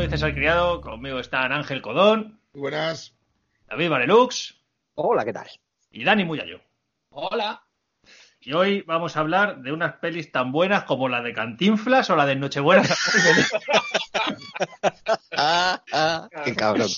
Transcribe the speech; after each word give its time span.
Soy 0.00 0.08
César 0.08 0.34
Criado, 0.34 0.80
conmigo 0.80 1.18
están 1.18 1.52
Ángel 1.52 1.82
Codón. 1.82 2.40
Muy 2.54 2.62
buenas. 2.62 3.14
David 3.68 3.90
Varelux. 3.90 4.58
Hola, 4.94 5.26
¿qué 5.26 5.32
tal? 5.34 5.46
Y 5.90 6.04
Dani 6.04 6.24
Muyayo. 6.24 6.62
Hola. 7.10 7.62
Y 8.40 8.54
hoy 8.54 8.80
vamos 8.86 9.14
a 9.14 9.20
hablar 9.20 9.60
de 9.60 9.72
unas 9.72 9.96
pelis 9.96 10.32
tan 10.32 10.52
buenas 10.52 10.84
como 10.84 11.10
la 11.10 11.20
de 11.20 11.34
Cantinflas 11.34 12.08
o 12.08 12.16
la 12.16 12.24
de 12.24 12.34
Nochebuena. 12.36 12.82
ah, 15.36 15.82
ah, 15.92 16.28
qué 16.46 16.56
cabrón. 16.56 16.88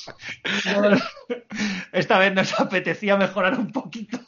Esta 1.90 2.18
vez 2.20 2.32
nos 2.32 2.60
apetecía 2.60 3.16
mejorar 3.16 3.58
un 3.58 3.72
poquito. 3.72 4.20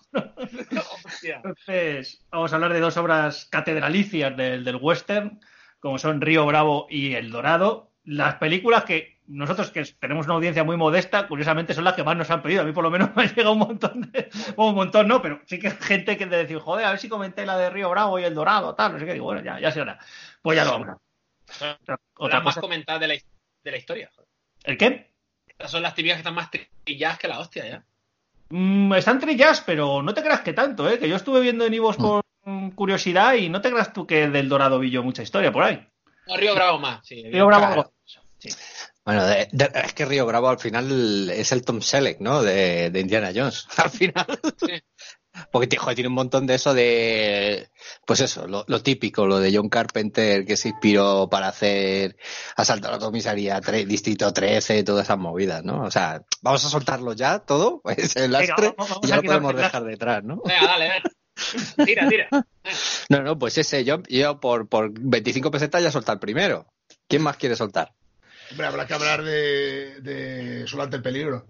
Entonces, 1.23 2.27
vamos 2.29 2.53
a 2.53 2.57
hablar 2.57 2.73
de 2.73 2.81
dos 2.81 2.97
obras 2.97 3.47
catedralicias 3.53 4.37
del, 4.37 4.65
del 4.65 4.81
western, 4.83 5.39
como 5.79 5.97
son 5.97 6.21
Río 6.21 6.45
Bravo 6.45 6.89
y 6.91 7.15
El 7.15 7.31
Dorado. 7.31 7.94
Las 8.05 8.37
películas 8.37 8.85
que 8.85 9.15
nosotros 9.27 9.71
que 9.71 9.83
tenemos 9.99 10.27
una 10.27 10.35
audiencia 10.35 10.65
muy 10.65 10.77
modesta, 10.77 11.27
curiosamente 11.27 11.73
son 11.73 11.85
las 11.85 11.95
que 11.95 12.05
más 12.05 12.17
nos 12.17 12.31
han 12.31 12.43
pedido. 12.43 12.63
A 12.63 12.65
mí 12.65 12.73
por 12.73 12.85
lo 12.85 12.91
menos 12.91 13.11
me 13.17 13.23
ha 13.23 13.27
llegado 13.27 13.53
un 13.53 13.59
montón 13.59 14.01
de... 14.13 14.29
Bueno, 14.57 14.71
un 14.71 14.75
montón 14.77 15.09
no, 15.09 15.23
pero 15.23 15.41
sí 15.47 15.59
que 15.59 15.71
gente 15.71 16.17
que 16.17 16.27
te 16.27 16.37
decir, 16.37 16.59
joder, 16.59 16.87
a 16.87 16.91
ver 16.91 16.99
si 16.99 17.09
comenté 17.09 17.47
la 17.47 17.57
de 17.57 17.71
Río 17.71 17.91
Bravo 17.91 18.19
y 18.19 18.25
El 18.25 18.35
Dorado, 18.35 18.75
tal, 18.75 18.93
no 18.93 18.99
sé 18.99 19.07
qué. 19.07 19.15
Digo, 19.15 19.27
bueno, 19.27 19.43
ya, 19.43 19.59
ya 19.61 19.71
será. 19.71 19.99
Pues 20.43 20.57
ya 20.57 20.65
lo 20.65 20.73
vamos 20.73 20.89
a 20.89 21.79
Otra, 21.81 22.01
otra 22.17 22.41
más 22.41 22.57
comentadas 22.57 23.01
de 23.01 23.09
la, 23.09 23.15
de 23.15 23.71
la 23.71 23.77
historia. 23.77 24.11
¿El 24.65 24.77
qué? 24.77 25.11
Estas 25.47 25.71
son 25.71 25.83
las 25.83 25.95
típicas 25.95 26.17
que 26.17 26.21
están 26.21 26.35
más 26.35 26.51
trilladas 26.85 27.19
que 27.19 27.29
la 27.29 27.39
hostia, 27.39 27.67
ya. 27.67 27.85
Mm, 28.51 28.93
están 28.95 29.19
trilladas, 29.19 29.63
pero 29.63 30.03
no 30.03 30.13
te 30.13 30.23
creas 30.23 30.41
que 30.41 30.53
tanto, 30.53 30.89
¿eh? 30.89 30.99
Que 30.99 31.09
yo 31.09 31.17
estuve 31.17 31.41
viendo 31.41 31.65
en 31.65 31.75
Ivos 31.75 31.97
por 31.97 32.23
curiosidad 32.75 33.35
y 33.35 33.49
no 33.49 33.61
te 33.61 33.71
creas 33.71 33.93
tú 33.93 34.07
que 34.07 34.29
del 34.29 34.49
Dorado 34.49 34.79
vi 34.79 34.91
yo 34.91 35.03
mucha 35.03 35.23
historia 35.23 35.51
por 35.51 35.65
ahí. 35.65 35.87
No, 36.27 36.37
Río 36.37 36.55
Bravo 36.55 36.79
más, 36.79 37.07
sí. 37.07 37.23
Río 37.31 37.47
Bravo 37.47 37.67
Claro. 37.67 37.94
Sí. 38.45 38.57
Bueno, 39.05 39.25
de- 39.27 39.49
de- 39.53 39.71
es 39.85 39.93
que 39.93 40.05
Río 40.07 40.25
Bravo 40.27 40.49
al 40.49 40.59
final 40.59 41.29
es 41.31 41.53
el 41.53 41.63
Tom 41.65 41.81
Selleck, 41.83 42.21
¿no? 42.21 42.43
De, 42.43 42.91
de 42.91 43.01
Indiana 43.01 43.33
Jones. 43.35 43.67
Al 43.77 43.91
final. 43.91 44.27
Sí. 44.59 44.83
Porque 45.51 45.77
joder, 45.77 45.97
tiene 45.97 46.09
un 46.09 46.15
montón 46.15 46.47
de 46.47 46.55
eso 46.55 46.73
de. 46.75 47.69
Pues 48.07 48.21
eso, 48.21 48.47
lo, 48.47 48.65
lo 48.69 48.83
típico, 48.83 49.27
lo 49.27 49.41
de 49.41 49.55
John 49.55 49.69
Carpenter 49.69 50.45
que 50.47 50.57
se 50.57 50.69
inspiró 50.69 51.29
para 51.29 51.49
hacer 51.49 52.17
Asalto 52.57 52.87
a 52.89 52.93
la 52.93 52.99
comisaría 53.01 53.61
tre- 53.61 53.85
Distrito 53.85 54.33
13, 54.33 54.85
todas 54.85 55.05
esas 55.07 55.19
movidas, 55.19 55.65
¿no? 55.65 55.83
O 55.83 55.91
sea, 55.91 56.23
vamos 56.41 56.65
a 56.65 56.69
soltarlo 56.69 57.15
ya 57.15 57.41
todo, 57.41 57.81
pues 57.83 58.15
el 58.15 58.31
Venga, 58.31 58.39
lastre, 58.47 58.75
vamos- 58.79 58.89
vamos 58.91 59.01
y 59.03 59.09
ya 59.09 59.17
lo 59.17 59.23
podemos 59.25 59.57
dejar 59.57 59.85
detrás, 59.85 60.23
¿no? 60.23 60.41
Venga, 60.45 60.67
dale, 60.67 60.87
dale. 60.89 61.85
Tira, 61.85 62.09
tira. 62.09 62.29
No, 63.09 63.23
no, 63.23 63.37
pues 63.37 63.59
ese, 63.59 63.85
yo, 63.85 64.03
yo 64.09 64.39
por, 64.39 64.69
por 64.69 64.93
25 64.97 65.51
pesetas 65.51 65.83
ya 65.83 65.91
soltar 65.91 66.15
el 66.15 66.21
primero. 66.21 66.69
¿Quién 67.09 67.23
más 67.23 67.37
quiere 67.39 67.57
soltar? 67.57 67.93
Hombre, 68.51 68.67
habrá 68.67 68.87
que 68.87 68.95
hablar 68.95 69.23
de, 69.23 70.01
de 70.01 70.67
ante 70.81 70.97
el 70.97 71.03
peligro. 71.03 71.47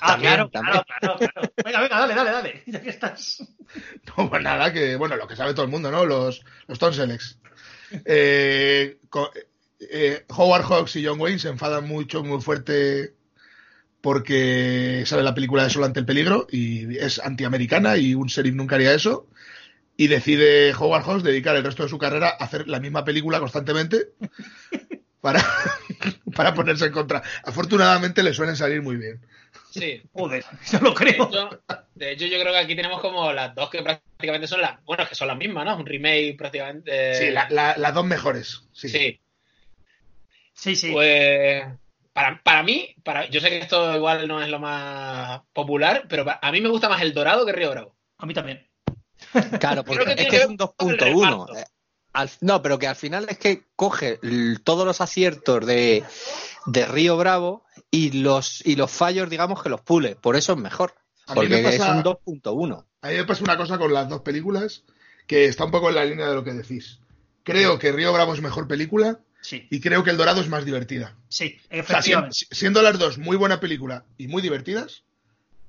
Ah, 0.00 0.12
También, 0.12 0.32
claro, 0.32 0.50
también. 0.50 0.72
claro, 0.72 1.16
claro, 1.16 1.32
claro. 1.32 1.52
Venga, 1.64 1.80
venga, 1.80 1.98
dale, 2.00 2.14
dale, 2.14 2.30
dale. 2.30 2.62
Ya 2.66 2.80
que 2.80 2.90
estás. 2.90 3.42
No, 4.16 4.30
pues 4.30 4.42
nada, 4.42 4.72
que 4.72 4.94
bueno, 4.96 5.16
lo 5.16 5.26
que 5.26 5.34
sabe 5.34 5.52
todo 5.52 5.64
el 5.64 5.70
mundo, 5.70 5.90
¿no? 5.90 6.04
Los, 6.04 6.44
los 6.68 6.78
Tonselex. 6.78 7.38
Eh, 8.04 8.98
eh, 9.80 10.24
Howard 10.28 10.64
Hawks 10.64 10.96
y 10.96 11.04
John 11.04 11.20
Wayne 11.20 11.38
se 11.38 11.48
enfadan 11.48 11.88
mucho, 11.88 12.22
muy 12.22 12.40
fuerte 12.40 13.14
porque 14.00 15.02
sale 15.06 15.22
la 15.22 15.34
película 15.34 15.64
de 15.64 15.70
Solo 15.70 15.86
ante 15.86 16.00
el 16.00 16.06
peligro 16.06 16.46
y 16.50 16.96
es 16.98 17.18
antiamericana 17.18 17.96
y 17.96 18.14
un 18.14 18.26
sheriff 18.26 18.54
nunca 18.54 18.76
haría 18.76 18.94
eso. 18.94 19.28
Y 19.96 20.08
decide 20.08 20.72
Howard 20.74 21.04
Hawks 21.04 21.22
dedicar 21.22 21.56
el 21.56 21.64
resto 21.64 21.84
de 21.84 21.88
su 21.88 21.98
carrera 21.98 22.28
a 22.38 22.44
hacer 22.44 22.68
la 22.68 22.80
misma 22.80 23.04
película 23.04 23.40
constantemente 23.40 24.12
para, 25.24 25.42
para 26.36 26.52
ponerse 26.52 26.84
en 26.84 26.92
contra. 26.92 27.22
Afortunadamente 27.44 28.22
le 28.22 28.34
suelen 28.34 28.56
salir 28.56 28.82
muy 28.82 28.96
bien. 28.96 29.24
Sí. 29.70 30.02
Joder, 30.12 30.44
yo 30.70 30.78
lo 30.80 30.90
De 30.90 30.94
creo. 30.96 31.28
hecho, 31.28 31.62
de 31.94 32.12
hecho, 32.12 32.26
yo 32.26 32.38
creo 32.40 32.52
que 32.52 32.58
aquí 32.58 32.76
tenemos 32.76 33.00
como 33.00 33.32
las 33.32 33.54
dos 33.54 33.70
que 33.70 33.82
prácticamente 33.82 34.46
son 34.46 34.60
las. 34.60 34.84
Bueno, 34.84 35.02
es 35.04 35.08
que 35.08 35.14
son 35.14 35.28
las 35.28 35.38
mismas, 35.38 35.64
¿no? 35.64 35.76
Un 35.78 35.86
remake 35.86 36.36
prácticamente. 36.36 36.90
eh, 36.92 37.14
Sí, 37.14 37.30
la- 37.30 37.48
la- 37.50 37.74
las 37.78 37.94
dos 37.94 38.04
mejores. 38.04 38.62
Sí. 38.72 38.88
sí. 38.90 39.20
Sí, 40.52 40.76
sí. 40.76 40.92
Pues 40.92 41.64
para, 42.12 42.40
para 42.42 42.62
mí, 42.62 42.94
para, 43.02 43.26
yo 43.28 43.40
sé 43.40 43.48
que 43.48 43.58
esto 43.58 43.96
igual 43.96 44.28
no 44.28 44.40
es 44.42 44.48
lo 44.50 44.60
más 44.60 45.40
popular, 45.54 46.04
pero 46.08 46.24
pa- 46.26 46.38
a 46.40 46.52
mí 46.52 46.60
me 46.60 46.68
gusta 46.68 46.88
más 46.90 47.00
el 47.02 47.14
Dorado 47.14 47.44
que 47.46 47.52
Río 47.52 47.70
Bravo. 47.70 47.96
A 48.18 48.26
mí 48.26 48.34
también. 48.34 48.68
Claro, 49.58 49.84
porque 49.84 50.14
es 50.18 50.28
que 50.28 50.36
es 50.36 50.46
un 50.46 50.56
con 50.58 50.90
el 50.90 50.98
2.1. 50.98 51.46
al- 52.14 52.30
No, 52.40 52.62
pero 52.62 52.78
que 52.78 52.86
al 52.86 52.96
final 52.96 53.26
es 53.28 53.36
que 53.38 53.64
coge 53.76 54.18
todos 54.64 54.86
los 54.86 55.00
aciertos 55.02 55.66
de, 55.66 56.02
de 56.66 56.86
Río 56.86 57.16
Bravo 57.18 57.64
y 57.90 58.22
los, 58.22 58.64
y 58.66 58.76
los 58.76 58.90
fallos, 58.90 59.28
digamos, 59.28 59.62
que 59.62 59.68
los 59.68 59.82
pule. 59.82 60.16
Por 60.16 60.36
eso 60.36 60.52
es 60.54 60.58
mejor. 60.58 60.94
A 61.26 61.34
Porque 61.34 61.50
me 61.50 61.68
es 61.68 61.78
pasa- 61.78 61.92
un 61.92 62.02
2.1. 62.02 62.84
A 63.02 63.08
mí 63.08 63.14
me 63.14 63.24
pasa 63.24 63.44
una 63.44 63.56
cosa 63.56 63.76
con 63.78 63.92
las 63.92 64.08
dos 64.08 64.22
películas 64.22 64.84
que 65.26 65.44
está 65.46 65.64
un 65.64 65.70
poco 65.70 65.88
en 65.90 65.94
la 65.96 66.04
línea 66.04 66.28
de 66.28 66.34
lo 66.34 66.44
que 66.44 66.52
decís. 66.52 67.00
Creo 67.42 67.78
que 67.78 67.92
Río 67.92 68.12
Bravo 68.12 68.32
es 68.34 68.40
mejor 68.40 68.66
película 68.66 69.20
Sí, 69.42 69.66
y 69.70 69.80
creo 69.80 70.02
que 70.02 70.08
El 70.10 70.16
Dorado 70.16 70.40
es 70.40 70.48
más 70.48 70.64
divertida. 70.64 71.16
sí, 71.28 71.58
O 71.58 71.60
sea, 71.60 71.68
si- 71.70 71.78
efectivamente. 71.80 72.34
si- 72.34 72.46
siendo 72.50 72.80
las 72.80 72.98
dos 72.98 73.18
muy 73.18 73.36
buena 73.36 73.60
película 73.60 74.04
y 74.16 74.26
muy 74.28 74.40
divertidas, 74.40 75.02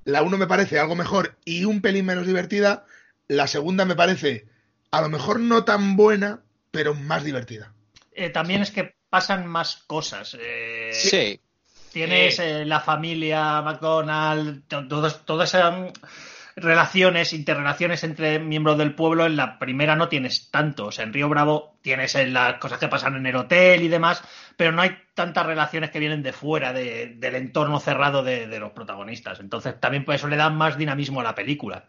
la 0.04 0.22
uno 0.22 0.38
me 0.38 0.46
parece 0.46 0.78
algo 0.78 0.94
mejor 0.94 1.36
y 1.44 1.64
un 1.66 1.82
pelín 1.82 2.06
menos 2.06 2.26
divertida, 2.26 2.86
la 3.28 3.46
segunda 3.46 3.84
me 3.84 3.94
parece 3.94 4.46
a 4.90 5.00
lo 5.02 5.08
mejor 5.08 5.40
no 5.40 5.64
tan 5.64 5.96
buena, 5.96 6.40
pero 6.70 6.94
más 6.94 7.24
divertida. 7.24 7.72
Eh, 8.12 8.30
también 8.30 8.62
es 8.62 8.70
que 8.70 8.94
pasan 9.10 9.46
más 9.46 9.76
cosas. 9.86 10.36
eh, 10.40 10.90
Sí. 10.92 11.40
Tienes 11.92 12.38
eh, 12.40 12.64
la 12.66 12.80
familia 12.80 13.62
McDonald, 13.62 14.64
to- 14.68 14.86
todos- 14.86 15.24
todas 15.24 15.54
esas 15.54 15.92
relaciones, 16.54 17.32
interrelaciones 17.32 18.02
entre 18.04 18.38
miembros 18.38 18.78
del 18.78 18.94
pueblo. 18.94 19.26
En 19.26 19.36
la 19.36 19.58
primera 19.58 19.96
no 19.96 20.08
tienes 20.08 20.50
tanto. 20.50 20.86
O 20.86 20.92
sea, 20.92 21.04
en 21.04 21.12
Río 21.12 21.28
Bravo 21.28 21.78
tienes 21.82 22.14
eh, 22.14 22.26
las 22.26 22.58
cosas 22.58 22.78
que 22.78 22.88
pasan 22.88 23.16
en 23.16 23.26
el 23.26 23.36
hotel 23.36 23.82
y 23.82 23.88
demás, 23.88 24.22
pero 24.56 24.72
no 24.72 24.82
hay 24.82 24.96
tantas 25.14 25.46
relaciones 25.46 25.90
que 25.90 25.98
vienen 25.98 26.22
de 26.22 26.32
fuera 26.32 26.72
de- 26.72 27.14
del 27.16 27.34
entorno 27.34 27.80
cerrado 27.80 28.22
de, 28.22 28.46
de 28.46 28.58
los 28.60 28.72
protagonistas. 28.72 29.40
Entonces, 29.40 29.78
también 29.80 30.04
por 30.04 30.14
eso 30.14 30.28
le 30.28 30.36
dan 30.36 30.56
más 30.56 30.76
dinamismo 30.78 31.20
a 31.20 31.24
la 31.24 31.34
película. 31.34 31.84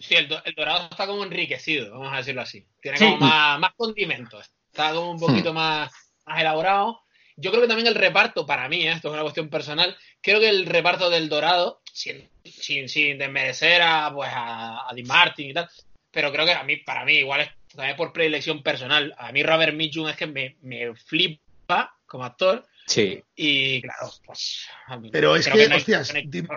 Sí, 0.00 0.14
el, 0.14 0.28
do- 0.28 0.42
el 0.44 0.54
Dorado 0.54 0.88
está 0.90 1.06
como 1.06 1.24
enriquecido, 1.24 1.90
vamos 1.92 2.12
a 2.12 2.16
decirlo 2.18 2.40
así. 2.42 2.66
Tiene 2.80 2.98
Sí. 2.98 3.04
como 3.04 3.18
más, 3.18 3.58
más 3.60 3.72
condimentos. 3.76 4.50
Está 4.72 4.92
como 4.92 5.12
un 5.12 5.20
poquito 5.20 5.52
más, 5.52 5.90
más 6.26 6.40
elaborado. 6.40 7.00
Yo 7.36 7.50
creo 7.50 7.62
que 7.62 7.68
también 7.68 7.88
el 7.88 7.94
reparto, 7.96 8.46
para 8.46 8.68
mí, 8.68 8.82
¿eh? 8.86 8.92
esto 8.92 9.08
es 9.08 9.12
una 9.14 9.22
cuestión 9.22 9.48
personal, 9.48 9.96
creo 10.22 10.38
que 10.40 10.48
el 10.48 10.66
reparto 10.66 11.10
del 11.10 11.28
Dorado, 11.28 11.80
sin, 11.92 12.28
sin, 12.44 12.88
sin 12.88 13.18
desmerecer 13.18 13.82
a, 13.82 14.12
pues, 14.14 14.30
a, 14.32 14.88
a 14.88 14.94
Dean 14.94 15.06
Martin 15.08 15.50
y 15.50 15.54
tal, 15.54 15.68
pero 16.12 16.30
creo 16.32 16.46
que 16.46 16.52
a 16.52 16.62
mí, 16.62 16.76
para 16.76 17.04
mí, 17.04 17.14
igual 17.14 17.40
es 17.40 17.48
también 17.74 17.96
por 17.96 18.12
predilección 18.12 18.62
personal. 18.62 19.12
A 19.18 19.32
mí 19.32 19.42
Robert 19.42 19.74
Mitchum 19.74 20.08
es 20.08 20.16
que 20.16 20.28
me, 20.28 20.56
me 20.62 20.94
flipa 20.94 21.96
como 22.06 22.24
actor 22.24 22.64
Sí. 22.86 23.20
y 23.34 23.80
claro, 23.82 24.12
pues... 24.24 24.68
a 24.86 24.96
mí- 24.98 25.10
Pero 25.10 25.34
es 25.34 25.46
creo 25.48 25.56
que, 25.56 25.68
no 25.68 25.76
hostias, 25.76 26.12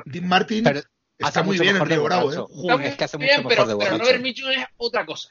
Dean 0.06 0.27
Martin 0.27 0.63
Pero 0.63 0.81
está 1.17 1.39
hace 1.39 1.43
muy 1.43 1.55
mucho 1.55 1.63
bien 1.63 1.75
en 1.75 1.81
mejor 1.83 1.87
Río 1.89 2.03
Bravo. 2.03 2.33
¿eh? 2.33 2.45
Joder, 2.49 2.87
es 2.87 2.95
que 2.97 3.03
hace 3.03 3.17
Bien, 3.17 3.41
mucho 3.43 3.49
pero, 3.49 3.65
mejor 3.65 3.79
de 3.79 3.85
pero. 3.85 3.97
Robert 4.03 4.21
Mitchum 4.21 4.49
es 4.51 4.65
otra 4.77 5.05
cosa. 5.05 5.29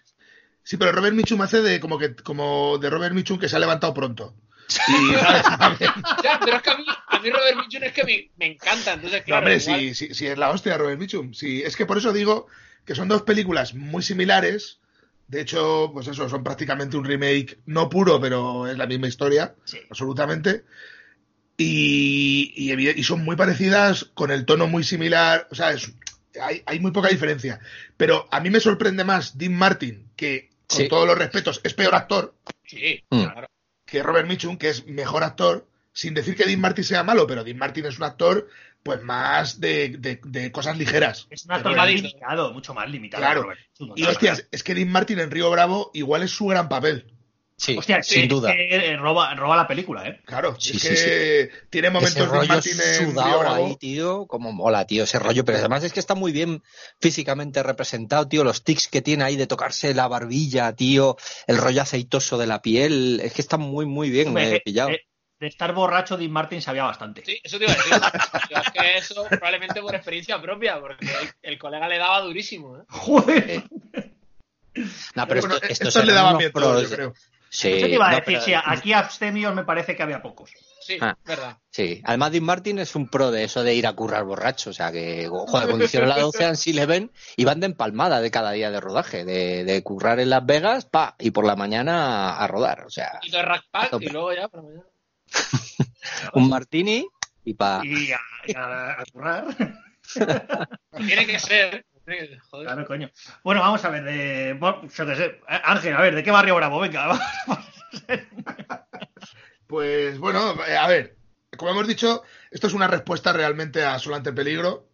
Sí, 0.62 0.76
pero 0.76 0.92
Robert 0.92 1.14
Mitchum 1.14 1.40
hace 1.42 1.62
de 1.62 1.78
como 1.80 1.98
que 1.98 2.14
como 2.16 2.78
de 2.78 2.90
Robert 2.90 3.14
Mitchum 3.14 3.38
que 3.38 3.48
se 3.48 3.56
ha 3.56 3.60
levantado 3.60 3.94
pronto. 3.94 4.34
Y, 4.88 5.12
pero 6.44 6.56
es 6.56 6.62
que 6.62 6.70
a 6.70 6.76
mí, 6.76 6.84
a 7.08 7.18
mí 7.20 7.30
Robert 7.30 7.56
Mitchum 7.58 7.82
es 7.84 7.92
que 7.92 8.04
me, 8.04 8.30
me 8.36 8.46
encanta, 8.52 8.94
entonces 8.94 9.20
No, 9.20 9.24
claro, 9.24 9.46
hombre, 9.46 9.56
igual- 9.62 9.78
sí, 9.80 9.94
sí, 9.94 10.14
sí, 10.14 10.26
es 10.26 10.36
la 10.38 10.50
hostia 10.50 10.76
Robert 10.76 10.98
Mitchum. 10.98 11.32
Sí, 11.34 11.62
es 11.62 11.76
que 11.76 11.86
por 11.86 11.98
eso 11.98 12.12
digo 12.12 12.48
que 12.84 12.94
son 12.96 13.06
dos 13.08 13.22
películas 13.22 13.74
muy 13.74 14.02
similares. 14.02 14.80
De 15.28 15.40
hecho, 15.40 15.90
pues 15.92 16.06
eso, 16.06 16.28
son 16.28 16.44
prácticamente 16.44 16.96
un 16.96 17.04
remake, 17.04 17.58
no 17.66 17.88
puro, 17.88 18.20
pero 18.20 18.66
es 18.68 18.78
la 18.78 18.86
misma 18.86 19.08
historia, 19.08 19.54
Sí. 19.64 19.78
absolutamente. 19.90 20.64
Y, 21.56 22.52
y, 22.54 22.68
evi- 22.70 22.94
y 22.96 23.02
son 23.02 23.24
muy 23.24 23.36
parecidas, 23.36 24.04
con 24.14 24.30
el 24.30 24.44
tono 24.44 24.66
muy 24.66 24.84
similar. 24.84 25.48
O 25.50 25.54
sea, 25.54 25.72
es- 25.72 25.92
hay, 26.40 26.62
hay 26.66 26.80
muy 26.80 26.90
poca 26.90 27.08
diferencia. 27.08 27.60
Pero 27.96 28.28
a 28.30 28.40
mí 28.40 28.50
me 28.50 28.60
sorprende 28.60 29.04
más 29.04 29.38
Dean 29.38 29.54
Martin, 29.54 30.10
que 30.16 30.50
con 30.66 30.80
Sí. 30.80 30.88
todos 30.88 31.06
los 31.06 31.16
respetos 31.16 31.60
es 31.64 31.72
peor 31.74 31.94
actor, 31.94 32.34
Sí, 32.64 33.02
Mm. 33.10 33.22
claro. 33.22 33.46
que 33.86 34.02
Robert 34.02 34.28
Mitchum, 34.28 34.56
que 34.58 34.68
es 34.68 34.86
mejor 34.86 35.22
actor, 35.24 35.66
sin 35.92 36.12
decir 36.12 36.36
que 36.36 36.44
Dean 36.44 36.60
Martin 36.60 36.84
sea 36.84 37.02
malo, 37.04 37.26
pero 37.26 37.44
Dean 37.44 37.56
Martin 37.58 37.86
es 37.86 37.96
un 37.98 38.04
actor 38.04 38.48
pues 38.82 39.02
más 39.02 39.58
de, 39.60 39.96
de- 39.98 40.20
de 40.24 40.52
cosas 40.52 40.76
ligeras. 40.78 41.26
Es 41.30 41.44
un 41.46 41.52
actor 41.52 41.74
más 41.74 41.88
limitado, 41.88 42.52
mucho 42.52 42.72
más 42.74 42.88
limitado. 42.88 43.20
Claro. 43.22 43.48
Y 43.96 44.04
hostias, 44.04 44.46
es 44.52 44.62
que 44.62 44.74
Dean 44.74 44.90
Martin 44.90 45.18
en 45.18 45.30
Río 45.30 45.50
Bravo 45.50 45.90
igual 45.94 46.22
es 46.22 46.30
su 46.30 46.46
gran 46.46 46.68
papel. 46.68 47.12
Sí, 47.58 47.74
Hostia, 47.78 48.02
sin 48.02 48.28
duda. 48.28 48.52
que, 48.54 48.76
eh, 48.92 48.96
roba, 48.98 49.34
roba 49.34 49.56
la 49.56 49.66
película, 49.66 50.06
¿eh? 50.06 50.20
Claro, 50.26 50.56
Sí, 50.60 50.76
es 50.76 50.82
sí, 50.82 50.88
que 50.88 51.50
tiene 51.70 51.88
Ese 51.88 51.92
momentos 51.94 52.28
rollo 52.28 52.54
en 52.54 52.60
Río 52.62 53.10
sudado 53.12 53.48
ahí, 53.54 53.76
tío, 53.76 54.26
como 54.26 54.52
mola, 54.52 54.86
tío, 54.86 55.04
ese 55.04 55.18
rollo. 55.18 55.42
Pero 55.44 55.56
además 55.58 55.82
es 55.82 55.94
que 55.94 56.00
está 56.00 56.14
muy 56.14 56.32
bien 56.32 56.62
físicamente 57.00 57.62
representado, 57.62 58.28
tío. 58.28 58.44
Los 58.44 58.62
tics 58.62 58.88
que 58.88 59.00
tiene 59.00 59.24
ahí 59.24 59.36
de 59.36 59.46
tocarse 59.46 59.94
la 59.94 60.06
barbilla, 60.06 60.74
tío. 60.74 61.16
El 61.46 61.56
rollo 61.56 61.80
aceitoso 61.80 62.36
de 62.36 62.46
la 62.46 62.60
piel. 62.60 63.20
Es 63.24 63.32
que 63.32 63.40
está 63.40 63.56
muy, 63.56 63.86
muy 63.86 64.10
bien 64.10 64.36
eh, 64.36 64.60
pillado. 64.62 64.90
eh, 64.90 65.06
de 65.40 65.46
estar 65.46 65.72
borracho, 65.72 66.18
Dean 66.18 66.30
Martin 66.32 66.60
sabía 66.60 66.84
bastante. 66.84 67.22
Sí, 67.24 67.40
eso 67.42 67.56
te 67.58 67.64
iba 67.64 67.72
a 67.72 67.76
decir. 67.76 67.92
Yo 68.50 68.56
es 68.58 68.70
que 68.70 68.98
eso 68.98 69.24
probablemente 69.30 69.80
por 69.80 69.94
experiencia 69.94 70.40
propia, 70.42 70.78
porque 70.78 71.06
el, 71.06 71.52
el 71.52 71.58
colega 71.58 71.88
le 71.88 71.96
daba 71.98 72.20
durísimo. 72.20 72.76
¿eh? 72.78 72.82
Joder. 72.88 73.62
No, 75.14 75.26
pero 75.26 75.40
Bueno, 75.40 75.54
esto, 75.56 75.66
estos 75.68 75.88
estos 75.88 76.04
le 76.04 76.12
pros 76.50 76.64
todos, 76.64 76.82
yo 76.82 76.88
de- 76.90 76.94
creo. 76.96 77.14
Sí, 77.58 77.68
Eso 77.68 77.86
te 77.86 77.92
iba 77.94 78.06
a 78.06 78.10
no, 78.10 78.16
decir, 78.16 78.34
pero- 78.34 78.40
sí, 78.42 78.52
aquí 78.54 78.92
abstemios 78.92 79.54
me 79.54 79.64
parece 79.64 79.96
que 79.96 80.02
había 80.02 80.20
pocos. 80.20 80.50
Sí, 80.82 80.98
Ah. 81.00 81.16
verdad. 81.24 81.56
Sí, 81.70 82.02
además 82.04 82.30
Dean 82.32 82.44
Martin 82.44 82.78
es 82.80 82.94
un 82.94 83.08
pro 83.08 83.30
de 83.30 83.44
eso 83.44 83.62
de 83.64 83.74
ir 83.74 83.86
a 83.86 83.94
currar 83.94 84.24
borracho, 84.24 84.68
o 84.70 84.72
sea 84.74 84.92
que, 84.92 85.26
joder, 85.26 85.66
cuando 85.66 85.86
hicieron 85.86 86.10
la 86.10 86.18
12 86.18 86.44
en 86.44 86.54
Eleven 86.66 87.10
iban 87.38 87.60
de 87.60 87.66
empalmada 87.66 88.20
de 88.20 88.30
cada 88.30 88.52
día 88.52 88.70
de 88.70 88.78
rodaje, 88.78 89.24
de, 89.24 89.64
de 89.64 89.82
currar 89.82 90.20
en 90.20 90.28
Las 90.28 90.44
Vegas, 90.44 90.84
pa, 90.84 91.16
y 91.18 91.30
por 91.30 91.46
la 91.46 91.56
mañana 91.56 92.36
a 92.36 92.46
rodar, 92.46 92.84
o 92.84 92.90
sea, 92.90 93.20
Y 93.22 93.30
de 93.30 93.40
rack 93.42 93.64
pack 93.70 93.96
y 94.00 94.08
luego 94.10 94.34
ya 94.34 94.48
por 94.48 94.60
la 94.62 94.68
mañana. 94.68 94.86
un 96.34 96.48
martini 96.50 97.06
y 97.44 97.54
pa... 97.54 97.80
Y 97.82 98.12
a, 98.12 98.20
y 98.46 98.54
a- 98.54 99.00
a 99.00 99.04
currar. 99.10 99.46
Tiene 101.06 101.26
que 101.26 101.38
ser. 101.38 101.86
Joder. 102.06 102.40
Claro, 102.50 102.86
coño. 102.86 103.10
Bueno, 103.42 103.60
vamos 103.60 103.84
a 103.84 103.90
ver, 103.90 104.04
de. 104.04 104.56
bueno, 104.58 104.82
yo 104.88 105.06
qué 105.06 105.16
sé. 105.16 105.40
Ángel, 105.48 105.94
a 105.94 106.00
ver, 106.00 106.14
¿de 106.14 106.22
qué 106.22 106.30
barrio 106.30 106.54
bravo? 106.54 106.80
Venga, 106.80 107.06
vamos. 107.46 107.64
Pues 109.66 110.18
bueno, 110.18 110.54
eh, 110.66 110.76
a 110.76 110.86
ver, 110.86 111.16
como 111.56 111.72
hemos 111.72 111.88
dicho, 111.88 112.22
esto 112.50 112.68
es 112.68 112.72
una 112.72 112.86
respuesta 112.86 113.32
realmente 113.32 113.84
a 113.84 113.98
Solante 113.98 114.32
Peligro, 114.32 114.88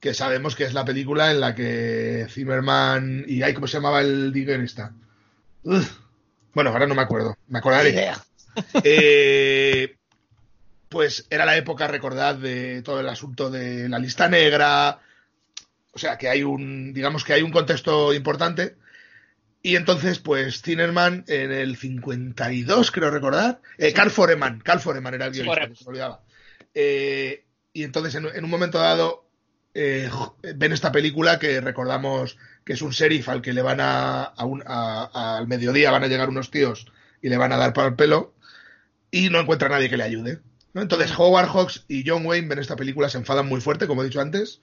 que 0.00 0.12
sabemos 0.12 0.54
que 0.54 0.64
es 0.64 0.74
la 0.74 0.84
película 0.84 1.30
en 1.30 1.40
la 1.40 1.54
que 1.54 2.26
Zimmerman 2.28 3.24
y 3.26 3.42
ay, 3.42 3.54
¿cómo 3.54 3.66
se 3.66 3.78
llamaba 3.78 4.02
el 4.02 4.30
guionista? 4.32 4.92
Bueno, 6.52 6.70
ahora 6.70 6.86
no 6.86 6.94
me 6.94 7.02
acuerdo, 7.02 7.36
me 7.48 7.58
acordaré. 7.58 8.12
Eh, 8.82 9.94
pues 10.88 11.26
era 11.30 11.44
la 11.46 11.56
época, 11.56 11.86
recordad, 11.86 12.34
de 12.34 12.82
todo 12.82 12.98
el 12.98 13.08
asunto 13.08 13.50
de 13.50 13.88
la 13.88 14.00
lista 14.00 14.28
negra. 14.28 14.98
O 15.92 15.98
sea, 15.98 16.18
que 16.18 16.28
hay 16.28 16.42
un, 16.42 16.92
digamos 16.92 17.24
que 17.24 17.32
hay 17.32 17.42
un 17.42 17.50
contexto 17.52 18.12
importante. 18.14 18.76
Y 19.62 19.74
entonces, 19.76 20.18
pues, 20.20 20.62
Zimmerman 20.62 21.24
en 21.26 21.50
el 21.50 21.76
52, 21.76 22.90
creo 22.90 23.10
recordar. 23.10 23.60
Eh, 23.76 23.92
Carl 23.92 24.10
Foreman, 24.10 24.60
Carl 24.60 24.80
Foreman 24.80 25.14
era 25.14 25.26
el 25.26 25.32
guionista, 25.32 25.54
que 25.70 25.74
se 25.84 25.88
olvidaba. 25.88 26.22
Eh, 26.74 27.44
y 27.72 27.82
entonces, 27.82 28.14
en, 28.14 28.26
en 28.26 28.44
un 28.44 28.50
momento 28.50 28.78
dado, 28.78 29.28
eh, 29.74 30.08
ven 30.56 30.72
esta 30.72 30.92
película 30.92 31.38
que 31.38 31.60
recordamos 31.60 32.36
que 32.64 32.74
es 32.74 32.82
un 32.82 32.90
sheriff 32.90 33.28
al 33.28 33.42
que 33.42 33.52
le 33.52 33.62
van 33.62 33.80
a, 33.80 34.22
a 34.24 34.44
un- 34.44 34.62
a- 34.66 35.36
al 35.38 35.48
mediodía 35.48 35.90
van 35.90 36.04
a 36.04 36.08
llegar 36.08 36.28
unos 36.28 36.50
tíos 36.50 36.86
y 37.22 37.28
le 37.28 37.36
van 37.36 37.52
a 37.52 37.56
dar 37.56 37.72
para 37.72 37.88
el 37.88 37.94
pelo 37.96 38.34
y 39.10 39.30
no 39.30 39.40
encuentra 39.40 39.68
a 39.68 39.70
nadie 39.72 39.88
que 39.90 39.96
le 39.96 40.04
ayude. 40.04 40.38
¿no? 40.74 40.82
Entonces 40.82 41.12
Howard 41.18 41.48
Hawks 41.48 41.84
y 41.88 42.04
John 42.08 42.26
Wayne 42.26 42.48
ven 42.48 42.58
esta 42.58 42.76
película, 42.76 43.08
se 43.08 43.18
enfadan 43.18 43.46
muy 43.48 43.60
fuerte, 43.60 43.86
como 43.86 44.02
he 44.02 44.06
dicho 44.06 44.20
antes. 44.20 44.60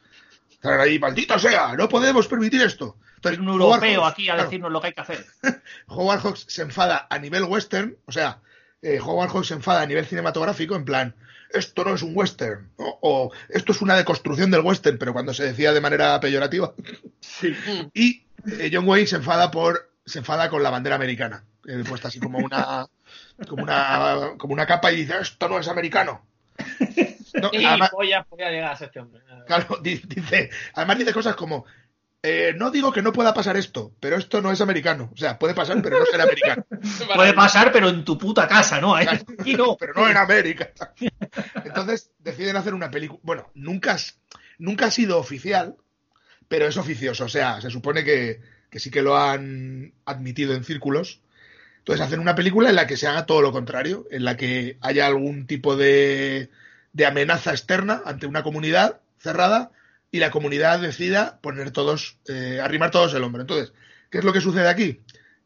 Están 0.65 0.81
ahí, 0.81 0.97
maldito 0.97 1.37
sea, 1.37 1.75
no 1.77 1.87
podemos 1.87 2.27
permitir 2.27 2.61
esto. 2.63 2.97
Entonces, 3.17 3.39
un 3.39 3.49
europeo 3.49 4.01
Hawks, 4.01 4.13
aquí 4.13 4.29
a 4.29 4.33
claro, 4.33 4.49
decirnos 4.49 4.71
lo 4.71 4.81
que 4.81 4.87
hay 4.87 4.93
que 4.93 5.01
hacer. 5.01 5.25
Howard 5.87 6.21
Hawks 6.21 6.45
se 6.47 6.63
enfada 6.63 7.05
a 7.07 7.19
nivel 7.19 7.43
western, 7.43 7.95
o 8.05 8.11
sea, 8.11 8.39
eh, 8.81 8.99
Howard 8.99 9.29
Hawks 9.29 9.47
se 9.49 9.53
enfada 9.53 9.83
a 9.83 9.85
nivel 9.85 10.07
cinematográfico 10.07 10.75
en 10.75 10.85
plan, 10.85 11.15
esto 11.51 11.83
no 11.83 11.93
es 11.93 12.01
un 12.01 12.13
western, 12.15 12.71
¿no? 12.79 12.97
o 13.01 13.31
esto 13.49 13.73
es 13.73 13.81
una 13.83 13.95
deconstrucción 13.95 14.49
del 14.49 14.61
western, 14.61 14.97
pero 14.97 15.13
cuando 15.13 15.35
se 15.35 15.43
decía 15.43 15.71
de 15.71 15.81
manera 15.81 16.19
peyorativa. 16.19 16.73
Y 17.93 18.25
eh, 18.47 18.71
John 18.73 18.87
Wayne 18.87 19.07
se 19.07 19.17
enfada 19.17 19.51
por 19.51 19.91
se 20.05 20.19
enfada 20.19 20.49
con 20.49 20.63
la 20.63 20.71
bandera 20.71 20.95
americana, 20.95 21.43
eh, 21.67 21.83
puesta 21.87 22.07
así 22.07 22.19
como 22.19 22.39
una 22.39 22.87
como 23.47 23.63
una 23.63 24.33
como 24.37 24.53
una 24.53 24.65
capa 24.65 24.91
y 24.91 24.97
dice, 24.97 25.15
esto 25.21 25.47
no 25.47 25.59
es 25.59 25.67
americano. 25.67 26.25
No, 27.41 27.49
Y 27.53 27.65
además- 27.65 27.91
voy 27.91 28.13
a, 28.13 28.25
voy 28.29 28.41
a 28.43 28.49
llegar 28.49 28.71
a 28.71 28.77
ser 28.77 28.87
este 28.87 28.99
hombre. 28.99 29.21
Claro, 29.47 29.77
di- 29.81 30.01
dice, 30.07 30.49
además 30.73 30.97
dice 30.97 31.13
cosas 31.13 31.35
como, 31.35 31.65
eh, 32.23 32.53
no 32.57 32.71
digo 32.71 32.91
que 32.91 33.01
no 33.01 33.13
pueda 33.13 33.33
pasar 33.33 33.55
esto, 33.57 33.93
pero 33.99 34.17
esto 34.17 34.41
no 34.41 34.51
es 34.51 34.59
americano. 34.61 35.11
O 35.13 35.17
sea, 35.17 35.37
puede 35.37 35.53
pasar, 35.53 35.81
pero 35.81 35.99
no 35.99 36.05
será 36.05 36.23
americano. 36.23 36.65
Puede 37.15 37.33
pasar, 37.33 37.71
pero 37.71 37.89
en 37.89 38.03
tu 38.03 38.17
puta 38.17 38.47
casa, 38.47 38.81
¿no? 38.81 38.95
Aquí 38.95 39.53
no. 39.55 39.77
pero 39.77 39.93
no 39.93 40.09
en 40.09 40.17
América. 40.17 40.71
Entonces 41.63 42.11
deciden 42.19 42.55
hacer 42.57 42.73
una 42.73 42.89
película. 42.91 43.19
Bueno, 43.23 43.51
nunca, 43.53 43.97
nunca 44.57 44.87
ha 44.87 44.91
sido 44.91 45.19
oficial, 45.19 45.75
pero 46.47 46.65
es 46.67 46.77
oficioso. 46.77 47.25
O 47.25 47.29
sea, 47.29 47.61
se 47.61 47.69
supone 47.69 48.03
que, 48.03 48.41
que 48.69 48.79
sí 48.79 48.89
que 48.89 49.01
lo 49.01 49.17
han 49.17 49.93
admitido 50.05 50.53
en 50.55 50.63
círculos. 50.63 51.21
Entonces 51.79 52.03
hacen 52.05 52.19
una 52.19 52.33
película 52.35 52.69
en 52.69 52.75
la 52.75 52.87
que 52.87 52.97
se 52.97 53.05
haga 53.07 53.27
todo 53.27 53.41
lo 53.43 53.51
contrario, 53.51 54.07
en 54.09 54.25
la 54.25 54.35
que 54.35 54.77
haya 54.81 55.05
algún 55.05 55.45
tipo 55.45 55.75
de, 55.77 56.49
de 56.95 57.05
amenaza 57.05 57.51
externa 57.51 58.01
ante 58.05 58.25
una 58.25 58.41
comunidad 58.41 59.01
cerrada 59.17 59.71
y 60.11 60.19
la 60.19 60.31
comunidad 60.31 60.79
decida 60.79 61.39
poner 61.41 61.71
todos, 61.71 62.17
eh, 62.29 62.61
arrimar 62.63 62.89
todos 62.89 63.13
el 63.13 63.23
hombro. 63.23 63.41
Entonces, 63.41 63.73
¿qué 64.09 64.19
es 64.19 64.23
lo 64.23 64.31
que 64.31 64.39
sucede 64.39 64.69
aquí? 64.69 65.01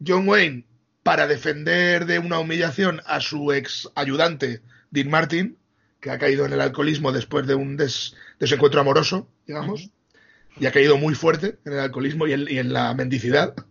John 0.05 0.29
Wayne, 0.29 0.65
para 1.01 1.25
defender 1.25 2.05
de 2.05 2.19
una 2.19 2.37
humillación 2.37 3.01
a 3.07 3.19
su 3.19 3.51
ex 3.51 3.89
ayudante, 3.95 4.61
Dean 4.91 5.09
Martin, 5.09 5.57
que 5.99 6.11
ha 6.11 6.19
caído 6.19 6.45
en 6.45 6.53
el 6.53 6.61
alcoholismo 6.61 7.11
después 7.11 7.47
de 7.47 7.55
un 7.55 7.77
des- 7.77 8.15
desencuentro 8.39 8.79
amoroso, 8.79 9.27
digamos, 9.47 9.89
y 10.59 10.67
ha 10.67 10.71
caído 10.71 10.97
muy 10.97 11.15
fuerte 11.15 11.57
en 11.65 11.73
el 11.73 11.79
alcoholismo 11.79 12.27
y 12.27 12.33
en, 12.33 12.45
y 12.47 12.59
en 12.59 12.71
la 12.71 12.93
mendicidad. 12.93 13.55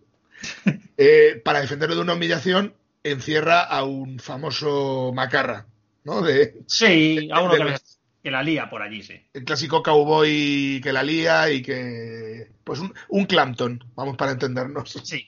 Eh, 1.01 1.41
para 1.45 1.61
defenderlo 1.61 1.95
de 1.95 2.01
una 2.01 2.13
humillación, 2.13 2.73
encierra 3.03 3.61
a 3.61 3.83
un 3.85 4.19
famoso 4.19 5.13
macarra, 5.15 5.65
¿no? 6.03 6.21
De, 6.21 6.55
Sí, 6.67 7.29
a 7.31 7.41
uno 7.41 7.53
de 7.53 7.79
que, 8.23 8.31
la 8.31 8.43
lía 8.43 8.69
por 8.69 8.81
allí, 8.81 9.01
sí. 9.01 9.13
el 9.33 9.43
clásico 9.45 9.81
cowboy 9.81 10.81
que 10.83 10.91
la 10.93 11.03
lía 11.03 11.49
y 11.51 11.61
que. 11.61 12.51
Pues 12.63 12.79
un, 12.79 12.93
un 13.07 13.25
Clampton, 13.25 13.83
vamos 13.95 14.17
para 14.17 14.31
entendernos. 14.33 14.91
Sí. 15.03 15.25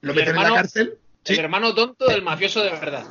Lo 0.00 0.12
El 0.12 0.16
meten 0.16 0.18
en 0.20 0.24
la 0.26 0.30
hermano- 0.42 0.54
cárcel. 0.54 0.98
Sí, 1.24 1.32
El 1.34 1.40
hermano 1.40 1.74
tonto 1.74 2.06
del 2.06 2.22
mafioso 2.22 2.62
de 2.62 2.70
verdad. 2.70 3.04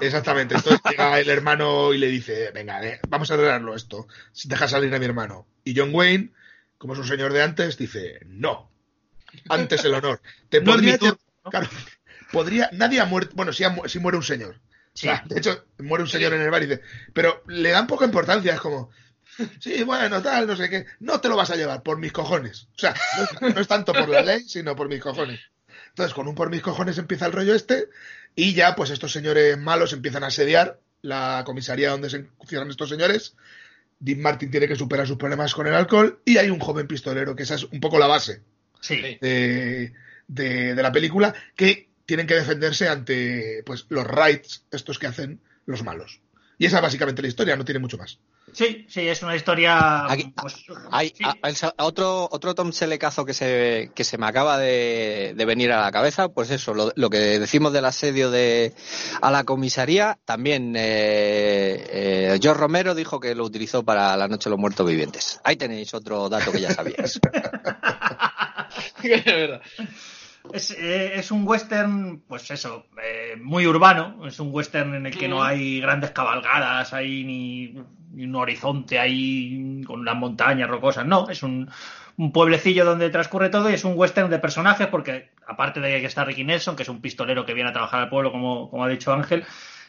exactamente. 0.00 0.54
Entonces 0.54 0.80
llega 0.90 1.18
el 1.18 1.28
hermano 1.30 1.92
y 1.94 1.98
le 1.98 2.08
dice: 2.08 2.50
Venga, 2.52 2.86
eh, 2.86 3.00
vamos 3.08 3.30
a 3.30 3.34
arreglarlo 3.34 3.74
esto. 3.74 4.06
Deja 4.44 4.68
salir 4.68 4.94
a 4.94 4.98
mi 4.98 5.06
hermano. 5.06 5.46
Y 5.64 5.74
John 5.76 5.90
Wayne, 5.94 6.32
como 6.78 6.92
es 6.92 6.98
un 6.98 7.06
señor 7.06 7.32
de 7.32 7.42
antes, 7.42 7.76
dice: 7.78 8.20
No. 8.26 8.70
Antes 9.48 9.84
el 9.86 9.94
honor. 9.94 10.20
Te 10.50 10.60
No 10.60 10.72
podría 10.72 10.98
turno, 10.98 11.18
Claro, 11.50 11.68
podría. 12.30 12.68
Nadie 12.72 13.00
ha 13.00 13.06
muerto. 13.06 13.32
Bueno, 13.34 13.52
sí, 13.54 13.64
ha 13.64 13.74
sí 13.88 13.98
muere 13.98 14.18
un 14.18 14.22
señor. 14.24 14.60
Sí. 14.94 15.08
O 15.08 15.10
sea, 15.10 15.22
de 15.26 15.38
hecho, 15.38 15.64
muere 15.78 16.02
un 16.04 16.08
señor 16.10 16.34
en 16.34 16.42
el 16.42 16.50
bar 16.50 16.62
y 16.62 16.66
dice, 16.66 16.82
pero 17.12 17.42
le 17.48 17.70
dan 17.70 17.86
poca 17.86 18.04
importancia, 18.04 18.54
es 18.54 18.60
como, 18.60 18.90
sí, 19.58 19.82
bueno, 19.84 20.20
tal, 20.22 20.46
no 20.46 20.56
sé 20.56 20.68
qué, 20.68 20.86
no 21.00 21.20
te 21.20 21.28
lo 21.28 21.36
vas 21.36 21.50
a 21.50 21.56
llevar 21.56 21.82
por 21.82 21.98
mis 21.98 22.12
cojones. 22.12 22.68
O 22.76 22.78
sea, 22.78 22.94
no 23.16 23.48
es, 23.48 23.54
no 23.54 23.60
es 23.60 23.68
tanto 23.68 23.92
por 23.92 24.08
la 24.08 24.22
ley, 24.22 24.40
sino 24.46 24.76
por 24.76 24.88
mis 24.88 25.00
cojones. 25.00 25.40
Entonces, 25.88 26.14
con 26.14 26.28
un 26.28 26.34
por 26.34 26.50
mis 26.50 26.62
cojones 26.62 26.98
empieza 26.98 27.26
el 27.26 27.32
rollo 27.32 27.54
este, 27.54 27.88
y 28.34 28.54
ya, 28.54 28.74
pues 28.76 28.90
estos 28.90 29.12
señores 29.12 29.58
malos 29.58 29.92
empiezan 29.92 30.24
a 30.24 30.28
asediar 30.28 30.78
la 31.02 31.42
comisaría 31.44 31.90
donde 31.90 32.08
se 32.10 32.26
encierran 32.40 32.70
estos 32.70 32.88
señores. 32.88 33.34
Dean 33.98 34.20
Martin 34.20 34.50
tiene 34.50 34.66
que 34.68 34.76
superar 34.76 35.06
sus 35.06 35.16
problemas 35.16 35.54
con 35.54 35.66
el 35.66 35.74
alcohol, 35.74 36.20
y 36.24 36.36
hay 36.38 36.50
un 36.50 36.58
joven 36.60 36.86
pistolero, 36.86 37.34
que 37.36 37.44
esa 37.44 37.54
es 37.54 37.64
un 37.64 37.80
poco 37.80 37.98
la 37.98 38.06
base 38.08 38.42
Sí. 38.80 38.96
Sí. 38.96 39.18
de, 39.20 39.92
de- 40.28 40.74
de 40.74 40.82
la 40.82 40.90
película 40.92 41.34
que 41.54 41.88
tienen 42.06 42.26
que 42.26 42.34
defenderse 42.34 42.88
ante 42.88 43.62
pues 43.64 43.86
los 43.88 44.06
raids 44.06 44.64
estos 44.70 44.98
que 44.98 45.06
hacen 45.06 45.40
los 45.66 45.82
malos. 45.84 46.20
Y 46.58 46.66
esa 46.66 46.76
es 46.76 46.82
básicamente 46.82 47.22
la 47.22 47.28
historia, 47.28 47.56
no 47.56 47.64
tiene 47.64 47.80
mucho 47.80 47.98
más. 47.98 48.18
Sí, 48.52 48.86
sí, 48.88 49.08
es 49.08 49.22
una 49.22 49.34
historia. 49.34 50.04
Aquí- 50.04 50.32
pues, 50.36 50.64
Hay 50.90 51.08
sí. 51.08 51.24
a- 51.24 51.72
otro, 51.84 52.28
otro 52.30 52.54
Tom 52.54 52.72
Selecazo 52.72 53.24
que 53.24 53.34
se, 53.34 53.90
que 53.94 54.04
se 54.04 54.18
me 54.18 54.26
acaba 54.26 54.58
de, 54.58 55.32
de 55.34 55.44
venir 55.44 55.72
a 55.72 55.80
la 55.80 55.90
cabeza, 55.90 56.28
pues 56.28 56.50
eso, 56.50 56.74
lo, 56.74 56.92
lo 56.94 57.08
que 57.10 57.18
decimos 57.40 57.72
del 57.72 57.84
asedio 57.86 58.30
de, 58.30 58.74
a 59.20 59.30
la 59.30 59.42
comisaría, 59.44 60.18
también 60.24 60.74
eh, 60.76 61.86
eh, 61.90 62.38
George 62.40 62.60
Romero 62.60 62.94
dijo 62.94 63.18
que 63.18 63.34
lo 63.34 63.44
utilizó 63.44 63.82
para 63.84 64.16
la 64.16 64.28
Noche 64.28 64.44
de 64.44 64.50
los 64.50 64.58
Muertos 64.60 64.86
Vivientes. 64.86 65.40
Ahí 65.44 65.56
tenéis 65.56 65.94
otro 65.94 66.28
dato 66.28 66.52
que 66.52 66.60
ya 66.60 66.70
sabíais. 66.72 67.18
Es 70.52 70.70
eh, 70.72 71.18
es 71.18 71.30
un 71.30 71.46
western, 71.46 72.22
pues 72.26 72.50
eso, 72.50 72.86
eh, 73.02 73.36
muy 73.40 73.66
urbano. 73.66 74.26
Es 74.26 74.40
un 74.40 74.48
western 74.52 74.94
en 74.94 75.06
el 75.06 75.16
que 75.16 75.28
no 75.28 75.42
hay 75.42 75.80
grandes 75.80 76.10
cabalgadas, 76.10 76.92
hay 76.92 77.24
ni, 77.24 77.74
ni 78.12 78.24
un 78.24 78.34
horizonte 78.34 78.98
ahí 78.98 79.82
con 79.86 80.04
las 80.04 80.16
montañas 80.16 80.68
rocosas. 80.68 81.06
No, 81.06 81.28
es 81.28 81.42
un, 81.42 81.70
un 82.16 82.32
pueblecillo 82.32 82.84
donde 82.84 83.10
transcurre 83.10 83.48
todo 83.48 83.70
y 83.70 83.74
es 83.74 83.84
un 83.84 83.94
western 83.96 84.30
de 84.30 84.38
personajes 84.38 84.88
porque, 84.88 85.30
aparte 85.46 85.80
de 85.80 86.00
que 86.00 86.06
está 86.06 86.24
Ricky 86.24 86.44
Nelson, 86.44 86.76
que 86.76 86.82
es 86.82 86.88
un 86.88 87.00
pistolero 87.00 87.46
que 87.46 87.54
viene 87.54 87.70
a 87.70 87.72
trabajar 87.72 88.00
al 88.00 88.08
pueblo, 88.08 88.32
como, 88.32 88.70
como 88.70 88.84
ha 88.84 88.88
dicho 88.88 89.12
Ángel, 89.12 89.44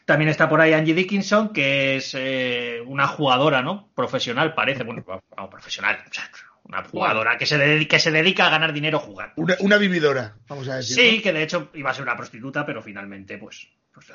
también 0.06 0.30
está 0.30 0.50
por 0.50 0.60
ahí 0.62 0.74
Angie 0.74 0.94
Dickinson, 0.94 1.54
que 1.54 1.98
es 1.98 2.14
eh, 2.18 2.82
una 2.86 3.08
jugadora, 3.08 3.62
¿no? 3.62 3.90
Profesional, 3.96 4.54
parece. 4.54 4.84
Bueno, 4.84 5.04
profesional. 5.50 5.98
o 6.10 6.14
sea, 6.14 6.30
una 6.64 6.84
jugadora 6.84 7.38
que 7.38 7.46
se, 7.46 7.58
dedica, 7.58 7.98
que 7.98 8.00
se 8.00 8.12
dedica 8.12 8.48
a 8.48 8.50
ganar 8.50 8.74
dinero 8.74 9.00
jugando. 9.00 9.34
Una, 9.38 9.56
una 9.60 9.78
vividora, 9.78 10.36
vamos 10.48 10.68
a 10.70 10.78
decir. 10.78 10.96
Sí, 10.96 11.22
que 11.22 11.34
de 11.34 11.44
hecho 11.44 11.70
iba 11.74 11.92
a 11.92 11.94
ser 11.94 12.04
una 12.04 12.16
prostituta, 12.18 12.66
pero 12.66 12.82
finalmente, 12.82 13.38
pues, 13.38 13.68
pues 13.94 14.08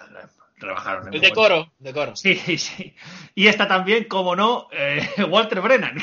rebajaron. 0.57 1.13
El 1.13 1.21
decoro, 1.21 1.73
decoro. 1.79 2.17
Sí, 2.17 2.35
sí. 2.59 2.95
Y 3.35 3.47
esta 3.49 3.69
también, 3.69 4.05
como 4.05 4.35
no, 4.35 4.69
eh, 4.73 5.07
Walter 5.29 5.61
Brennan. 5.61 5.97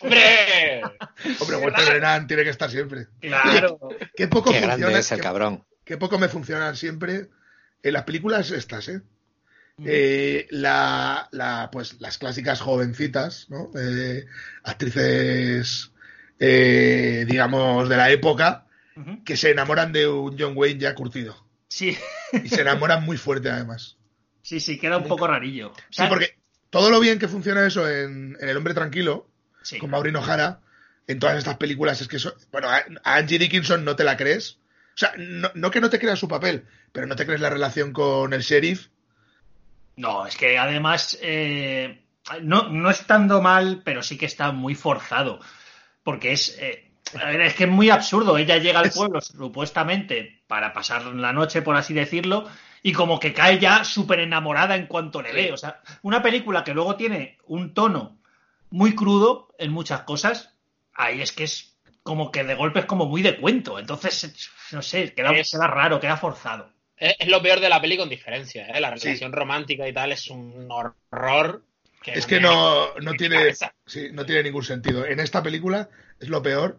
¡Hombre! 0.00 0.82
Hombre, 1.40 1.56
Walter 1.56 1.84
Brennan 1.86 2.26
tiene 2.26 2.44
que 2.44 2.50
estar 2.50 2.70
siempre. 2.70 3.06
Claro. 3.20 3.78
Qué 4.14 4.28
poco 4.28 4.50
Qué 4.50 4.58
funciona. 4.58 4.76
grande 4.76 4.98
es 5.00 5.12
el 5.12 5.18
qué- 5.18 5.22
cabrón. 5.22 5.64
qué 5.84 5.96
poco 5.96 6.18
me 6.18 6.28
funcionan 6.28 6.76
siempre 6.76 7.28
en 7.82 7.92
las 7.92 8.02
películas 8.04 8.50
estas, 8.50 8.88
¿eh? 8.88 9.00
Eh, 9.84 10.46
la, 10.50 11.28
la, 11.32 11.68
pues 11.70 12.00
las 12.00 12.16
clásicas 12.18 12.60
jovencitas, 12.60 13.46
¿no? 13.50 13.70
Eh, 13.78 14.24
actrices, 14.62 15.92
eh, 16.38 17.24
digamos, 17.28 17.88
de 17.88 17.96
la 17.96 18.10
época, 18.10 18.66
que 19.24 19.36
se 19.36 19.50
enamoran 19.50 19.92
de 19.92 20.08
un 20.08 20.36
John 20.38 20.54
Wayne 20.56 20.80
ya 20.80 20.94
curtido. 20.94 21.36
Sí, 21.68 21.96
Y 22.32 22.48
se 22.48 22.62
enamoran 22.62 23.04
muy 23.04 23.16
fuerte, 23.18 23.50
además. 23.50 23.98
sí, 24.42 24.60
sí, 24.60 24.78
queda 24.78 24.96
un 24.96 25.04
poco 25.08 25.26
rarillo. 25.26 25.72
Sí, 25.90 26.04
porque 26.08 26.38
todo 26.70 26.88
lo 26.90 26.98
bien 27.00 27.18
que 27.18 27.28
funciona 27.28 27.66
eso 27.66 27.88
en, 27.90 28.36
en 28.40 28.48
El 28.48 28.56
Hombre 28.56 28.72
Tranquilo, 28.74 29.28
Sí. 29.62 29.78
con 29.78 29.90
Maureen 29.90 30.16
O'Hara, 30.16 30.60
en 31.08 31.18
todas 31.18 31.36
estas 31.36 31.56
películas, 31.56 32.00
es 32.00 32.08
que 32.08 32.16
eso. 32.16 32.34
Bueno, 32.52 32.68
a 32.70 32.76
a 33.02 33.16
Angie 33.16 33.38
Dickinson 33.38 33.84
no 33.84 33.96
te 33.96 34.04
la 34.04 34.16
crees. 34.16 34.58
O 34.94 34.98
sea, 34.98 35.12
no, 35.18 35.50
no 35.54 35.70
que 35.70 35.80
no 35.80 35.90
te 35.90 35.98
creas 35.98 36.18
su 36.20 36.28
papel, 36.28 36.64
pero 36.92 37.06
no 37.06 37.16
te 37.16 37.26
crees 37.26 37.40
la 37.40 37.50
relación 37.50 37.92
con 37.92 38.32
el 38.32 38.40
sheriff. 38.42 38.86
No, 39.96 40.26
es 40.26 40.36
que 40.36 40.58
además, 40.58 41.18
eh, 41.22 42.04
no, 42.42 42.68
no 42.68 42.90
estando 42.90 43.40
mal, 43.40 43.82
pero 43.84 44.02
sí 44.02 44.18
que 44.18 44.26
está 44.26 44.52
muy 44.52 44.74
forzado. 44.74 45.40
Porque 46.02 46.32
es, 46.32 46.58
eh, 46.60 46.90
es 47.40 47.54
que 47.54 47.64
es 47.64 47.70
muy 47.70 47.90
absurdo. 47.90 48.38
Ella 48.38 48.58
llega 48.58 48.80
al 48.80 48.90
pueblo 48.90 49.20
supuestamente 49.20 50.42
para 50.46 50.72
pasar 50.72 51.04
la 51.06 51.32
noche, 51.32 51.62
por 51.62 51.76
así 51.76 51.94
decirlo, 51.94 52.48
y 52.82 52.92
como 52.92 53.18
que 53.20 53.32
cae 53.32 53.58
ya 53.58 53.84
súper 53.84 54.20
enamorada 54.20 54.76
en 54.76 54.86
cuanto 54.86 55.22
le 55.22 55.32
ve. 55.32 55.52
O 55.52 55.56
sea, 55.56 55.80
una 56.02 56.22
película 56.22 56.62
que 56.64 56.74
luego 56.74 56.96
tiene 56.96 57.38
un 57.46 57.74
tono 57.74 58.18
muy 58.70 58.94
crudo 58.94 59.54
en 59.58 59.72
muchas 59.72 60.02
cosas, 60.02 60.54
ahí 60.94 61.22
es 61.22 61.32
que 61.32 61.44
es 61.44 61.78
como 62.02 62.30
que 62.30 62.44
de 62.44 62.54
golpe 62.54 62.80
es 62.80 62.86
como 62.86 63.06
muy 63.06 63.22
de 63.22 63.38
cuento. 63.38 63.78
Entonces, 63.78 64.50
no 64.72 64.82
sé, 64.82 65.14
queda, 65.14 65.30
Es- 65.32 65.50
queda 65.52 65.66
raro, 65.68 65.98
queda 66.00 66.16
forzado. 66.16 66.70
Es, 66.96 67.14
es 67.18 67.28
lo 67.28 67.42
peor 67.42 67.60
de 67.60 67.68
la 67.68 67.80
peli 67.80 67.96
con 67.96 68.08
diferencia, 68.08 68.66
¿eh? 68.68 68.80
La 68.80 68.96
Sí. 68.96 69.04
relación 69.08 69.32
romántica 69.32 69.86
y 69.88 69.92
tal 69.92 70.12
es 70.12 70.28
un 70.30 70.66
horror. 70.70 71.62
Es 72.06 72.24
que 72.26 72.38
no, 72.40 72.94
no 73.00 73.12
tiene, 73.14 73.52
sí, 73.84 74.08
no 74.12 74.24
tiene 74.24 74.44
ningún 74.44 74.62
sentido. 74.62 75.04
En 75.04 75.18
esta 75.18 75.42
película 75.42 75.88
es 76.20 76.28
lo 76.28 76.40
peor. 76.42 76.78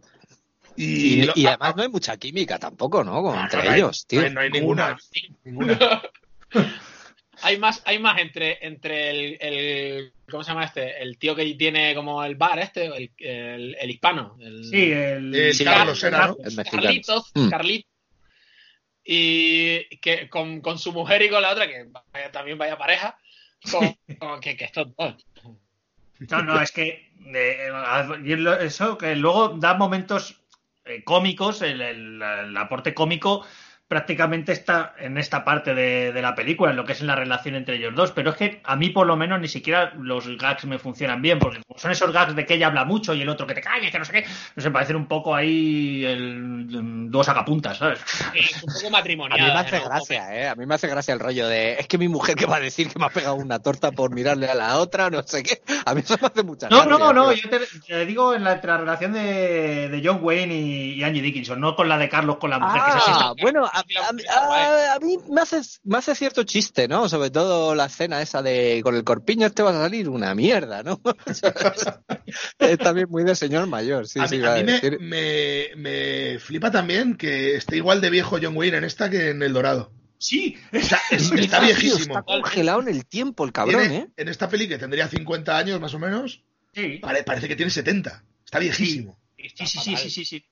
Y, 0.77 1.21
Y, 1.21 1.21
lo- 1.23 1.33
y 1.35 1.45
además 1.47 1.75
no 1.75 1.83
hay 1.83 1.89
mucha 1.89 2.15
química 2.17 2.57
tampoco, 2.59 3.03
¿no? 3.03 3.21
Con- 3.21 3.35
no, 3.35 3.41
entre 3.43 3.63
no 3.63 3.69
hay- 3.71 3.79
ellos, 3.79 4.05
tío. 4.07 4.21
No 4.21 4.27
hay, 4.27 4.33
no 4.33 4.41
hay 4.41 4.49
ninguna. 4.51 4.97
ninguna. 5.43 5.77
Hay 7.43 7.57
más, 7.59 7.83
hay 7.85 7.99
más 7.99 8.19
entre, 8.19 8.57
entre 8.65 9.09
el, 9.11 9.37
el- 9.39 10.13
¿Cómo 10.27 10.43
se 10.43 10.49
llama 10.49 10.65
este? 10.65 10.99
El 11.03 11.19
tío 11.19 11.35
que 11.35 11.45
tiene 11.53 11.93
como 11.93 12.23
el 12.23 12.35
bar 12.35 12.57
este, 12.57 12.85
el, 12.87 13.11
el- 13.19 13.75
el 13.79 13.89
hispano. 13.91 14.35
El, 14.39 14.65
Sí, 14.65 14.91
el, 14.91 15.35
Eh, 15.35 15.51
Carlos 15.63 16.03
era, 16.03 16.27
¿no? 16.29 16.37
Carlitos, 16.71 17.31
Mm. 17.35 17.49
Carlitos. 17.49 17.91
Y 19.09 19.85
que 20.01 20.29
con, 20.29 20.59
con 20.59 20.77
su 20.77 20.91
mujer 20.91 21.21
y 21.21 21.29
con 21.29 21.41
la 21.41 21.51
otra, 21.51 21.65
que 21.65 21.85
vaya- 22.13 22.31
también 22.31 22.57
vaya 22.57 22.77
pareja, 22.77 23.17
con, 23.71 23.95
con 24.19 24.41
que, 24.41 24.57
que 24.57 24.65
estos 24.65 24.93
dos. 24.97 25.25
No, 26.29 26.41
no, 26.43 26.59
es 26.61 26.71
que 26.71 27.09
eh, 27.33 27.69
lo- 28.35 28.59
eso 28.59 28.97
que 28.97 29.15
luego 29.15 29.49
da 29.49 29.75
momentos 29.75 30.41
eh, 30.83 31.03
cómicos, 31.05 31.61
el, 31.61 31.79
el- 31.81 32.21
el 32.21 32.57
aporte 32.57 32.93
cómico 32.93 33.45
prácticamente 33.87 34.51
está 34.51 34.93
en 34.99 35.17
esta 35.17 35.45
parte 35.45 35.73
de, 35.73 36.11
de 36.11 36.21
la 36.21 36.35
película, 36.35 36.71
en 36.71 36.77
lo 36.77 36.83
que 36.85 36.91
es 36.93 37.01
en 37.01 37.07
la 37.07 37.15
relación 37.15 37.55
entre 37.55 37.77
ellos 37.77 37.95
dos, 37.95 38.11
pero 38.11 38.31
es 38.31 38.35
que 38.35 38.61
a 38.63 38.75
mí 38.75 38.89
por 38.89 39.07
lo 39.07 39.15
menos 39.15 39.39
ni 39.39 39.47
siquiera 39.47 39.93
los 39.99 40.27
gags 40.37 40.65
me 40.65 40.77
funcionan 40.79 41.21
bien, 41.21 41.39
porque 41.39 41.61
como 41.65 41.79
son 41.79 41.91
esos 41.91 42.11
gags 42.11 42.35
de 42.35 42.45
que 42.45 42.55
ella 42.55 42.67
habla 42.67 42.83
mucho 42.85 43.13
y 43.13 43.21
el 43.21 43.29
otro 43.29 43.47
que 43.47 43.53
te 43.53 43.61
calles, 43.61 43.91
que 43.91 43.99
no 43.99 44.05
sé 44.05 44.11
qué, 44.11 44.25
no 44.55 44.61
sé, 44.63 44.71
parecen 44.71 44.95
un 44.97 45.07
poco 45.07 45.33
ahí 45.35 46.03
el, 46.05 47.09
dos 47.09 47.25
sacapuntas, 47.25 47.77
¿sabes? 47.77 47.99
Es 48.33 48.61
un 48.63 48.73
poco 48.73 48.87
A 48.87 48.91
matrimonial. 48.91 49.39
mí 49.39 49.45
me 49.53 49.59
hace 49.59 49.79
gracia, 49.79 50.35
¿eh? 50.35 50.47
A 50.49 50.55
mí 50.55 50.65
me 50.65 50.75
hace 50.75 50.87
gracia 50.87 51.13
el 51.13 51.19
rollo 51.19 51.47
de. 51.47 51.73
Es 51.73 51.87
que 51.87 51.97
mi 51.97 52.07
mujer 52.07 52.35
que 52.35 52.45
va 52.45 52.57
a 52.57 52.59
decir 52.59 52.89
que 52.89 52.99
me 52.99 53.05
ha 53.05 53.09
pegado 53.09 53.35
una 53.35 53.59
torta 53.59 53.91
por 53.91 54.13
mirarle 54.13 54.47
a 54.49 54.55
la 54.55 54.77
otra, 54.77 55.09
no 55.09 55.23
sé 55.23 55.43
qué. 55.43 55.61
A 55.85 55.93
mí 55.95 56.01
eso 56.01 56.17
me 56.21 56.27
hace 56.27 56.43
mucha 56.43 56.67
No, 56.69 56.83
gracia. 56.85 56.97
no, 56.97 57.13
no, 57.13 57.29
tío. 57.31 57.43
yo 57.43 57.49
te, 57.49 57.59
te 57.87 58.05
digo 58.05 58.33
en 58.33 58.43
la, 58.43 58.53
entre 58.53 58.71
la 58.71 58.77
relación 58.77 59.13
de, 59.13 59.89
de 59.89 60.01
John 60.03 60.19
Wayne 60.21 60.53
y, 60.53 60.93
y 60.93 61.03
Angie 61.03 61.21
Dickinson, 61.21 61.59
no 61.59 61.75
con 61.75 61.87
la 61.87 61.97
de 61.97 62.09
Carlos 62.09 62.37
con 62.37 62.49
la 62.49 62.59
mujer, 62.59 62.81
que 62.83 62.89
esa 62.89 62.99
sí 62.99 63.11
está 63.11 63.27
Ah, 63.27 63.33
bueno, 63.41 63.69
a, 63.77 64.33
a- 64.39 64.95
a- 64.95 64.99
mí 64.99 65.17
me 65.29 65.41
hace, 65.41 65.61
me 65.83 65.97
hace 65.97 66.15
cierto 66.15 66.43
chiste, 66.43 66.87
¿no? 66.87 67.07
Sobre 67.09 67.29
todo 67.29 67.75
la 67.75 67.85
escena 67.85 68.21
esa 68.21 68.41
de 68.41 68.81
con 68.83 68.95
el 68.95 69.03
corpiño 69.03 69.47
este 69.47 69.63
va 69.63 69.71
a 69.71 69.81
salir 69.81 70.09
una 70.09 70.33
mierda, 70.35 70.83
¿no? 70.83 71.01
es 72.59 72.77
también 72.79 73.09
muy 73.09 73.23
de 73.23 73.35
señor 73.35 73.67
mayor, 73.67 74.07
sí, 74.07 74.19
a 74.19 74.27
sí. 74.27 74.37
mí, 74.37 74.45
a 74.45 74.51
me, 74.55 74.63
decir. 74.63 74.99
me- 74.99 75.67
me 75.75 76.39
flipa 76.39 76.71
también 76.71 77.15
que 77.15 77.55
esté 77.55 77.77
igual 77.77 78.01
de 78.01 78.09
viejo 78.09 78.37
John 78.41 78.55
Wayne 78.57 78.77
en 78.77 78.83
esta 78.83 79.09
que 79.09 79.29
en 79.29 79.41
El 79.43 79.53
Dorado. 79.53 79.91
Sí, 80.19 80.57
es- 80.71 80.91
está 81.31 81.59
viejísimo. 81.59 82.17
Está 82.17 82.23
congelado 82.23 82.81
en 82.81 82.87
el 82.89 83.05
tiempo 83.05 83.45
el 83.45 83.51
cabrón, 83.51 83.81
Tiene- 83.81 83.97
¿eh? 83.97 84.07
En 84.17 84.27
esta 84.29 84.49
peli 84.49 84.67
que 84.67 84.77
tendría 84.77 85.07
50 85.07 85.57
años 85.57 85.79
más 85.79 85.93
o 85.93 85.99
menos, 85.99 86.43
sí. 86.73 86.97
pare- 87.01 87.23
parece 87.23 87.47
que 87.47 87.55
tiene 87.55 87.71
70. 87.71 88.23
Está 88.45 88.59
viejísimo. 88.59 89.17
Sí, 89.37 89.49
sí, 89.55 89.79
sí, 89.79 89.95
sí, 89.97 90.09
sí, 90.09 90.25
sí. 90.25 90.43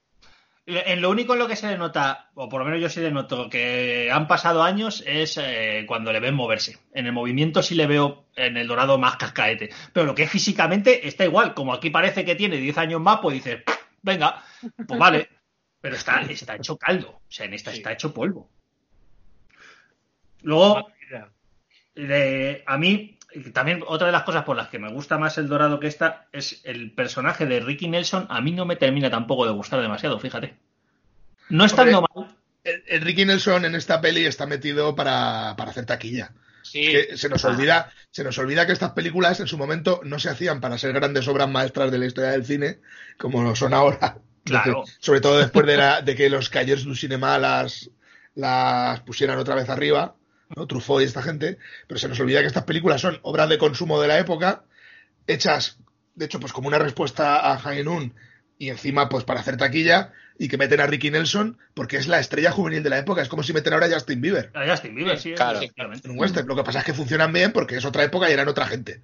En 0.68 1.00
lo 1.00 1.12
único 1.12 1.34
en 1.34 1.40
lo 1.40 1.48
que 1.48 1.56
se 1.56 1.68
le 1.68 1.78
nota, 1.78 2.32
o 2.34 2.50
por 2.50 2.60
lo 2.60 2.66
menos 2.66 2.82
yo 2.82 2.90
sí 2.90 3.00
le 3.00 3.12
noto, 3.12 3.50
que 3.52 4.10
han 4.12 4.28
pasado 4.28 4.64
años 4.64 5.04
es 5.06 5.38
eh, 5.38 5.86
cuando 5.88 6.12
le 6.12 6.20
ven 6.20 6.34
moverse. 6.34 6.80
En 6.94 7.06
el 7.06 7.12
movimiento 7.14 7.62
sí 7.62 7.76
le 7.76 7.86
veo 7.86 8.26
en 8.36 8.58
el 8.58 8.66
dorado 8.68 8.98
más 8.98 9.16
cascaete. 9.18 9.70
Pero 9.94 10.08
lo 10.08 10.16
que 10.16 10.24
es 10.24 10.32
físicamente 10.32 11.08
está 11.08 11.24
igual. 11.24 11.54
Como 11.54 11.72
aquí 11.72 11.92
parece 11.92 12.26
que 12.26 12.34
tiene 12.34 12.58
10 12.58 12.80
años 12.80 13.00
más, 13.00 13.20
pues 13.22 13.36
dices, 13.36 13.62
venga, 14.02 14.44
pues 14.88 15.00
vale. 15.00 15.30
Pero 15.82 15.98
está, 15.98 16.22
está 16.22 16.56
hecho 16.56 16.78
caldo. 16.78 17.10
O 17.10 17.22
sea, 17.32 17.46
en 17.46 17.54
esta 17.54 17.70
Sí. 17.70 17.78
está 17.78 17.92
hecho 17.92 18.12
polvo. 18.12 18.50
Luego, 20.42 20.88
de- 21.96 22.64
a 22.66 22.78
mí, 22.80 23.15
también 23.54 23.84
otra 23.88 24.08
de 24.08 24.14
las 24.14 24.24
cosas 24.24 24.44
por 24.44 24.56
las 24.56 24.70
que 24.70 24.80
me 24.80 24.92
gusta 24.92 25.18
más 25.18 25.38
el 25.38 25.48
dorado 25.48 25.80
que 25.80 25.88
esta 25.88 26.28
es 26.32 26.62
el 26.64 26.92
personaje 26.92 27.46
de 27.46 27.60
Ricky 27.60 27.88
Nelson. 27.88 28.28
A 28.30 28.42
mí 28.42 28.52
no 28.52 28.66
me 28.66 28.76
termina 28.76 29.10
tampoco 29.10 29.46
de 29.46 29.52
gustar 29.52 29.82
demasiado, 29.82 30.20
fíjate. 30.20 30.56
No 31.50 31.66
estando 31.66 32.02
mal. 32.02 32.36
El, 32.64 32.84
el 32.88 33.02
Ricky 33.02 33.26
Nelson 33.26 33.66
en 33.66 33.76
esta 33.76 34.02
peli 34.02 34.26
está 34.26 34.46
metido 34.48 34.96
para, 34.96 35.54
para 35.58 35.72
hacer 35.72 35.86
taquilla. 35.86 36.32
Sí, 36.64 36.82
Que 36.92 37.16
se 37.18 37.30
nos 37.30 37.46
Ah. 37.46 37.50
olvida, 37.50 37.92
se 38.10 38.24
nos 38.24 38.38
olvida 38.40 38.66
que 38.66 38.72
estas 38.74 38.94
películas 38.94 39.40
en 39.40 39.46
su 39.48 39.56
momento 39.58 40.02
no 40.04 40.18
se 40.18 40.30
hacían 40.30 40.60
para 40.62 40.80
ser 40.80 40.94
grandes 40.94 41.28
obras 41.28 41.48
maestras 41.48 41.92
de 41.92 42.00
la 42.00 42.08
historia 42.08 42.32
del 42.32 42.44
cine, 42.46 42.80
como 43.18 43.44
lo 43.44 43.56
son 43.56 43.74
ahora. 43.74 44.18
Claro. 44.46 44.84
Sobre 45.00 45.22
todo 45.22 45.40
después 45.40 45.66
de, 45.66 45.76
la- 45.78 46.02
de 46.04 46.16
que 46.16 46.30
los 46.30 46.50
Callers 46.50 46.84
du 46.84 46.94
Cinema 46.96 47.40
las, 47.40 47.90
las 48.36 49.00
pusieran 49.00 49.40
otra 49.40 49.56
vez 49.56 49.70
arriba, 49.70 50.14
¿no? 50.56 50.68
Truffaut 50.68 51.02
y 51.02 51.06
esta 51.06 51.22
gente, 51.22 51.58
pero 51.88 52.00
se 52.00 52.08
nos 52.08 52.20
olvida 52.20 52.42
que 52.42 52.48
estas 52.48 52.64
películas 52.64 53.02
son 53.02 53.20
obras 53.24 53.50
de 53.50 53.58
consumo 53.58 54.02
de 54.02 54.08
la 54.08 54.20
época, 54.20 54.64
hechas, 55.28 55.80
de 56.16 56.26
hecho, 56.26 56.40
pues 56.40 56.54
como 56.54 56.68
una 56.68 56.80
respuesta 56.80 57.52
a 57.52 57.84
Noon 57.84 58.14
y 58.58 58.70
encima, 58.70 59.10
pues 59.10 59.24
para 59.24 59.42
hacer 59.42 59.58
taquilla, 59.58 60.14
y 60.38 60.48
que 60.48 60.58
meten 60.58 60.82
a 60.82 60.88
Ricky 60.88 61.12
Nelson 61.12 61.58
porque 61.74 61.98
es 61.98 62.08
la 62.08 62.20
estrella 62.20 62.52
juvenil 62.52 62.84
de 62.84 62.90
la 62.90 62.98
época. 62.98 63.22
Es 63.22 63.30
como 63.30 63.44
si 63.44 63.54
meten 63.54 63.74
ahora 63.74 63.88
a 63.88 63.92
Justin 63.94 64.22
Bieber 64.22 64.52
A 64.54 64.70
Justin 64.70 64.96
Bieber, 64.96 65.18
sí, 65.20 65.34
Claro. 65.34 65.62
en 65.62 66.12
un 66.12 66.20
western. 66.20 66.48
Lo 66.48 66.56
que 66.56 66.64
pasa 66.64 66.80
es 66.80 66.86
que 66.86 66.94
funcionan 66.94 67.32
bien 67.32 67.52
porque 67.52 67.78
es 67.78 67.86
otra 67.86 68.04
época 68.04 68.30
y 68.30 68.34
eran 68.34 68.48
otra 68.48 68.66
gente. 68.66 69.02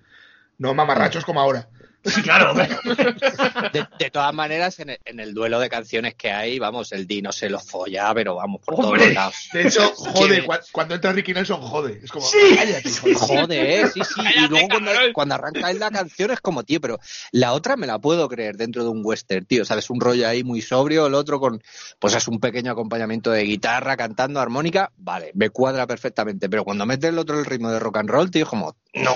No 0.57 0.73
mamarrachos 0.73 1.25
como 1.25 1.39
ahora. 1.39 1.69
Sí, 2.03 2.21
claro. 2.23 2.53
De, 2.53 3.87
de 3.99 4.09
todas 4.09 4.33
maneras, 4.33 4.79
en 4.79 4.89
el, 4.91 4.99
en 5.05 5.19
el 5.19 5.33
duelo 5.33 5.59
de 5.59 5.69
canciones 5.69 6.15
que 6.15 6.31
hay, 6.31 6.59
vamos, 6.59 6.91
el 6.91 7.05
Dino 7.07 7.31
se 7.31 7.49
lo 7.49 7.59
folla, 7.59 8.11
pero 8.13 8.35
vamos, 8.35 8.61
por 8.65 8.75
Hombre. 8.83 9.01
todos 9.01 9.13
lados. 9.13 9.35
De 9.53 9.67
hecho, 9.67 9.93
jode, 9.95 10.45
cuando 10.71 10.95
entra 10.95 11.11
Ricky 11.13 11.33
Nelson, 11.33 11.61
jode. 11.61 11.99
Es 12.03 12.11
como, 12.11 12.25
Sí. 12.25 12.37
cállate, 12.55 12.89
hijo 12.89 13.07
de- 13.07 13.15
Joder, 13.15 13.87
sí, 13.89 14.01
sí. 14.03 14.21
Y 14.35 14.47
luego 14.47 14.67
cuando, 15.13 15.35
arranca 15.35 15.69
en 15.71 15.79
la 15.79 15.91
canción 15.91 16.31
es 16.31 16.41
como, 16.41 16.63
tío, 16.63 16.81
pero 16.81 16.99
la 17.31 17.53
otra 17.53 17.75
me 17.77 17.87
la 17.87 17.99
puedo 17.99 18.27
creer 18.27 18.57
dentro 18.57 18.83
de 18.83 18.89
un 18.89 19.01
western, 19.03 19.45
tío. 19.45 19.65
¿Sabes? 19.65 19.89
Un 19.89 19.99
rollo 20.01 20.27
ahí 20.27 20.43
muy 20.43 20.61
sobrio, 20.61 21.07
el 21.07 21.13
otro 21.13 21.39
con, 21.39 21.61
pues 21.99 22.15
es 22.15 22.27
un 22.27 22.39
pequeño 22.39 22.71
acompañamiento 22.71 23.31
de 23.31 23.43
guitarra, 23.43 23.95
cantando 23.97 24.39
armónica, 24.39 24.91
vale, 24.97 25.31
me 25.35 25.49
cuadra 25.49 25.85
perfectamente. 25.87 26.49
Pero 26.49 26.63
cuando 26.63 26.85
mete 26.85 27.07
el 27.07 27.17
otro 27.19 27.37
el 27.39 27.45
ritmo 27.45 27.69
de 27.71 27.79
rock 27.79 27.97
and 27.97 28.09
roll, 28.09 28.31
tío, 28.31 28.43
es 28.43 28.49
como, 28.49 28.75
no, 28.93 29.15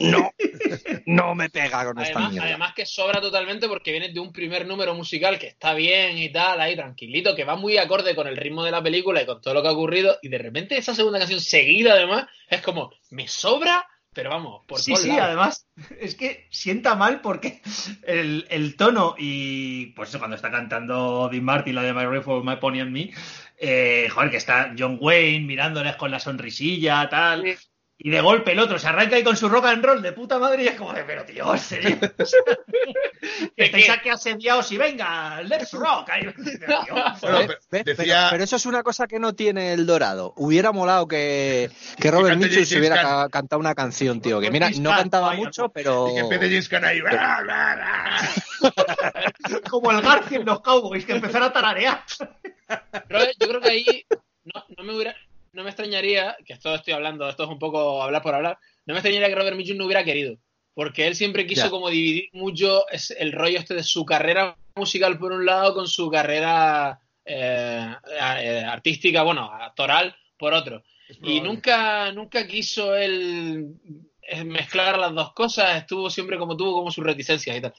no, 0.00 0.30
no 1.06 1.34
me 1.34 1.48
pega 1.50 1.84
con 1.84 1.98
esta 1.98 2.14
Además, 2.14 2.32
mierda. 2.32 2.48
además 2.48 2.72
que 2.74 2.86
sobra 2.86 3.20
totalmente 3.20 3.68
porque 3.68 3.92
viene 3.92 4.08
de 4.12 4.20
un 4.20 4.32
primer 4.32 4.66
número 4.66 4.94
musical 4.94 5.38
que 5.38 5.46
está 5.48 5.74
bien 5.74 6.18
y 6.18 6.30
tal, 6.30 6.60
ahí 6.60 6.74
tranquilito, 6.74 7.36
que 7.36 7.44
va 7.44 7.56
muy 7.56 7.78
acorde 7.78 8.14
con 8.14 8.26
el 8.26 8.36
ritmo 8.36 8.64
de 8.64 8.70
la 8.72 8.82
película 8.82 9.22
y 9.22 9.26
con 9.26 9.40
todo 9.40 9.54
lo 9.54 9.62
que 9.62 9.68
ha 9.68 9.72
ocurrido, 9.72 10.18
y 10.22 10.28
de 10.28 10.38
repente 10.38 10.76
esa 10.76 10.94
segunda 10.94 11.18
canción 11.18 11.40
seguida 11.40 11.92
además 11.94 12.26
es 12.48 12.60
como, 12.62 12.90
me 13.10 13.28
sobra, 13.28 13.86
pero 14.12 14.28
vamos, 14.30 14.62
por 14.66 14.78
Sí, 14.80 14.94
sí, 14.96 15.08
lados. 15.08 15.22
además 15.24 15.66
es 16.00 16.14
que 16.16 16.46
sienta 16.50 16.94
mal 16.96 17.20
porque 17.22 17.62
el, 18.02 18.46
el 18.50 18.76
tono 18.76 19.14
y 19.16 19.86
pues 19.92 20.08
eso, 20.10 20.18
cuando 20.18 20.36
está 20.36 20.50
cantando 20.50 21.28
Dean 21.30 21.44
Martin, 21.44 21.74
la 21.76 21.82
de 21.82 21.94
My 21.94 22.04
Rifle, 22.06 22.42
My 22.42 22.56
Pony 22.56 22.80
and 22.80 22.90
Me, 22.90 23.10
eh, 23.58 24.08
joder, 24.10 24.30
que 24.30 24.36
está 24.36 24.74
John 24.76 24.98
Wayne 25.00 25.46
mirándoles 25.46 25.96
con 25.96 26.10
la 26.10 26.18
sonrisilla, 26.20 27.08
tal. 27.08 27.42
Sí. 27.44 27.54
Y 28.04 28.10
de 28.10 28.20
golpe 28.20 28.50
el 28.50 28.58
otro 28.58 28.80
se 28.80 28.88
arranca 28.88 29.14
ahí 29.14 29.22
con 29.22 29.36
su 29.36 29.48
rock 29.48 29.66
and 29.66 29.84
roll 29.84 30.02
de 30.02 30.12
puta 30.12 30.36
madre 30.36 30.64
y 30.64 30.66
es 30.66 30.74
como 30.74 30.92
de, 30.92 31.04
pero 31.04 31.24
tío, 31.24 31.52
¿en 31.52 31.58
serio? 31.60 31.98
que 33.56 33.64
estáis 33.64 33.90
aquí 33.90 34.08
asediados 34.08 34.72
y 34.72 34.76
venga, 34.76 35.40
let's 35.42 35.72
rock. 35.72 36.10
Pero, 37.20 37.84
decía- 37.84 38.26
pero 38.30 38.42
eso 38.42 38.56
es 38.56 38.66
una 38.66 38.82
cosa 38.82 39.06
que 39.06 39.20
no 39.20 39.34
tiene 39.34 39.72
el 39.72 39.86
Dorado. 39.86 40.34
Hubiera 40.36 40.72
molado 40.72 41.06
que, 41.06 41.70
que 42.00 42.10
Robert 42.10 42.38
Mitchell 42.38 42.66
se 42.66 42.80
hubiera 42.80 43.28
cantado 43.28 43.60
una 43.60 43.76
canción, 43.76 44.20
tío. 44.20 44.40
Que 44.40 44.50
mira, 44.50 44.68
no 44.80 44.90
cantaba 44.90 45.34
mucho, 45.34 45.68
pero. 45.68 46.08
Y 46.10 46.14
que 46.14 46.20
ahí. 46.84 47.00
bla, 47.00 47.40
bla, 47.44 47.76
bla. 48.60 48.72
como 49.70 49.92
el 49.92 50.02
García 50.02 50.38
en 50.38 50.46
los 50.46 50.60
Cowboys, 50.60 51.06
que 51.06 51.12
empezara 51.12 51.46
a 51.46 51.52
tararear. 51.52 52.02
Pero 53.08 53.20
yo 53.38 53.48
creo 53.48 53.60
que 53.60 53.70
ahí 53.70 54.06
no, 54.44 54.64
no 54.76 54.84
me 54.84 54.94
hubiera, 54.96 55.14
no 55.52 55.62
me 55.62 55.70
extrañaría, 55.70 56.36
que 56.44 56.52
esto 56.52 56.74
estoy 56.74 56.94
hablando, 56.94 57.28
esto 57.28 57.44
es 57.44 57.48
un 57.48 57.58
poco 57.58 58.02
hablar 58.02 58.22
por 58.22 58.34
hablar, 58.34 58.58
no 58.86 58.94
me 58.94 58.98
extrañaría 58.98 59.28
que 59.28 59.34
Robert 59.34 59.56
Mitchum 59.56 59.76
no 59.76 59.86
hubiera 59.86 60.04
querido. 60.04 60.38
Porque 60.74 61.06
él 61.06 61.14
siempre 61.14 61.46
quiso 61.46 61.70
como 61.70 61.90
dividir 61.90 62.30
mucho 62.32 62.86
el 63.18 63.32
rollo 63.32 63.58
este 63.58 63.74
de 63.74 63.82
su 63.82 64.06
carrera 64.06 64.56
musical 64.74 65.18
por 65.18 65.32
un 65.32 65.44
lado 65.44 65.74
con 65.74 65.86
su 65.86 66.10
carrera 66.10 66.98
eh, 67.26 67.94
eh, 68.40 68.64
artística, 68.66 69.22
bueno, 69.22 69.52
actoral 69.52 70.16
por 70.38 70.54
otro. 70.54 70.82
Y 71.22 71.42
nunca, 71.42 72.10
nunca 72.12 72.46
quiso 72.46 72.96
él 72.96 73.74
eh, 74.22 74.44
mezclar 74.44 74.98
las 74.98 75.14
dos 75.14 75.34
cosas, 75.34 75.76
estuvo 75.76 76.08
siempre 76.08 76.38
como 76.38 76.56
tuvo 76.56 76.72
como 76.72 76.90
sus 76.90 77.04
reticencias 77.04 77.54
y 77.54 77.60
tal. 77.60 77.74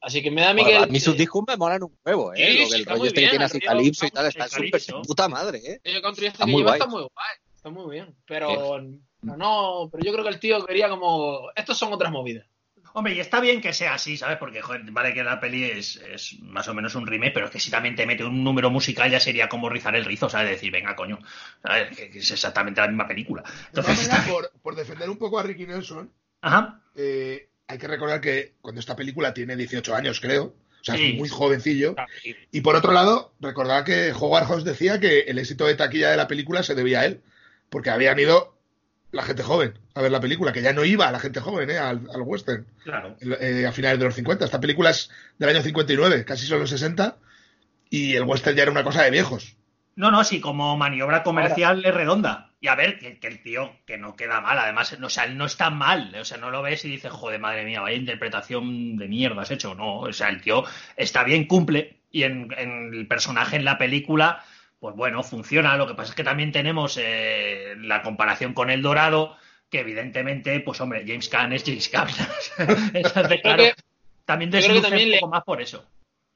Así 0.00 0.22
que 0.22 0.30
me 0.30 0.42
da 0.42 0.50
a 0.50 0.54
mí 0.54 0.62
Joder, 0.62 0.76
que... 0.78 0.84
a 0.84 0.86
mí 0.86 1.00
sus 1.00 1.16
discos 1.16 1.42
me 1.46 1.56
molan 1.56 1.82
un 1.82 1.98
huevo, 2.04 2.32
¿eh? 2.32 2.36
Sí, 2.36 2.52
Lo 2.58 2.58
que 2.58 2.66
sí, 2.66 2.74
el 2.80 2.86
rollo 2.86 3.04
este 3.04 3.14
que 3.14 3.20
bien, 3.20 3.30
tiene 3.30 3.44
así 3.44 3.58
rollo- 3.58 3.66
Calypso 3.66 4.06
y 4.06 4.10
tal, 4.10 4.26
está 4.26 4.48
súper 4.48 4.80
puta 5.06 5.28
madre, 5.28 5.58
¿eh? 5.64 5.80
El 5.84 6.02
country 6.02 6.26
este 6.26 6.34
Está 6.36 6.44
que 6.46 6.52
muy 6.52 6.60
lleva 6.62 6.70
guay. 6.70 6.78
está 6.80 6.90
muy 6.90 7.00
guay, 7.02 7.36
está 7.56 7.70
muy 7.70 7.90
bien. 7.94 8.14
Pero 8.26 8.80
no, 9.22 9.36
no, 9.36 9.88
pero 9.90 10.04
yo 10.04 10.12
creo 10.12 10.24
que 10.24 10.30
el 10.30 10.38
tío 10.40 10.64
quería 10.64 10.88
como. 10.88 11.50
Estos 11.56 11.76
son 11.76 11.92
otras 11.92 12.12
movidas. 12.12 12.46
Hombre, 12.94 13.14
y 13.14 13.20
está 13.20 13.38
bien 13.40 13.60
que 13.60 13.72
sea 13.74 13.94
así, 13.94 14.16
¿sabes? 14.16 14.38
Porque, 14.38 14.62
joder, 14.62 14.82
vale 14.92 15.12
que 15.12 15.22
la 15.22 15.38
peli 15.38 15.64
es, 15.64 15.96
es 15.96 16.38
más 16.40 16.66
o 16.68 16.74
menos 16.74 16.94
un 16.94 17.06
remake, 17.06 17.34
pero 17.34 17.46
es 17.46 17.52
que 17.52 17.60
si 17.60 17.70
también 17.70 17.94
te 17.94 18.06
mete 18.06 18.24
un 18.24 18.42
número 18.42 18.70
musical 18.70 19.10
ya 19.10 19.20
sería 19.20 19.48
como 19.48 19.68
rizar 19.68 19.94
el 19.94 20.04
rizo, 20.06 20.28
¿sabes? 20.30 20.50
Decir, 20.52 20.72
venga, 20.72 20.96
coño, 20.96 21.18
¿sabes? 21.62 21.94
Que, 21.96 22.08
que 22.10 22.18
es 22.20 22.30
exactamente 22.30 22.80
la 22.80 22.88
misma 22.88 23.06
película. 23.06 23.42
Entonces, 23.68 24.08
por, 24.28 24.50
por 24.62 24.74
defender 24.74 25.10
un 25.10 25.18
poco 25.18 25.38
a 25.38 25.42
Ricky 25.42 25.66
Nelson, 25.66 26.10
ajá, 26.40 26.80
eh, 26.96 27.47
hay 27.68 27.78
que 27.78 27.86
recordar 27.86 28.20
que 28.20 28.54
cuando 28.60 28.80
esta 28.80 28.96
película 28.96 29.34
tiene 29.34 29.54
18 29.56 29.94
años, 29.94 30.20
creo, 30.20 30.44
o 30.80 30.84
sea, 30.84 30.96
Sí. 30.96 31.10
es 31.12 31.18
muy 31.18 31.28
jovencillo. 31.28 31.94
Y 32.50 32.60
por 32.62 32.74
otro 32.76 32.92
lado, 32.92 33.32
recordad 33.40 33.84
que 33.84 34.12
Howard 34.12 34.46
Hawks 34.46 34.64
decía 34.64 34.98
que 34.98 35.20
el 35.20 35.38
éxito 35.38 35.66
de 35.66 35.74
taquilla 35.74 36.10
de 36.10 36.16
la 36.16 36.28
película 36.28 36.62
se 36.62 36.74
debía 36.74 37.00
a 37.00 37.04
él, 37.06 37.20
porque 37.68 37.90
habían 37.90 38.18
ido 38.18 38.56
la 39.10 39.22
gente 39.22 39.42
joven 39.42 39.74
a 39.94 40.02
ver 40.02 40.10
la 40.12 40.20
película, 40.20 40.52
que 40.52 40.62
ya 40.62 40.72
no 40.72 40.84
iba 40.84 41.10
la 41.10 41.18
gente 41.18 41.40
joven 41.40 41.70
¿eh? 41.70 41.78
al, 41.78 42.08
al 42.14 42.22
western 42.22 42.66
claro. 42.84 43.16
eh, 43.20 43.64
a 43.66 43.72
finales 43.72 43.98
de 43.98 44.04
los 44.04 44.14
50. 44.14 44.44
Esta 44.44 44.60
película 44.60 44.90
es 44.90 45.10
del 45.38 45.48
año 45.50 45.62
59, 45.62 46.24
casi 46.24 46.46
son 46.46 46.60
los 46.60 46.70
60, 46.70 47.16
y 47.90 48.14
el 48.14 48.24
western 48.24 48.56
ya 48.56 48.62
era 48.62 48.72
una 48.72 48.84
cosa 48.84 49.02
de 49.02 49.10
viejos. 49.10 49.56
No, 49.98 50.10
no, 50.12 50.22
sí, 50.22 50.40
como 50.40 50.76
maniobra 50.76 51.22
comercial 51.24 51.84
es 51.84 51.92
redonda. 51.92 52.50
Y 52.60 52.68
a 52.68 52.74
ver, 52.76 52.98
que, 52.98 53.18
que 53.18 53.26
el 53.26 53.42
tío, 53.42 53.72
que 53.84 53.98
no 53.98 54.14
queda 54.16 54.40
mal, 54.40 54.56
además, 54.58 54.96
no, 54.98 55.08
o 55.08 55.10
sea, 55.10 55.24
él 55.24 55.36
no 55.36 55.44
está 55.46 55.70
mal, 55.70 56.14
o 56.20 56.24
sea, 56.24 56.38
no 56.38 56.50
lo 56.50 56.62
ves 56.62 56.84
y 56.84 56.88
dices, 56.88 57.10
joder, 57.12 57.40
madre 57.40 57.64
mía, 57.64 57.80
vaya 57.80 57.96
interpretación 57.96 58.96
de 58.96 59.08
mierda 59.08 59.42
has 59.42 59.50
hecho, 59.50 59.74
no, 59.74 59.98
o 60.00 60.12
sea, 60.12 60.28
el 60.28 60.40
tío 60.40 60.64
está 60.96 61.24
bien, 61.24 61.46
cumple, 61.46 61.96
y 62.10 62.22
en, 62.22 62.52
en 62.56 62.94
el 62.94 63.06
personaje 63.08 63.56
en 63.56 63.64
la 63.64 63.76
película, 63.78 64.44
pues 64.80 64.94
bueno, 64.94 65.22
funciona, 65.24 65.76
lo 65.76 65.86
que 65.88 65.94
pasa 65.94 66.10
es 66.10 66.16
que 66.16 66.24
también 66.24 66.52
tenemos 66.52 66.96
eh, 67.00 67.74
la 67.78 68.02
comparación 68.02 68.54
con 68.54 68.70
El 68.70 68.82
Dorado, 68.82 69.36
que 69.70 69.80
evidentemente, 69.80 70.60
pues 70.60 70.80
hombre, 70.80 71.04
James 71.06 71.28
Caan 71.28 71.52
es 71.52 71.64
James 71.64 71.88
Caan, 71.88 72.08
entonces, 72.94 73.40
claro, 73.42 73.64
que- 73.64 73.74
también 74.24 74.50
desluce 74.50 75.06
le- 75.06 75.20
más 75.28 75.42
por 75.44 75.60
eso. 75.60 75.88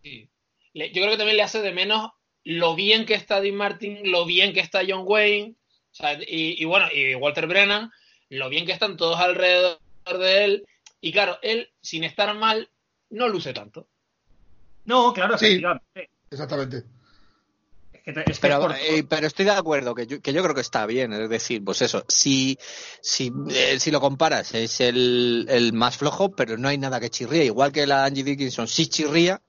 Sí. 0.03 0.29
Le- 0.73 0.89
Yo 0.89 1.03
creo 1.03 1.11
que 1.13 1.17
también 1.19 1.37
le 1.37 1.43
hace 1.43 1.61
de 1.63 1.73
menos 1.73 2.11
lo 2.45 2.75
bien 2.75 3.07
que 3.07 3.15
está 3.15 3.41
Dean 3.41 3.55
Martin, 3.57 4.11
lo 4.11 4.25
bien 4.25 4.53
que 4.53 4.61
está 4.61 4.81
John 4.87 5.03
Wayne, 5.05 5.55
o 5.91 5.95
sea, 5.95 6.15
y, 6.15 6.61
y 6.61 6.65
bueno, 6.65 6.87
y 6.93 7.15
Walter 7.15 7.47
Brennan, 7.47 7.91
lo 8.31 8.49
bien 8.49 8.67
que 8.67 8.73
están 8.73 8.97
todos 8.97 9.19
alrededor 9.21 9.79
de 10.19 10.45
él. 10.45 10.67
Y 11.01 11.13
claro, 11.13 11.39
él, 11.43 11.71
sin 11.81 12.05
estar 12.05 12.35
mal, 12.35 12.69
no 13.11 13.29
luce 13.29 13.53
tanto. 13.53 13.89
No, 14.85 15.13
claro, 15.13 15.37
Sí. 15.39 15.47
efectivamente. 15.47 16.11
Exactamente. 16.31 16.85
Es 17.93 18.03
que 18.03 18.13
te- 18.13 18.31
es 18.31 18.39
que 18.39 18.43
Pero, 18.49 18.55
es 18.55 18.61
por- 18.61 18.77
eh, 18.77 19.05
pero 19.09 19.27
estoy 19.27 19.45
de 19.45 19.51
acuerdo, 19.53 19.95
que 19.95 20.07
yo, 20.07 20.21
que 20.21 20.33
yo 20.33 20.43
creo 20.43 20.55
que 20.55 20.61
está 20.63 20.87
bien. 20.87 21.13
Es 21.13 21.29
decir, 21.29 21.63
pues 21.63 21.83
eso, 21.83 22.05
si, 22.09 22.59
si, 23.01 23.31
eh, 23.51 23.79
si 23.79 23.91
lo 23.91 24.01
comparas, 24.01 24.55
es 24.55 24.81
el, 24.81 25.47
el 25.49 25.73
más 25.73 25.97
flojo, 25.99 26.35
pero 26.35 26.57
no 26.57 26.69
hay 26.69 26.79
nada 26.79 26.99
que 26.99 27.11
chirría. 27.11 27.45
Igual 27.45 27.71
que 27.71 27.87
la 27.87 28.05
Angie 28.05 28.25
Dickinson 28.25 28.67
sí 28.67 28.89
chirría, 28.89 29.41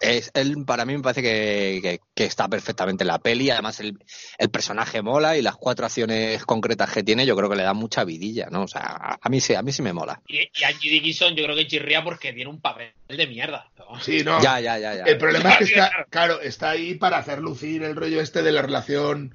es, 0.00 0.30
él 0.34 0.64
para 0.66 0.84
mí 0.84 0.96
me 0.96 1.02
parece 1.02 1.22
que, 1.22 1.80
que- 1.82 2.00
que 2.14 2.24
está 2.24 2.48
perfectamente 2.48 3.04
en 3.04 3.08
la 3.08 3.18
peli. 3.18 3.50
Además, 3.50 3.80
el, 3.80 3.98
el 4.38 4.50
personaje 4.50 5.02
mola 5.02 5.36
y 5.36 5.42
las 5.42 5.56
cuatro 5.56 5.86
acciones 5.86 6.44
concretas 6.44 6.92
que 6.92 7.02
tiene, 7.02 7.26
yo 7.26 7.36
creo 7.36 7.48
que 7.50 7.56
le 7.56 7.62
da 7.62 7.74
mucha 7.74 8.04
vidilla, 8.04 8.46
¿no? 8.50 8.62
O 8.62 8.68
sea, 8.68 8.82
a, 8.82 9.18
a 9.20 9.28
mí 9.28 9.40
sí, 9.40 9.54
a 9.54 9.62
mí 9.62 9.72
sí 9.72 9.82
me 9.82 9.92
mola. 9.92 10.20
Y, 10.26 10.38
y 10.54 10.64
Angie 10.64 10.90
Dickinson 10.90 11.34
yo 11.34 11.44
creo 11.44 11.56
que 11.56 11.66
chirría 11.66 12.02
porque 12.04 12.32
tiene 12.32 12.50
un 12.50 12.60
papel 12.60 12.92
de 13.08 13.26
mierda. 13.26 13.70
¿no? 13.78 14.00
Sí, 14.00 14.22
no. 14.24 14.40
Ya, 14.42 14.60
ya, 14.60 14.78
ya, 14.78 14.94
ya. 14.94 15.04
El 15.04 15.18
problema 15.18 15.50
es 15.54 15.68
que 15.68 15.74
Claro, 15.74 15.90
está, 15.90 16.04
claro, 16.10 16.40
está 16.40 16.70
ahí 16.70 16.94
para 16.94 17.18
hacer 17.18 17.40
lucir 17.40 17.82
el 17.82 17.96
rollo 17.96 18.20
este 18.20 18.42
de 18.42 18.52
la 18.52 18.62
relación 18.62 19.34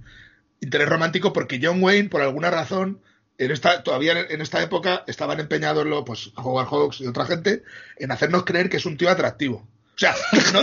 interés 0.61 0.89
romántico, 0.89 1.31
porque 1.33 1.59
John 1.61 1.81
Wayne, 1.81 2.09
por 2.09 2.21
alguna 2.21 2.49
razón, 2.49 3.01
en 3.37 3.51
esta, 3.51 3.83
todavía 3.83 4.19
en 4.29 4.41
esta 4.41 4.61
época 4.61 5.05
estaban 5.07 5.39
empeñados 5.39 5.85
lo, 5.85 6.03
pues, 6.03 6.31
Howard 6.35 6.67
Hawks 6.67 6.99
y 7.01 7.07
otra 7.07 7.25
gente 7.25 7.63
en 7.97 8.11
hacernos 8.11 8.43
creer 8.43 8.69
que 8.69 8.77
es 8.77 8.85
un 8.85 8.97
tío 8.97 9.09
atractivo. 9.09 9.65
O 9.99 10.01
sea, 10.01 10.15
no, 10.53 10.61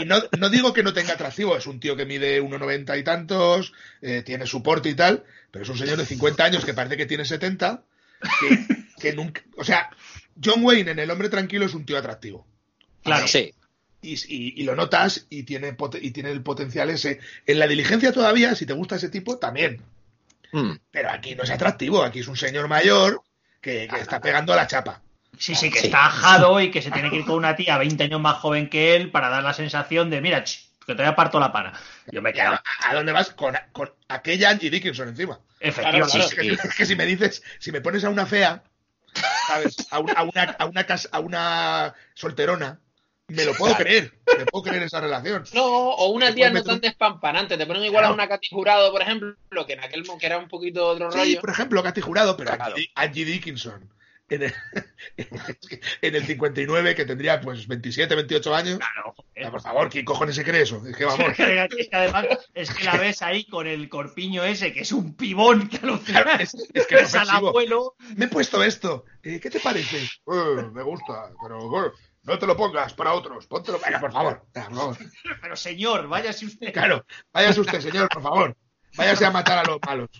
y 0.00 0.04
no, 0.04 0.22
no 0.38 0.48
digo 0.48 0.72
que 0.72 0.84
no 0.84 0.92
tenga 0.92 1.14
atractivo, 1.14 1.56
es 1.56 1.66
un 1.66 1.80
tío 1.80 1.96
que 1.96 2.06
mide 2.06 2.40
1,90 2.40 2.96
y 2.96 3.02
tantos, 3.02 3.72
eh, 4.00 4.22
tiene 4.24 4.46
su 4.46 4.62
porte 4.62 4.88
y 4.88 4.94
tal, 4.94 5.24
pero 5.50 5.64
es 5.64 5.68
un 5.68 5.76
señor 5.76 5.96
de 5.98 6.06
50 6.06 6.44
años 6.44 6.64
que 6.64 6.72
parece 6.72 6.96
que 6.96 7.06
tiene 7.06 7.24
70, 7.24 7.82
que, 8.40 8.66
que 9.00 9.12
nunca. 9.14 9.42
O 9.56 9.64
sea, 9.64 9.90
John 10.42 10.62
Wayne 10.64 10.92
en 10.92 11.00
El 11.00 11.10
Hombre 11.10 11.28
Tranquilo 11.28 11.66
es 11.66 11.74
un 11.74 11.84
tío 11.84 11.98
atractivo 11.98 12.46
Claro. 13.02 13.26
Sí. 13.26 13.52
y, 14.00 14.12
y- 14.14 14.60
y 14.60 14.62
lo 14.62 14.76
notas 14.76 15.26
y 15.28 15.42
tiene, 15.42 15.76
pot- 15.76 15.98
y 16.00 16.12
tiene 16.12 16.30
el 16.30 16.42
potencial 16.42 16.88
ese. 16.90 17.18
En 17.46 17.58
la 17.58 17.66
diligencia 17.66 18.12
todavía, 18.12 18.54
si 18.54 18.64
te 18.64 18.74
gusta 18.74 18.94
ese 18.94 19.08
tipo, 19.08 19.38
también. 19.38 19.80
Mm. 20.52 20.74
Pero 20.92 21.10
aquí 21.10 21.34
no 21.34 21.42
es 21.42 21.50
atractivo, 21.50 22.04
aquí 22.04 22.20
es 22.20 22.28
un 22.28 22.36
señor 22.36 22.68
mayor 22.68 23.22
que, 23.60 23.88
que 23.92 24.00
está 24.00 24.20
pegando 24.20 24.52
a 24.52 24.56
la 24.56 24.68
chapa. 24.68 25.02
Sí, 25.38 25.54
sí, 25.54 25.70
que 25.70 25.80
Sí. 25.80 25.86
está 25.86 26.06
ajado 26.06 26.60
y 26.60 26.70
que 26.70 26.82
se 26.82 26.90
tiene 26.90 27.10
que 27.10 27.16
ir 27.16 27.24
con 27.24 27.36
una 27.36 27.56
tía 27.56 27.78
20 27.78 28.04
años 28.04 28.20
más 28.20 28.36
joven 28.38 28.68
que 28.68 28.94
él 28.94 29.10
para 29.10 29.28
dar 29.28 29.42
la 29.42 29.54
sensación 29.54 30.10
de, 30.10 30.20
mira, 30.20 30.44
ch, 30.44 30.68
que 30.86 30.94
te 30.94 31.12
parto 31.12 31.40
la 31.40 31.52
pana. 31.52 31.72
Yo 32.10 32.20
me 32.22 32.30
he 32.30 32.40
¿A, 32.40 32.60
dónde 32.92 33.12
vas? 33.12 33.30
Con, 33.30 33.56
con 33.72 33.90
aquella 34.08 34.50
Angie 34.50 34.70
Dickinson 34.70 35.08
encima. 35.08 35.40
efectivamente. 35.60 36.10
Claro, 36.12 36.26
Es 36.26 36.34
que, 36.34 36.68
es 36.68 36.74
que 36.74 36.86
si 36.86 36.96
me 36.96 37.06
dices, 37.06 37.42
si 37.58 37.72
me 37.72 37.80
pones 37.80 38.04
a 38.04 38.10
una 38.10 38.26
fea, 38.26 38.62
¿sabes? 39.46 39.76
A, 39.90 39.98
un- 40.00 40.10
a 40.16 40.22
una, 40.22 40.42
a, 40.58 40.66
una, 40.66 40.84
cas- 40.84 41.08
a 41.12 41.20
una 41.20 41.94
solterona, 42.14 42.80
me 43.28 43.44
lo 43.44 43.54
puedo 43.54 43.74
creer. 43.76 44.12
Me 44.38 44.44
puedo 44.46 44.64
creer 44.64 44.82
esa 44.82 45.00
relación. 45.00 45.44
No, 45.54 45.64
o 45.64 46.10
una 46.10 46.34
tía 46.34 46.50
no 46.50 46.62
tan 46.62 46.80
despampanante. 46.80 47.56
Te 47.56 47.66
ponen 47.66 47.84
igual 47.84 48.02
Claro. 48.02 48.12
a 48.12 48.14
una 48.14 48.28
Katy 48.28 48.48
Jurado, 48.50 48.90
por 48.92 49.02
ejemplo, 49.02 49.34
que 49.66 49.72
en 49.72 49.80
aquel 49.80 50.02
que 50.18 50.26
era 50.26 50.38
un 50.38 50.48
poquito 50.48 50.86
otro 50.86 51.10
Sí, 51.12 51.18
rollo. 51.18 51.40
por 51.40 51.50
ejemplo, 51.50 51.82
Katy 51.82 52.00
Jurado, 52.00 52.36
pero 52.36 52.54
Claro. 52.54 52.74
Angie, 52.74 52.90
Angie 52.94 53.24
Dickinson 53.24 53.88
en 54.28 54.42
el, 54.44 54.54
en 56.02 56.14
el 56.14 56.24
59, 56.26 56.94
que 56.94 57.04
tendría 57.04 57.40
pues 57.40 57.66
27, 57.66 58.14
28 58.14 58.54
años. 58.54 58.78
Claro, 58.78 59.14
joder. 59.16 59.50
por 59.50 59.60
favor, 59.62 59.90
¿quién 59.90 60.04
cojones 60.04 60.36
se 60.36 60.44
cree 60.44 60.62
eso? 60.62 60.82
Es 60.86 60.96
que 60.96 61.04
vamos. 61.04 61.26
Es 61.38 61.88
que, 61.88 61.96
además 61.96 62.26
es 62.54 62.70
que 62.72 62.84
la 62.84 62.96
ves 62.96 63.22
ahí 63.22 63.44
con 63.44 63.66
el 63.66 63.88
corpiño 63.88 64.44
ese, 64.44 64.72
que 64.72 64.80
es 64.80 64.92
un 64.92 65.14
pibón 65.16 65.68
que 65.68 65.78
alucina. 65.78 66.22
Claro, 66.22 66.42
es, 66.42 66.54
es 66.54 66.86
que 66.86 66.94
es 66.96 67.02
Ves 67.02 67.14
al 67.14 67.30
abuelo. 67.30 67.94
Me 68.16 68.26
he 68.26 68.28
puesto 68.28 68.62
esto. 68.62 69.04
Eh, 69.22 69.38
¿Qué 69.40 69.50
te 69.50 69.60
parece? 69.60 69.98
"Eh, 69.98 70.62
me 70.72 70.82
gusta, 70.82 71.30
pero 71.42 71.68
bueno, 71.68 71.92
no 72.22 72.38
te 72.38 72.46
lo 72.46 72.56
pongas 72.56 72.94
para 72.94 73.12
otros. 73.14 73.46
Póntelo. 73.46 73.78
Venga, 73.84 74.00
por 74.00 74.12
favor. 74.12 74.46
Por 74.52 74.62
favor. 74.64 74.96
Pero 75.42 75.56
señor, 75.56 76.08
váyase 76.08 76.46
usted. 76.46 76.72
Claro, 76.72 77.04
váyase 77.32 77.60
usted, 77.60 77.80
señor, 77.80 78.08
por 78.08 78.22
favor. 78.22 78.56
Váyase 78.96 79.24
a 79.26 79.30
matar 79.30 79.58
a 79.58 79.64
los 79.64 79.78
malos. 79.84 80.10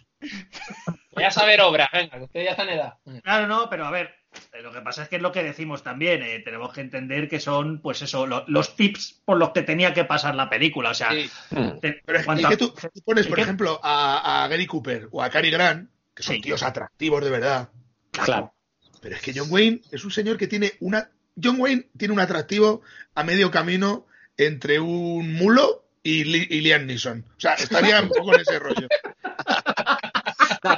Voy 1.13 1.25
a 1.25 1.31
saber 1.31 1.61
obras, 1.61 1.89
venga, 1.93 2.19
que 2.19 2.25
usted 2.25 2.45
ya 2.45 2.51
está 2.51 2.63
en 2.65 2.69
edad. 2.71 2.95
Claro, 3.23 3.47
no, 3.47 3.69
pero 3.71 3.85
a 3.87 3.91
ver, 3.91 4.15
eh, 4.53 4.63
lo 4.63 4.73
que 4.73 4.81
pasa 4.81 5.03
es 5.03 5.09
que 5.09 5.17
es 5.17 5.23
lo 5.23 5.31
que 5.33 5.43
decimos 5.43 5.83
también, 5.83 6.23
eh, 6.23 6.41
tenemos 6.45 6.73
que 6.73 6.81
entender 6.81 7.29
que 7.29 7.39
son, 7.41 7.81
pues 7.81 8.01
eso, 8.03 8.27
lo- 8.27 8.45
los 8.49 8.77
tips 8.77 9.21
por 9.25 9.37
los 9.37 9.51
que 9.51 9.63
tenía 9.63 9.93
que 9.93 10.05
pasar 10.05 10.35
la 10.35 10.49
película. 10.49 10.91
O 10.91 10.95
sea, 10.95 11.11
Sí. 11.13 11.31
Mm. 11.51 11.81
te- 11.81 12.01
Pero 12.05 12.19
es, 12.19 12.25
cuanto 12.25 12.41
es 12.41 12.47
a- 12.47 12.51
que 12.51 12.57
tú, 12.57 12.71
tú 12.73 13.03
pones, 13.05 13.23
es 13.25 13.29
por 13.29 13.37
que- 13.37 13.43
ejemplo, 13.43 13.79
a, 13.83 14.45
a 14.45 14.49
Gary 14.49 14.67
Cooper 14.67 15.09
o 15.13 15.23
a 15.23 15.29
Cary 15.31 15.51
Grant, 15.51 15.91
que 16.15 16.23
son 16.23 16.37
Sí. 16.37 16.41
tíos 16.43 16.63
atractivos 16.63 17.23
de 17.25 17.31
verdad. 17.31 17.69
Claro. 18.11 18.55
Pero 19.01 19.17
es 19.17 19.23
que 19.23 19.33
John 19.35 19.49
Wayne 19.51 19.81
es 19.91 20.05
un 20.05 20.11
señor 20.11 20.37
que 20.39 20.47
tiene 20.47 20.73
una. 20.81 21.11
John 21.43 21.57
Wayne 21.59 21.89
tiene 21.97 22.15
un 22.15 22.21
atractivo 22.21 22.83
a 23.15 23.25
medio 23.25 23.51
camino 23.51 24.07
entre 24.37 24.79
un 24.81 25.35
mulo 25.35 25.85
y, 26.03 26.25
Li- 26.25 26.47
y 26.51 26.61
Liam 26.61 26.87
Neeson. 26.87 27.25
O 27.37 27.41
sea, 27.41 27.55
estaría 27.55 28.01
un 28.01 28.09
poco 28.09 28.35
en 28.35 28.41
ese 28.41 28.59
rollo. 28.59 28.89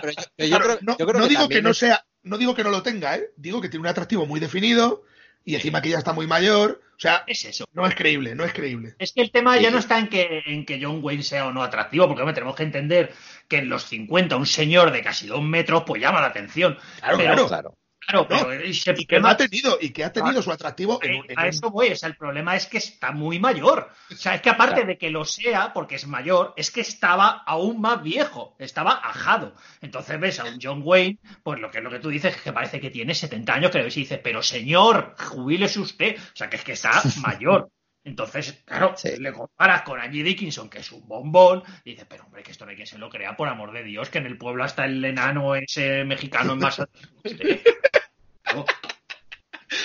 No, 0.07 0.13
pero 0.13 0.23
yo, 0.23 0.29
pero 0.37 0.49
yo 0.49 0.57
Claro, 0.57 0.65
creo, 0.65 0.79
no, 0.83 0.99
yo 0.99 1.07
creo 1.07 1.19
no 1.21 1.25
que 1.25 1.29
digo 1.31 1.49
que 1.49 1.63
no 1.63 1.71
es- 1.71 1.79
sea, 1.79 2.05
no 2.23 2.39
digo 2.39 2.55
que 2.55 2.65
no 2.65 2.71
lo 2.71 2.83
tenga, 2.83 3.17
¿eh? 3.17 3.31
Digo 3.37 3.61
que 3.61 3.69
tiene 3.69 3.83
un 3.83 3.87
atractivo 3.89 4.27
muy 4.27 4.41
definido 4.41 5.03
y 5.45 5.55
encima 5.57 5.83
que 5.83 5.91
ya 5.91 5.99
está 5.99 6.13
muy 6.13 6.27
mayor. 6.27 6.81
O 6.97 7.01
sea, 7.01 7.25
Es 7.27 7.45
eso. 7.45 7.65
no 7.73 7.87
es 7.87 7.95
creíble, 7.97 8.35
no 8.35 8.45
es 8.45 8.53
creíble. 8.53 8.95
Es 8.99 9.13
que 9.13 9.21
el 9.21 9.31
tema 9.33 9.57
Sí, 9.57 9.65
ya 9.65 9.71
no 9.71 9.79
está 9.79 9.99
en 9.99 10.09
que, 10.09 10.43
en 10.47 10.65
que 10.65 10.81
John 10.83 11.01
Wayne 11.03 11.23
sea 11.25 11.47
o 11.47 11.53
no 11.53 11.63
atractivo, 11.63 12.07
porque 12.07 12.23
hombre, 12.23 12.35
tenemos 12.35 12.55
que 12.55 12.63
entender 12.63 13.13
que 13.49 13.59
en 13.59 13.69
los 13.69 13.85
50 13.85 14.37
un 14.37 14.47
señor 14.47 14.93
de 14.93 15.03
casi 15.03 15.27
dos 15.27 15.43
metros 15.43 15.83
pues 15.87 16.01
llama 16.01 16.21
la 16.21 16.29
atención. 16.29 16.79
Claro, 17.01 17.17
Pero- 17.19 17.33
claro. 17.35 17.49
Claro. 17.49 17.75
Claro, 18.07 18.27
No, 18.29 18.29
pero 18.29 18.53
ese 18.53 18.95
Y 18.97 19.07
que 19.07 19.17
ha 19.17 19.37
tenido, 19.37 19.79
y 19.81 19.91
que 19.91 20.05
ha 20.05 20.13
tenido 20.13 20.43
su 20.43 20.51
atractivo 20.53 20.99
en, 21.03 21.17
un- 21.21 21.31
en 21.31 21.39
a 21.39 21.47
eso 21.49 21.71
voy, 21.71 21.89
o 21.93 21.97
sea, 21.97 22.09
el 22.09 22.17
problema 22.17 22.55
es 22.57 22.67
que 22.67 22.79
está 22.79 23.13
muy 23.13 23.39
mayor. 23.39 23.89
O 24.11 24.15
sea, 24.15 24.35
es 24.35 24.43
que 24.43 24.51
aparte 24.51 24.75
Claro. 24.75 24.89
de 24.89 24.99
que 24.99 25.11
lo 25.11 25.25
sea, 25.25 25.73
porque 25.73 25.95
es 25.97 26.07
mayor, 26.07 26.53
es 26.57 26.71
que 26.71 26.81
estaba 26.83 27.43
aún 27.47 27.81
más 27.81 28.03
viejo, 28.03 28.57
estaba 28.59 28.93
ajado. 28.93 29.55
Entonces 29.81 30.19
ves 30.21 30.41
a 30.41 30.45
un 30.45 30.59
John 30.63 30.83
Wayne, 30.85 31.19
pues 31.43 31.61
lo 31.61 31.71
que 31.71 31.81
lo 31.81 31.91
que 31.91 31.99
tú 31.99 32.09
dices 32.11 32.35
es 32.37 32.43
que 32.43 32.53
parece 32.53 32.81
que 32.81 32.91
tiene 32.91 33.15
70 33.15 33.55
años, 33.55 33.71
que 33.71 33.79
le 33.79 33.85
ves 33.85 33.97
y 33.97 34.01
dices, 34.01 34.21
pero 34.23 34.43
señor, 34.43 35.15
jubílese 35.19 35.81
usted. 35.81 36.17
O 36.17 36.37
sea, 36.37 36.51
que 36.51 36.57
es 36.57 36.65
que 36.65 36.73
está 36.73 36.91
mayor. 37.23 37.71
Entonces, 38.05 38.63
claro, 38.67 38.95
Sí. 38.97 39.17
le 39.19 39.33
comparas 39.33 39.83
con 39.83 39.99
Angie 39.99 40.23
Dickinson, 40.23 40.69
que 40.69 40.81
es 40.81 40.93
un 40.93 41.09
bombón, 41.09 41.63
y 41.85 41.93
dices, 41.93 42.07
pero 42.09 42.25
hombre, 42.25 42.43
que 42.43 42.53
esto 42.53 42.67
no 42.67 42.71
hay 42.71 42.77
que 42.77 42.87
se 42.87 42.99
lo 42.99 43.09
crea, 43.09 43.35
por 43.37 43.49
amor 43.49 43.73
de 43.73 43.83
Dios, 43.83 44.11
que 44.11 44.19
en 44.19 44.27
el 44.27 44.37
pueblo 44.37 44.63
hasta 44.63 44.85
el 44.85 45.03
enano 45.05 45.55
ese 45.55 46.05
mexicano 46.05 46.53
en. 46.53 46.61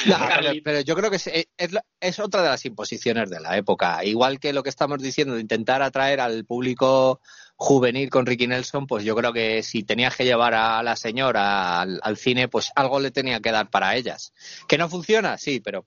No, 0.06 0.18
pero, 0.64 0.82
yo 0.82 0.96
creo 0.96 1.10
que 1.10 1.16
es, 1.16 1.30
es 2.00 2.20
otra 2.20 2.44
de 2.44 2.50
las 2.50 2.66
imposiciones 2.66 3.30
de 3.30 3.40
la 3.40 3.58
época. 3.58 4.04
Igual 4.04 4.40
que 4.40 4.54
lo 4.54 4.64
que 4.64 4.70
estamos 4.70 5.02
diciendo 5.02 5.36
de 5.36 5.42
intentar 5.42 5.82
atraer 5.82 6.20
al 6.20 6.46
público 6.46 7.22
juvenil 7.56 8.10
con 8.10 8.26
Ricky 8.26 8.48
Nelson, 8.48 8.86
pues 8.88 9.04
yo 9.04 9.16
creo 9.16 9.34
que 9.34 9.64
si 9.64 9.84
tenías 9.84 10.16
que 10.16 10.26
llevar 10.26 10.54
a 10.54 10.84
la 10.84 10.96
señora 10.96 11.82
al, 11.82 12.00
al 12.04 12.18
cine, 12.18 12.48
pues 12.48 12.72
algo 12.76 13.00
le 13.00 13.12
tenía 13.12 13.40
que 13.40 13.52
dar 13.52 13.70
para 13.70 13.96
ellas. 13.96 14.34
¿Que 14.68 14.78
no 14.78 14.90
funciona? 14.90 15.38
Sí, 15.38 15.60
pero 15.60 15.86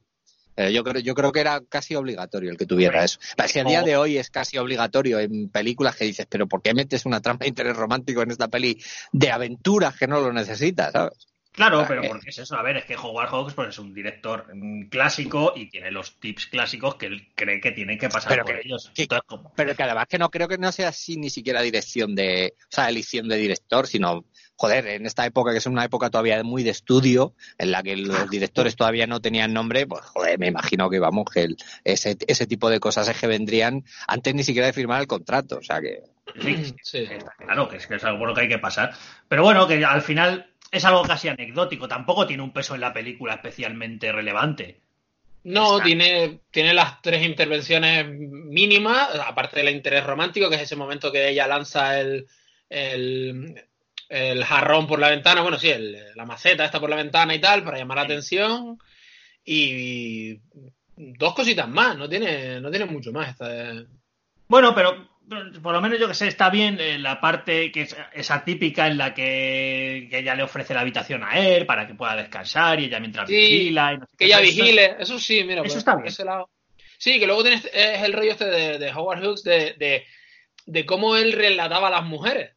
eh, 0.57 0.73
yo, 0.73 0.85
creo, 0.85 1.01
yo 1.01 1.15
creo 1.15 1.33
que 1.33 1.41
era 1.41 1.61
casi 1.69 1.95
obligatorio 1.95 2.51
el 2.51 2.57
que 2.57 2.67
tuviera 2.67 3.05
eso. 3.05 3.19
Que 3.53 3.61
a 3.61 3.65
día 3.65 3.83
de 3.83 3.97
hoy 3.97 4.19
es 4.19 4.31
casi 4.31 4.59
obligatorio 4.59 5.19
en 5.19 5.49
películas 5.49 5.97
que 5.97 6.05
dices, 6.05 6.27
pero 6.29 6.47
¿por 6.47 6.63
qué 6.63 6.75
metes 6.75 7.07
una 7.07 7.21
trama 7.21 7.39
de 7.41 7.49
interés 7.49 7.77
romántico 7.77 8.23
en 8.23 8.31
esta 8.31 8.49
peli 8.49 8.79
de 9.13 9.31
aventuras 9.31 9.97
que 9.97 10.07
no 10.07 10.21
lo 10.21 10.33
necesitas, 10.33 10.93
¿sabes? 10.93 11.29
Claro, 11.55 11.85
pero 11.87 12.01
que- 12.01 12.09
porque 12.09 12.31
es 12.31 12.39
eso, 12.39 12.57
a 12.57 12.63
ver, 12.63 12.79
es 12.79 12.87
que 12.87 12.97
Howard 12.97 13.29
Hawks 13.29 13.53
pues, 13.53 13.69
es 13.69 13.79
un 13.79 13.93
director 13.93 14.47
mm, 14.55 14.89
clásico 14.89 15.53
y 15.55 15.69
tiene 15.69 15.91
los 15.91 16.19
tips 16.19 16.47
clásicos 16.47 16.95
que 16.95 17.05
él 17.05 17.29
cree 17.35 17.61
que 17.61 17.73
tienen 17.73 17.99
que 17.99 18.09
pasar 18.09 18.31
Pero 18.33 18.45
por 18.47 18.55
que- 18.55 18.63
ellos. 18.67 18.91
que- 18.95 19.03
Entonces, 19.03 19.51
Pero 19.55 19.77
que 19.77 19.83
además 19.83 20.07
que 20.09 20.17
no 20.19 20.31
creo 20.31 20.49
que 20.49 20.57
no 20.57 20.73
sea 20.73 20.89
así 20.89 21.19
ni 21.19 21.29
siquiera 21.29 21.61
dirección 21.61 22.15
de, 22.15 22.55
o 22.59 22.67
sea, 22.75 22.89
elección 22.89 23.29
de 23.29 23.37
director, 23.37 23.87
sino, 23.87 24.25
joder, 24.63 24.87
en 24.87 25.07
esta 25.07 25.27
época 25.27 25.51
que 25.51 25.59
es 25.59 25.67
una 25.67 25.85
época 25.85 26.09
todavía 26.09 26.41
muy 26.45 26.63
de 26.63 26.71
estudio, 26.71 27.35
en 27.59 27.73
la 27.73 27.83
que 27.83 27.97
los 27.97 28.31
directores 28.31 28.77
todavía 28.77 29.09
no 29.09 29.21
tenían 29.21 29.53
nombre, 29.53 29.89
pues 29.89 30.03
joder, 30.05 30.39
me 30.39 30.47
imagino 30.47 30.89
que 30.89 31.01
vamos, 31.01 31.25
que 31.29 31.43
el- 31.43 31.57
ese, 31.83 32.17
ese 32.29 32.47
tipo 32.47 32.71
de 32.71 32.79
cosas 32.79 33.09
es 33.09 33.19
que 33.19 33.27
vendrían 33.27 33.85
antes 34.07 34.33
ni 34.37 34.45
siquiera 34.45 34.69
de 34.69 34.73
firmar 34.73 35.01
el 35.01 35.09
contrato, 35.09 35.59
o 35.59 35.63
sea 35.65 35.81
que... 35.81 36.03
sí, 36.41 36.73
Sí. 36.85 36.99
está 37.11 37.33
claro 37.45 37.69
que 37.69 37.79
es, 37.79 37.89
que 37.89 37.97
es 37.97 38.05
algo 38.05 38.21
por 38.21 38.29
lo 38.29 38.35
que 38.37 38.43
hay 38.43 38.49
que 38.49 38.61
pasar. 38.61 38.95
Pero 39.29 39.43
bueno, 39.43 39.67
que 39.67 39.85
al 39.85 40.03
final 40.03 40.47
es 40.71 40.85
algo 40.85 41.03
casi 41.03 41.27
anecdótico, 41.27 41.89
tampoco 41.89 42.25
tiene 42.25 42.45
un 42.45 42.53
peso 42.53 42.77
en 42.77 42.83
la 42.83 42.93
película 42.93 43.35
especialmente 43.35 44.13
relevante. 44.13 44.79
No, 45.43 45.73
Está. 45.79 45.87
tiene, 45.87 46.39
tiene 46.53 46.73
las 46.73 47.03
tres 47.03 47.27
intervenciones 47.27 48.07
mínimas, 48.09 49.09
aparte 49.27 49.57
del 49.59 49.75
interés 49.75 50.07
romántico, 50.07 50.49
que 50.49 50.55
es 50.55 50.63
ese 50.63 50.77
momento 50.77 51.11
que 51.11 51.31
ella 51.31 51.49
lanza 51.49 51.99
el, 51.99 52.29
el, 52.71 53.61
el 54.13 54.45
jarrón 54.45 54.87
por 54.87 54.99
la 54.99 55.09
ventana, 55.11 55.41
bueno, 55.43 55.59
sí, 55.59 55.71
el- 55.71 56.15
la 56.15 56.27
maceta 56.27 56.65
está 56.65 56.79
por 56.79 56.91
la 56.91 56.97
ventana 56.97 57.35
y 57.35 57.41
tal, 57.41 57.65
para 57.65 57.79
llamar 57.79 57.97
la 57.97 58.03
atención. 58.05 58.79
Y 59.45 60.39
dos 60.97 61.35
cositas 61.35 61.69
más, 61.69 61.97
no 61.97 62.09
tiene, 62.09 62.61
no 62.61 62.71
tiene 62.71 62.85
mucho 62.85 63.11
más. 63.13 63.31
esta- 63.31 63.85
Bueno, 64.49 64.75
pero 64.75 65.09
por 65.63 65.73
lo 65.73 65.81
menos 65.81 65.99
yo 65.99 66.09
que 66.09 66.15
sé, 66.15 66.29
está 66.29 66.51
bien 66.51 66.77
eh, 66.79 66.99
la 66.99 67.21
parte 67.21 67.73
que 67.73 67.83
es 67.83 67.97
esa 68.13 68.45
típica 68.45 68.87
en 68.87 68.99
la 68.99 69.15
que, 69.15 70.09
que 70.11 70.19
ella 70.19 70.35
le 70.35 70.43
ofrece 70.43 70.75
la 70.75 70.81
habitación 70.83 71.25
a 71.25 71.39
él 71.39 71.65
para 71.65 71.87
que 71.87 71.95
pueda 71.95 72.15
descansar 72.17 72.79
y 72.81 72.85
ella 72.85 73.01
mientras 73.01 73.29
Sí, 73.29 73.35
vigila. 73.37 73.95
Y 73.95 73.99
no 73.99 74.07
sé 74.07 74.17
Que 74.19 74.25
ella 74.27 74.41
Eso 74.41 74.45
vigile, 74.63 74.97
eso 74.99 75.19
sí, 75.19 75.43
mira, 75.45 75.63
eso 75.63 75.79
está 75.79 75.95
bien. 75.97 76.09
ese 76.09 76.25
lado. 76.25 76.51
Sí, 76.99 77.19
que 77.19 77.27
luego 77.27 77.43
tienes 77.43 77.65
es 77.73 78.03
el 78.03 78.13
rollo 78.13 78.33
este 78.33 78.45
de, 78.45 78.79
de 78.79 78.93
Howard 78.93 79.25
Hughes 79.25 79.43
de, 79.43 79.73
de, 79.79 80.05
de 80.67 80.87
cómo 80.87 81.17
él 81.17 81.33
relataba 81.33 81.89
a 81.89 81.93
las 81.93 82.05
mujeres. 82.05 82.53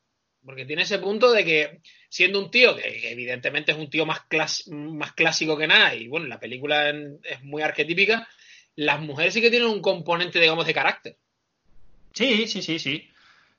Porque 0.46 0.66
tiene 0.66 0.84
ese 0.84 1.00
punto 1.00 1.32
de 1.32 1.44
que, 1.44 1.82
siendo 2.08 2.40
un 2.40 2.52
tío 2.52 2.76
que, 2.76 2.84
que 3.02 3.12
evidentemente 3.12 3.72
es 3.72 3.78
un 3.78 3.90
tío 3.90 4.06
más, 4.06 4.20
clas- 4.30 4.68
más 4.72 5.14
clásico 5.14 5.58
que 5.58 5.68
nada, 5.68 5.96
y 5.96 6.08
bueno, 6.08 6.28
la 6.28 6.40
película 6.40 6.90
en- 6.90 7.20
es 7.24 7.44
muy 7.44 7.62
arquetípica, 7.64 8.28
las 8.76 9.00
mujeres 9.02 9.34
sí 9.34 9.42
que 9.42 9.50
tienen 9.50 9.70
un 9.70 9.82
componente, 9.82 10.40
digamos, 10.40 10.68
de 10.68 10.74
carácter. 10.74 11.18
Sí, 12.14 12.48
sí, 12.48 12.62
sí, 12.62 12.80
sí. 12.80 13.10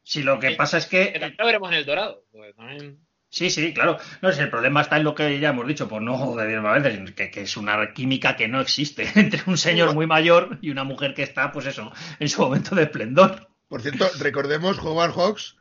Sí, 0.02 0.22
lo 0.22 0.38
que 0.38 0.50
Sí. 0.50 0.54
pasa 0.54 0.78
es 0.78 0.86
Que 0.86 1.12
que 1.12 1.18
también 1.18 1.36
lo 1.38 1.46
veremos 1.46 1.70
en 1.72 1.78
el 1.78 1.84
Dorado. 1.84 2.22
también- 2.56 2.98
Sí, 3.28 3.50
sí, 3.50 3.74
claro. 3.74 3.98
No 4.22 4.32
sé, 4.32 4.42
el 4.42 4.50
problema 4.50 4.80
está 4.82 4.96
en 4.96 5.04
lo 5.04 5.14
que 5.14 5.38
ya 5.40 5.48
hemos 5.50 5.66
dicho, 5.66 5.88
por 5.88 6.00
no 6.00 6.36
decir 6.36 6.60
más 6.60 6.80
veces, 6.82 7.10
que, 7.12 7.30
que 7.30 7.42
es 7.42 7.56
una 7.56 7.92
química 7.92 8.36
que 8.36 8.46
no 8.46 8.60
existe 8.60 9.02
entre 9.16 9.42
un 9.46 9.58
señor 9.58 9.92
muy 9.94 10.06
mayor 10.06 10.58
y 10.62 10.70
una 10.70 10.84
mujer 10.84 11.12
que 11.12 11.24
está, 11.24 11.50
pues 11.50 11.66
eso, 11.66 11.92
en 12.20 12.28
su 12.28 12.40
momento 12.42 12.74
de 12.76 12.84
esplendor. 12.84 13.48
Por 13.68 13.82
cierto, 13.82 14.08
recordemos 14.20 14.78
Howard 14.78 15.10
Hawks 15.12 15.56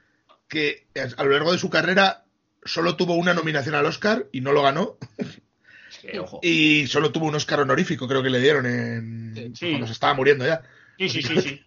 que 0.48 0.88
a 1.18 1.24
lo 1.24 1.30
largo 1.32 1.52
de 1.52 1.58
su 1.58 1.70
carrera 1.70 2.24
solo 2.64 2.96
tuvo 2.96 3.16
una 3.16 3.34
nominación 3.34 3.76
al 3.76 3.86
Oscar 3.86 4.28
y 4.32 4.42
no 4.42 4.52
lo 4.52 4.62
ganó. 4.64 4.98
Ojo. 6.20 6.40
Y 6.44 6.86
solo 6.88 7.12
tuvo 7.12 7.26
un 7.28 7.36
Oscar 7.36 7.62
honorífico, 7.62 8.08
creo 8.08 8.22
que 8.22 8.30
le 8.30 8.40
dieron 8.40 8.66
en... 8.66 9.56
Sí. 9.56 9.70
cuando 9.70 9.88
se 9.88 9.94
estaba 9.94 10.14
muriendo 10.14 10.46
ya. 10.46 10.62
Sí, 10.98 11.10
sí, 11.10 11.22
sí, 11.24 11.42
sí. 11.42 11.62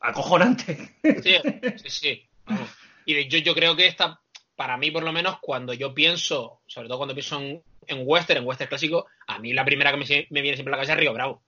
Acojonante. 0.00 0.96
Sí, 1.22 1.36
sí, 1.82 1.90
sí. 1.90 2.28
Vamos. 2.46 2.68
Y 3.04 3.14
de- 3.14 3.28
yo, 3.28 3.38
yo 3.38 3.54
creo 3.54 3.76
que 3.76 3.86
esta, 3.86 4.20
para 4.56 4.76
mí 4.76 4.90
por 4.90 5.02
lo 5.02 5.12
menos, 5.12 5.38
cuando 5.40 5.72
yo 5.74 5.92
pienso, 5.94 6.60
sobre 6.66 6.88
todo 6.88 6.98
cuando 6.98 7.14
pienso 7.14 7.40
en, 7.40 7.62
en 7.86 8.02
western, 8.04 8.40
en 8.42 8.46
western 8.46 8.68
clásico, 8.68 9.06
a 9.26 9.38
mí 9.38 9.52
la 9.52 9.64
primera 9.64 9.90
que 9.90 9.96
me, 10.30 10.42
viene 10.42 10.56
siempre 10.56 10.72
a 10.72 10.76
la 10.76 10.78
cabeza 10.78 10.92
es 10.94 11.00
Río 11.00 11.12
Bravo. 11.14 11.42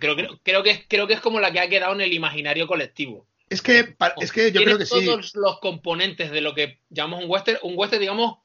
Creo, 0.00 0.16
creo, 0.16 0.40
creo, 0.42 0.62
que, 0.62 0.70
es- 0.70 0.84
creo 0.88 1.06
que 1.06 1.14
es 1.14 1.20
como 1.20 1.40
la 1.40 1.52
que 1.52 1.60
ha 1.60 1.68
quedado 1.68 1.94
en 1.94 2.00
el 2.00 2.12
imaginario 2.12 2.66
colectivo. 2.66 3.26
Es 3.48 3.62
que, 3.62 3.96
es 4.20 4.32
que 4.32 4.50
yo 4.50 4.62
creo 4.64 4.76
que 4.78 4.86
sí. 4.86 5.04
todos 5.04 5.34
los 5.36 5.60
componentes 5.60 6.30
de 6.32 6.40
lo 6.40 6.54
que 6.54 6.80
llamamos 6.90 7.24
un 7.24 7.30
western, 7.30 7.58
un 7.62 7.74
western, 7.76 8.00
digamos, 8.00 8.38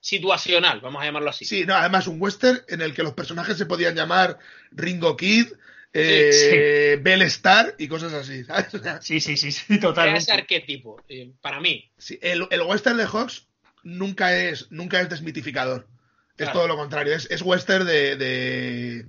situacional, 0.00 0.80
vamos 0.80 1.02
a 1.02 1.06
llamarlo 1.06 1.30
así. 1.30 1.44
Sí, 1.44 1.64
no, 1.66 1.74
además 1.74 2.06
un 2.06 2.20
western 2.20 2.62
en 2.68 2.80
el 2.82 2.94
que 2.94 3.02
los 3.02 3.14
personajes 3.14 3.56
se 3.56 3.66
podían 3.66 3.94
llamar 3.96 4.38
Ringo 4.70 5.16
Kid, 5.16 5.46
eh, 5.92 6.98
Bell 7.02 7.22
Star 7.22 7.74
y 7.78 7.88
cosas 7.88 8.12
así. 8.12 8.44
¿sabes? 8.44 8.66
Sí, 9.00 9.20
sí, 9.20 9.36
sí, 9.36 9.50
sí, 9.50 9.62
Era 9.68 9.74
ese 9.76 9.80
totalmente. 9.80 10.32
arquetipo, 10.32 11.02
eh, 11.08 11.32
para 11.40 11.60
mí. 11.60 11.90
sí, 11.98 12.18
el, 12.22 12.46
el 12.50 12.62
western 12.62 12.96
de 12.98 13.06
Hawks 13.06 13.46
nunca 13.82 14.36
es, 14.38 14.70
nunca 14.70 15.00
es 15.00 15.08
desmitificador. 15.08 15.88
Es 16.36 16.46
Claro. 16.46 16.52
todo 16.52 16.68
lo 16.68 16.76
contrario. 16.76 17.14
Es, 17.14 17.30
es 17.30 17.42
western 17.42 17.86
de, 17.86 18.16
de, 18.16 19.06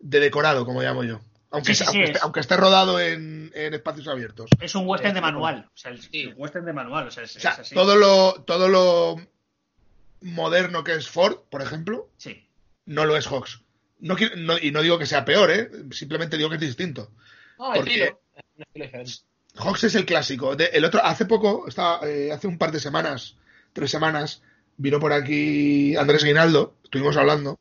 de 0.00 0.20
decorado, 0.20 0.64
como 0.66 0.82
llamo 0.82 1.02
yo. 1.02 1.20
Aunque, 1.50 1.74
Sí, 1.74 1.78
sí, 1.78 1.84
sea- 1.84 1.92
sí, 1.92 1.96
aunque, 1.98 2.04
es. 2.04 2.10
esté, 2.16 2.24
aunque 2.24 2.40
esté 2.40 2.56
rodado 2.56 3.00
en, 3.00 3.50
en 3.54 3.74
espacios 3.74 4.06
abiertos. 4.08 4.50
Es 4.60 4.74
un 4.74 4.86
western 4.86 5.14
de 5.14 5.20
manual. 5.20 5.68
O 5.72 5.76
sea, 5.76 5.90
el, 5.92 6.00
Sí. 6.02 6.08
el 6.22 6.34
western 6.36 6.66
de 6.66 6.72
manual. 6.74 7.06
O 7.08 7.10
sea, 7.10 7.24
es, 7.24 7.36
O 7.36 7.40
sea, 7.40 7.52
es 7.52 7.58
así. 7.60 7.74
todo 7.74 7.96
lo, 7.96 8.42
todo 8.44 8.68
lo 8.68 9.16
moderno 10.20 10.84
que 10.84 10.94
es 10.94 11.08
Ford, 11.08 11.38
por 11.50 11.62
ejemplo, 11.62 12.08
Sí. 12.18 12.46
no 12.86 13.04
lo 13.06 13.16
es 13.16 13.26
Hawks. 13.28 13.62
No, 14.00 14.16
quiero- 14.16 14.36
no- 14.36 14.58
y 14.58 14.70
no 14.70 14.82
digo 14.82 14.98
que 14.98 15.06
sea 15.06 15.24
peor, 15.24 15.50
¿eh? 15.50 15.70
simplemente 15.90 16.36
digo 16.36 16.48
que 16.48 16.56
es 16.56 16.60
distinto. 16.60 17.10
Porque- 17.56 18.14
diferente. 18.74 19.12
Hawks 19.56 19.84
es 19.84 19.94
el 19.96 20.04
clásico. 20.04 20.54
De- 20.54 20.66
el 20.72 20.84
otro, 20.84 21.02
hace 21.04 21.24
poco, 21.24 21.66
estaba, 21.66 22.06
eh, 22.08 22.30
hace 22.30 22.46
un 22.46 22.58
par 22.58 22.70
de 22.70 22.78
semanas, 22.80 23.36
tres 23.72 23.90
semanas, 23.90 24.42
vino 24.76 25.00
por 25.00 25.12
aquí 25.12 25.96
Andrés 25.96 26.22
Guinaldo, 26.22 26.76
estuvimos 26.84 27.16
hablando, 27.16 27.58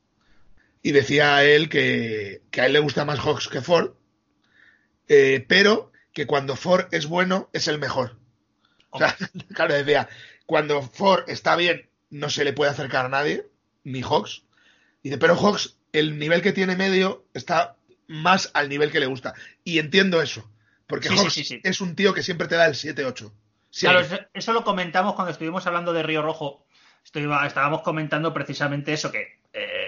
y 0.82 0.92
decía 0.92 1.44
él 1.44 1.70
que, 1.70 2.42
que 2.52 2.62
a 2.62 2.66
él 2.66 2.74
le 2.74 2.80
gusta 2.80 3.06
más 3.06 3.20
Hawks 3.20 3.48
que 3.48 3.62
Ford, 3.62 3.94
eh, 5.08 5.46
pero 5.48 5.92
que 6.14 6.26
cuando 6.26 6.56
Ford 6.56 6.88
es 6.92 7.08
bueno, 7.08 7.50
es 7.54 7.68
el 7.68 7.80
mejor. 7.80 8.18
O 8.90 9.00
sea, 9.00 9.16
claro, 9.54 9.74
decía, 9.74 10.10
cuando 10.46 10.82
Ford 10.82 11.24
está 11.28 11.56
bien, 11.56 11.90
no 12.10 12.30
se 12.30 12.44
le 12.44 12.54
puede 12.54 12.72
acercar 12.72 13.06
a 13.06 13.10
nadie, 13.10 13.48
ni 13.84 14.02
Hawks. 14.02 14.44
Dice, 15.04 15.18
pero 15.18 15.36
Hawks, 15.36 15.78
el 15.94 16.18
nivel 16.20 16.42
que 16.42 16.54
tiene 16.54 16.76
medio 16.76 17.26
está 17.34 17.76
más 18.08 18.52
al 18.54 18.70
nivel 18.70 18.92
que 18.92 19.00
le 19.00 19.06
gusta. 19.06 19.34
Y 19.64 19.80
entiendo 19.80 20.22
eso. 20.22 20.50
Porque 20.88 21.10
Sí, 21.10 21.18
Hawks 21.18 21.34
sí, 21.34 21.44
sí. 21.44 21.60
es 21.64 21.82
un 21.82 21.96
tío 21.96 22.14
que 22.14 22.24
siempre 22.24 22.48
te 22.48 22.56
da 22.56 22.66
el 22.66 22.74
7-8. 22.74 23.32
Claro, 23.80 24.00
eso, 24.00 24.18
eso 24.34 24.54
lo 24.54 24.64
comentamos 24.64 25.14
cuando 25.16 25.32
estuvimos 25.32 25.68
hablando 25.68 25.94
de 25.94 26.04
Río 26.04 26.22
Rojo. 26.22 26.66
Estábamos 27.04 27.82
comentando 27.84 28.34
precisamente 28.34 28.94
eso, 28.94 29.12
que 29.12 29.40
eh, 29.54 29.87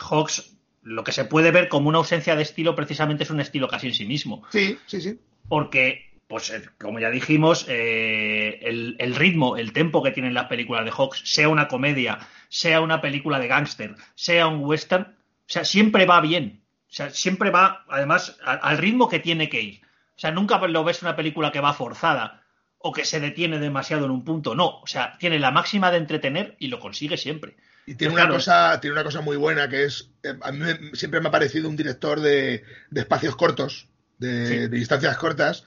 Hawks, 0.00 0.56
lo 0.82 1.02
que 1.04 1.12
se 1.12 1.24
puede 1.24 1.50
ver 1.50 1.68
como 1.68 1.88
una 1.88 1.98
ausencia 1.98 2.36
de 2.36 2.42
estilo, 2.42 2.74
precisamente 2.74 3.24
es 3.24 3.30
un 3.30 3.40
estilo 3.40 3.68
casi 3.68 3.88
en 3.88 3.94
sí 3.94 4.04
mismo. 4.06 4.42
Sí, 4.50 4.78
sí, 4.86 5.00
sí. 5.00 5.18
Porque 5.48 6.06
pues 6.28 6.50
eh, 6.50 6.62
como 6.78 6.98
ya 6.98 7.08
dijimos, 7.10 7.66
eh, 7.68 8.58
el, 8.62 8.96
el 8.98 9.14
ritmo, 9.14 9.56
el 9.56 9.72
tempo 9.72 10.02
que 10.02 10.10
tienen 10.10 10.34
las 10.34 10.46
películas 10.46 10.84
de 10.84 10.90
Hawks, 10.90 11.22
sea 11.24 11.48
una 11.48 11.68
comedia, 11.68 12.18
sea 12.48 12.80
una 12.80 13.00
película 13.00 13.38
de 13.38 13.46
gángster, 13.46 13.94
sea 14.16 14.48
un 14.48 14.64
western, 14.64 15.02
o 15.04 15.44
sea, 15.46 15.64
siempre 15.64 16.04
va 16.04 16.20
bien. 16.20 16.62
O 16.88 16.92
sea, 16.96 17.10
siempre 17.10 17.50
va, 17.50 17.84
además, 17.88 18.38
a- 18.44 18.54
al 18.54 18.78
ritmo 18.78 19.08
que 19.08 19.20
tiene 19.20 19.48
que 19.48 19.60
ir. 19.60 19.80
O 20.16 20.18
sea, 20.18 20.30
nunca 20.32 20.58
lo 20.66 20.82
ves 20.82 21.02
una 21.02 21.14
película 21.14 21.52
que 21.52 21.60
va 21.60 21.74
forzada 21.74 22.42
o 22.78 22.92
que 22.92 23.04
se 23.04 23.20
detiene 23.20 23.58
demasiado 23.60 24.06
en 24.06 24.10
un 24.10 24.24
punto. 24.24 24.54
No, 24.56 24.80
o 24.80 24.86
sea, 24.86 25.16
tiene 25.18 25.38
la 25.38 25.50
máxima 25.52 25.90
de 25.92 25.98
entretener 25.98 26.56
y 26.58 26.68
lo 26.68 26.80
consigue 26.80 27.16
siempre. 27.16 27.56
Y 27.86 27.94
tiene 27.94 28.14
Claro. 28.14 28.30
una 28.30 28.38
cosa, 28.38 28.80
tiene 28.80 28.94
una 28.94 29.04
cosa 29.04 29.20
muy 29.20 29.36
buena 29.36 29.68
que 29.68 29.84
es, 29.84 30.10
eh, 30.22 30.34
a 30.42 30.52
mí 30.52 30.58
me- 30.58 30.96
siempre 30.96 31.20
me 31.20 31.28
ha 31.28 31.30
parecido 31.30 31.68
un 31.68 31.76
director 31.76 32.20
de, 32.20 32.64
de 32.90 33.00
espacios 33.00 33.36
cortos, 33.36 33.88
de, 34.18 34.46
Sí. 34.48 34.56
de 34.58 34.68
distancias 34.68 35.16
cortas, 35.18 35.64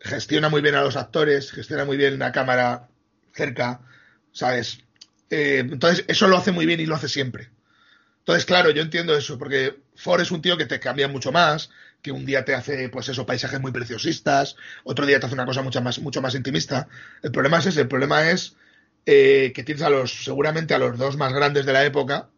gestiona 0.00 0.48
muy 0.48 0.60
bien 0.62 0.74
a 0.74 0.82
los 0.82 0.96
actores, 0.96 1.50
gestiona 1.52 1.84
muy 1.84 1.96
bien 1.96 2.18
la 2.18 2.30
cámara 2.32 2.88
cerca, 3.32 3.80
¿sabes? 4.32 4.80
Eh, 5.30 5.60
entonces, 5.60 6.04
eso 6.08 6.28
lo 6.28 6.36
hace 6.36 6.52
muy 6.52 6.66
bien 6.66 6.80
y 6.80 6.86
lo 6.86 6.94
hace 6.94 7.08
siempre. 7.08 7.50
Entonces, 8.20 8.44
claro, 8.44 8.70
yo 8.70 8.82
entiendo 8.82 9.16
eso, 9.16 9.38
porque 9.38 9.80
Ford 9.96 10.20
es 10.20 10.30
un 10.30 10.42
tío 10.42 10.56
que 10.56 10.66
te 10.66 10.78
cambia 10.80 11.08
mucho 11.08 11.32
más, 11.32 11.70
que 12.02 12.12
un 12.12 12.24
día 12.24 12.44
te 12.44 12.54
hace, 12.54 12.88
pues 12.88 13.08
eso, 13.08 13.26
paisajes 13.26 13.60
muy 13.60 13.72
preciosistas, 13.72 14.56
otro 14.84 15.06
día 15.06 15.18
te 15.20 15.26
hace 15.26 15.34
una 15.34 15.46
cosa 15.46 15.62
mucho 15.62 15.82
más, 15.82 15.98
mucho 16.00 16.22
más 16.22 16.34
intimista. 16.34 16.88
El 17.22 17.32
problema 17.32 17.58
es 17.58 17.66
ese, 17.66 17.80
el 17.82 17.88
problema 17.88 18.30
es 18.30 18.56
eh, 19.06 19.52
que 19.54 19.62
tienes 19.64 19.82
a 19.82 19.90
los, 19.90 20.24
seguramente 20.24 20.74
a 20.74 20.78
los 20.78 20.96
dos 20.98 21.16
más 21.16 21.32
grandes 21.32 21.66
de 21.66 21.72
la 21.72 21.84
época, 21.84 22.28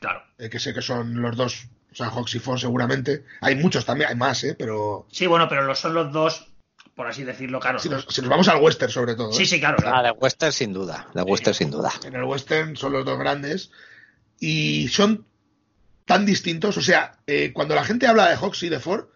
Claro. 0.00 0.22
eh, 0.38 0.48
que 0.48 0.58
sé 0.58 0.72
que 0.74 0.82
son 0.82 1.20
los 1.20 1.36
dos, 1.36 1.66
o 1.92 1.94
sea, 1.94 2.10
Hawks 2.10 2.34
y 2.34 2.38
Ford 2.38 2.58
seguramente. 2.58 3.24
Hay 3.40 3.56
muchos 3.56 3.84
también, 3.84 4.10
hay 4.10 4.16
más, 4.16 4.42
¿eh? 4.44 4.54
Pero 4.58 5.06
Sí, 5.10 5.26
bueno, 5.26 5.48
pero 5.48 5.62
lo 5.64 5.74
son 5.74 5.94
los 5.94 6.12
dos, 6.12 6.48
por 6.94 7.06
así 7.06 7.24
decirlo, 7.24 7.60
claro. 7.60 7.78
si 7.78 7.88
nos, 7.88 8.04
si 8.08 8.20
nos 8.20 8.30
vamos 8.30 8.48
al 8.48 8.60
western 8.62 8.90
sobre 8.92 9.14
todo. 9.14 9.30
¿eh? 9.30 9.34
Sí, 9.34 9.46
sí, 9.46 9.60
claro. 9.60 9.76
claro. 9.78 9.96
Ah, 9.96 10.02
de 10.02 10.10
western 10.12 10.52
sin 10.52 10.72
duda, 10.72 11.08
de 11.14 11.22
western 11.22 11.54
sin 11.54 11.70
duda. 11.70 11.92
En 12.04 12.14
el 12.14 12.24
western 12.24 12.76
son 12.76 12.92
los 12.92 13.04
dos 13.04 13.18
grandes 13.18 13.70
y 14.40 14.88
son 14.88 15.26
tan 16.04 16.26
distintos. 16.26 16.76
O 16.76 16.82
sea, 16.82 17.18
eh, 17.26 17.52
cuando 17.52 17.74
la 17.74 17.84
gente 17.84 18.06
habla 18.06 18.28
de 18.28 18.36
Hawks 18.36 18.62
y 18.64 18.68
de 18.68 18.80
Ford, 18.80 19.06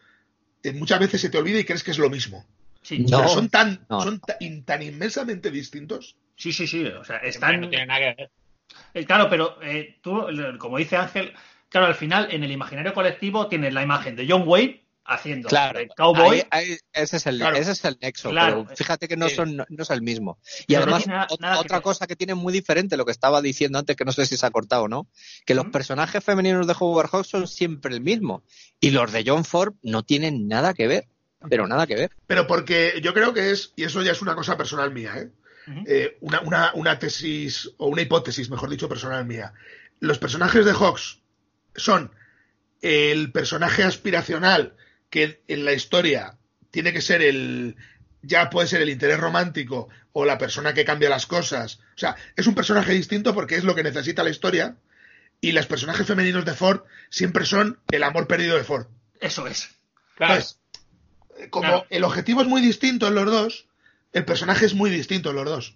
eh, 0.62 0.73
muchas 0.73 1.01
veces 1.01 1.21
se 1.21 1.29
te 1.31 1.38
olvida 1.38 1.59
y 1.59 1.64
crees 1.64 1.83
que 1.85 1.90
es 1.90 1.99
lo 1.99 2.11
mismo. 2.11 2.44
Sí, 2.83 3.01
No. 3.01 3.18
Pero 3.18 3.29
son 3.29 3.49
tan, 3.51 3.85
no. 3.90 4.01
son 4.01 4.21
ta- 4.21 4.38
tan 4.64 4.83
inmensamente 4.83 5.51
distintos. 5.51 6.16
Sí, 6.38 6.53
sí, 6.53 6.66
sí. 6.66 6.87
O 6.87 7.05
sea, 7.05 7.18
están. 7.18 7.61
No 7.61 7.68
tiene 7.68 7.85
nada 7.87 8.01
que 8.01 8.14
ver. 8.22 8.31
Eh, 8.94 9.05
Claro, 9.05 9.29
pero 9.29 9.59
eh, 9.62 9.98
tú, 10.03 10.29
el- 10.29 10.57
como 10.59 10.79
dice 10.79 10.96
Ángel, 10.96 11.33
claro, 11.68 11.87
al 11.87 11.94
final 11.94 12.29
en 12.31 12.44
el 12.44 12.53
imaginario 12.53 12.94
colectivo 12.94 13.46
tienes 13.48 13.72
la 13.74 13.83
imagen 13.83 14.16
de 14.16 14.27
John 14.29 14.44
Wayne 14.46 14.85
haciendo 15.11 15.48
Claro, 15.48 15.79
de 15.79 15.88
cowboy. 15.88 16.40
ahí- 16.51 16.68
ahí- 16.72 16.77
ese, 16.92 17.16
es 17.16 17.27
el, 17.27 17.38
Claro. 17.38 17.57
ese 17.57 17.72
es 17.72 17.83
el 17.87 17.96
nexo, 18.03 18.29
Claro. 18.29 18.64
pero 18.64 18.77
fíjate 18.77 19.09
que 19.09 19.16
no, 19.16 19.27
Sí. 19.31 19.37
son, 19.37 19.57
no, 19.57 19.64
no 19.66 19.83
es 19.83 19.88
el 19.88 20.03
mismo. 20.03 20.38
Y 20.66 20.74
Pero 20.74 20.83
además, 20.83 21.07
nada- 21.07 21.27
nada 21.40 21.61
otra 21.61 21.81
cosa 21.81 22.07
que 22.07 22.14
tiene 22.14 22.35
muy 22.35 22.53
diferente, 22.53 22.98
lo 22.98 23.07
que 23.07 23.12
estaba 23.12 23.40
diciendo 23.40 23.79
antes, 23.79 23.96
que 23.96 24.05
no 24.05 24.12
sé 24.12 24.27
si 24.27 24.37
se 24.37 24.44
ha 24.44 24.51
cortado 24.51 24.83
o 24.83 24.88
no, 24.88 25.09
que 25.46 25.55
los 25.55 25.64
personajes 25.66 26.22
femeninos 26.22 26.66
de 26.66 26.74
Howard 26.79 27.09
Hawks 27.11 27.29
son 27.29 27.48
siempre 27.48 27.94
el 27.94 28.03
mismo. 28.03 28.42
Y 28.81 28.90
los 28.90 29.11
de 29.11 29.24
John 29.27 29.46
Ford 29.46 29.74
no 29.83 30.03
tienen 30.03 30.46
nada 30.46 30.74
que 30.74 30.87
ver, 30.87 31.09
pero 31.48 31.66
nada 31.66 31.87
que 31.87 31.94
ver. 31.94 32.11
Pero 32.27 32.46
porque 32.46 33.01
yo 33.03 33.14
creo 33.14 33.33
que 33.33 33.51
es, 33.51 33.72
y 33.77 33.85
eso 33.85 34.03
ya 34.03 34.12
es 34.12 34.20
una 34.20 34.35
cosa 34.35 34.59
personal 34.59 34.92
mía, 34.92 35.14
¿eh? 35.16 35.31
Eh, 35.87 36.16
una, 36.20 36.40
una, 36.40 36.72
una 36.74 36.98
tesis, 36.98 37.70
o 37.76 37.88
una 37.88 38.02
hipótesis, 38.02 38.50
mejor 38.50 38.70
dicho, 38.70 38.88
personal 38.88 39.24
mía. 39.24 39.52
Los 40.00 40.18
personajes 40.18 40.64
de 40.64 40.72
Hawks 40.72 41.18
son 41.76 42.11
el 42.81 43.33
personaje 43.33 43.83
aspiracional 43.83 44.74
que 45.11 45.42
en 45.48 45.64
la 45.64 45.72
historia 45.72 46.37
tiene 46.70 46.92
que 46.92 47.00
ser 47.00 47.22
el. 47.22 47.76
Ya 48.22 48.50
puede 48.50 48.66
ser 48.68 48.83
el 48.83 48.90
interés 48.90 49.18
romántico 49.18 49.88
o 50.12 50.24
la 50.24 50.38
persona 50.38 50.74
que 50.74 50.85
cambia 50.85 51.09
las 51.09 51.26
cosas. 51.26 51.78
O 51.94 51.98
sea, 51.98 52.16
es 52.37 52.46
un 52.46 52.54
personaje 52.54 52.92
distinto 52.92 53.35
porque 53.35 53.57
es 53.57 53.64
lo 53.64 53.74
que 53.74 53.83
necesita 53.85 54.24
la 54.24 54.31
historia. 54.31 54.76
Y 55.40 55.52
los 55.52 55.66
personajes 55.66 56.04
femeninos 56.07 56.44
de 56.44 56.54
Ford 56.54 56.81
siempre 57.11 57.44
son 57.44 57.78
el 57.92 58.02
amor 58.02 58.26
perdido 58.26 58.57
de 58.57 58.64
Ford. 58.64 58.87
Eso 59.20 59.46
es. 59.46 59.70
Claro. 60.16 60.35
Entonces, 60.35 60.59
eh, 61.38 61.48
como 61.48 61.68
Claro. 61.68 61.87
el 61.90 62.02
objetivo 62.02 62.42
es 62.42 62.48
muy 62.48 62.61
distinto 62.61 63.07
en 63.07 63.14
los 63.14 63.26
dos, 63.26 63.67
el 64.12 64.25
personaje 64.25 64.66
es 64.66 64.75
muy 64.75 64.90
distinto 64.90 65.33
los 65.33 65.44
dos. 65.44 65.75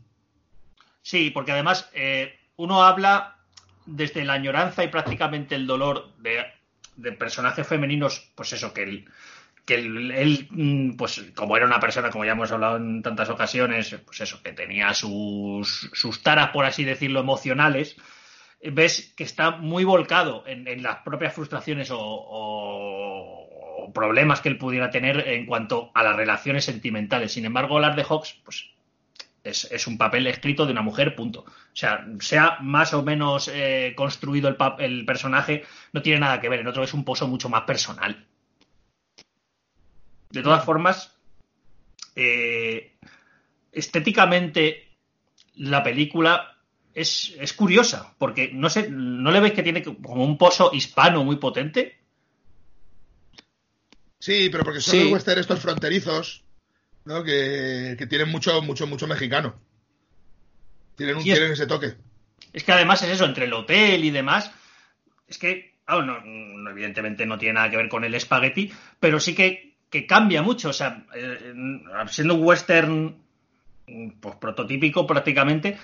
Sí, 1.03 1.31
porque 1.31 1.53
además 1.53 1.91
eh, 1.95 2.39
uno 2.57 2.83
habla 2.83 3.37
desde 3.87 4.25
la 4.25 4.35
añoranza 4.35 4.85
y 4.85 4.89
prácticamente 4.89 5.55
el 5.55 5.67
dolor 5.67 6.13
de, 6.19 6.45
personajes 7.19 7.67
femeninos, 7.67 8.31
pues 8.35 8.53
eso, 8.53 8.73
que 8.73 8.83
él, 8.85 9.11
que 9.65 9.75
él, 9.75 10.11
él, 10.13 10.49
mm, 10.51 10.97
pues 10.97 11.25
como 11.35 11.57
era 11.57 11.67
una 11.67 11.81
persona, 11.81 12.11
como 12.11 12.25
ya 12.25 12.33
hemos 12.33 12.53
hablado 12.53 12.77
en 12.77 13.03
tantas 13.03 13.29
ocasiones, 13.29 13.97
pues 14.05 14.21
eso, 14.21 14.43
que 14.43 14.53
tenía 14.53 14.95
sus, 14.95 15.91
sus 15.93 16.23
taras, 16.23 16.51
por 16.51 16.65
así 16.65 16.85
decirlo, 16.85 17.21
emocionales, 17.21 17.97
ves 18.63 19.13
que 19.17 19.25
está 19.25 19.51
muy 19.51 19.85
volcado 19.85 20.45
en, 20.47 20.83
las 20.83 20.99
propias 20.99 21.35
frustraciones 21.35 21.91
o- 21.91 23.49
o 23.83 23.93
problemas 23.93 24.41
que 24.41 24.49
él 24.49 24.59
pudiera 24.59 24.91
tener 24.91 25.29
en 25.29 25.47
cuanto 25.47 25.91
a 25.95 26.03
las 26.03 26.17
relaciones 26.17 26.65
sentimentales. 26.65 27.33
Sin 27.33 27.45
embargo, 27.45 27.81
las 27.81 27.97
de 27.97 28.05
Hawks, 28.05 28.41
pues 28.45 28.71
es, 29.45 29.71
es 29.71 29.87
un 29.87 29.99
papel 29.99 30.27
escrito 30.27 30.67
de 30.67 30.73
una 30.73 30.83
mujer, 30.83 31.15
punto. 31.15 31.41
O 31.41 31.77
sea, 31.77 32.07
sea 32.21 32.59
más 32.61 32.95
o 32.95 33.03
menos 33.03 33.51
eh, 33.53 33.93
construido 33.97 34.55
el 34.79 35.05
personaje, 35.05 35.65
no 35.93 36.03
tiene 36.03 36.21
nada 36.21 36.41
que 36.41 36.49
ver. 36.49 36.61
En 36.61 36.69
otro 36.69 36.85
es 36.85 36.95
un 36.95 37.05
pozo 37.05 37.27
mucho 37.27 37.49
más 37.49 37.63
personal. 37.63 38.27
De 40.31 40.43
todas 40.43 40.65
formas, 40.65 41.15
eh, 42.15 42.97
estéticamente 43.71 44.89
la 45.57 45.83
película 45.83 46.57
es, 46.95 47.35
es 47.39 47.53
curiosa, 47.53 48.15
porque 48.19 48.51
no 48.53 48.71
sé, 48.71 48.89
¿no 48.91 49.31
le 49.31 49.41
veis 49.41 49.55
que 49.55 49.63
tiene 49.63 49.83
como 49.83 50.25
un 50.25 50.39
pozo 50.39 50.71
hispano 50.73 51.25
muy 51.25 51.37
potente? 51.37 52.02
Sí, 54.23 54.51
pero 54.53 54.63
porque 54.63 54.81
son 54.81 54.93
Sí. 54.95 55.03
los 55.03 55.15
western 55.15 55.41
estos 55.41 55.59
fronterizos, 55.59 56.45
¿no? 57.07 57.25
Que, 57.25 57.97
que 57.99 58.07
tienen 58.07 58.29
mucho, 58.29 58.63
mucho, 58.63 58.87
mucho 58.87 59.09
mexicano. 59.09 59.57
Tienen, 60.95 61.17
un, 61.17 61.25
tienen 61.25 61.51
ese 61.51 61.67
toque. 61.67 61.95
Es 62.53 62.63
que 62.63 62.71
además 62.71 63.03
es 63.03 63.09
eso, 63.09 63.25
entre 63.25 63.47
el 63.47 63.53
hotel 63.53 64.05
y 64.05 64.13
demás, 64.13 64.53
es 65.27 65.39
que, 65.39 65.75
no, 65.89 66.03
no, 66.03 66.71
evidentemente 66.71 67.27
no 67.27 67.37
tiene 67.37 67.55
nada 67.55 67.69
que 67.69 67.79
ver 67.79 67.89
con 67.89 68.05
el 68.05 68.15
espagueti, 68.15 68.73
pero 69.01 69.19
sí 69.19 69.35
que, 69.35 69.75
que 69.91 70.07
cambia 70.07 70.41
mucho. 70.41 70.69
O 70.69 70.73
sea, 70.73 71.05
eh, 71.17 71.55
siendo 72.07 72.37
un 72.37 72.45
western 72.45 73.17
pues 74.21 74.37
prototípico 74.37 75.05
prácticamente, 75.05 75.79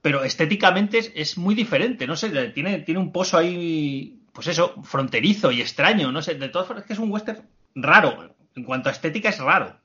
pero 0.00 0.22
estéticamente 0.22 0.98
es, 0.98 1.10
es 1.16 1.38
muy 1.38 1.56
diferente. 1.56 2.06
No 2.06 2.14
sé, 2.14 2.30
tiene, 2.50 2.78
tiene 2.82 3.00
un 3.00 3.10
pozo 3.10 3.36
ahí, 3.36 4.20
pues 4.32 4.46
eso, 4.46 4.80
fronterizo 4.84 5.50
y 5.50 5.60
extraño. 5.60 6.12
No 6.12 6.22
sé, 6.22 6.36
de 6.36 6.50
todas 6.50 6.68
formas 6.68 6.84
es 6.84 6.86
que 6.86 6.92
es 6.92 7.00
un 7.00 7.10
western 7.10 7.42
raro. 7.74 8.34
En 8.54 8.64
cuanto 8.64 8.88
a 8.88 8.92
estética 8.92 9.28
es 9.28 9.38
raro. 9.38 9.79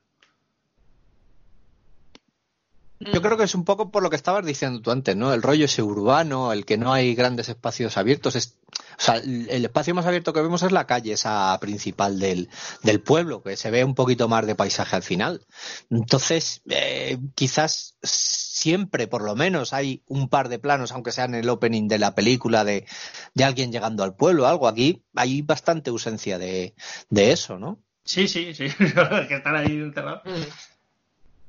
Yo 2.98 3.20
creo 3.20 3.36
que 3.36 3.44
es 3.44 3.54
un 3.54 3.64
poco 3.64 3.90
por 3.90 4.02
lo 4.02 4.08
que 4.08 4.16
estabas 4.16 4.44
diciendo 4.44 4.80
tú 4.80 4.90
antes, 4.90 5.14
¿no? 5.16 5.34
El 5.34 5.42
rollo 5.42 5.66
ese 5.66 5.82
urbano, 5.82 6.52
el 6.52 6.64
que 6.64 6.78
no 6.78 6.92
hay 6.94 7.14
grandes 7.14 7.48
espacios 7.48 7.98
abiertos. 7.98 8.36
Es, 8.36 8.56
o 8.98 9.02
sea, 9.02 9.16
el 9.16 9.64
espacio 9.64 9.94
más 9.94 10.06
abierto 10.06 10.32
que 10.32 10.40
vemos 10.40 10.62
es 10.62 10.72
la 10.72 10.86
calle, 10.86 11.12
esa 11.12 11.58
principal 11.60 12.18
del, 12.18 12.48
del 12.82 13.00
pueblo, 13.02 13.42
que 13.42 13.56
se 13.56 13.70
ve 13.70 13.84
un 13.84 13.94
poquito 13.94 14.28
más 14.28 14.46
de 14.46 14.54
paisaje 14.54 14.96
al 14.96 15.02
final. 15.02 15.46
Entonces, 15.90 16.62
eh, 16.70 17.18
quizás 17.34 17.96
siempre, 18.02 19.06
por 19.06 19.22
lo 19.22 19.36
menos, 19.36 19.74
hay 19.74 20.02
un 20.06 20.30
par 20.30 20.48
de 20.48 20.58
planos, 20.58 20.92
aunque 20.92 21.12
sea 21.12 21.26
en 21.26 21.34
el 21.34 21.48
opening 21.50 21.88
de 21.88 21.98
la 21.98 22.14
película, 22.14 22.64
de, 22.64 22.86
de 23.34 23.44
alguien 23.44 23.72
llegando 23.72 24.04
al 24.04 24.16
pueblo, 24.16 24.46
algo. 24.46 24.68
Aquí 24.68 25.04
hay 25.14 25.42
bastante 25.42 25.90
ausencia 25.90 26.38
de, 26.38 26.74
de 27.10 27.32
eso, 27.32 27.58
¿no? 27.58 27.82
Sí, 28.04 28.26
sí, 28.28 28.54
sí, 28.54 28.68
que 29.28 29.34
están 29.34 29.56
ahí 29.56 29.72
enterrados. 29.72 30.22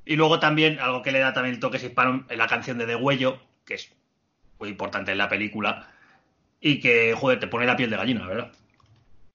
Y 0.07 0.15
luego 0.15 0.39
también, 0.39 0.79
algo 0.79 1.01
que 1.01 1.11
le 1.11 1.19
da 1.19 1.33
también 1.33 1.55
el 1.55 1.61
toque 1.61 1.77
hispano, 1.77 2.25
es 2.29 2.37
la 2.37 2.47
canción 2.47 2.77
de 2.77 2.85
De 2.85 2.95
Huello, 2.95 3.39
que 3.65 3.75
es 3.75 3.91
muy 4.59 4.69
importante 4.69 5.11
en 5.11 5.17
la 5.17 5.29
película, 5.29 5.91
y 6.61 6.79
que, 6.79 7.13
joder, 7.13 7.39
te 7.39 7.47
pone 7.47 7.65
la 7.65 7.75
piel 7.75 7.89
de 7.89 7.97
gallina, 7.97 8.21
la 8.21 8.27
verdad. 8.27 8.51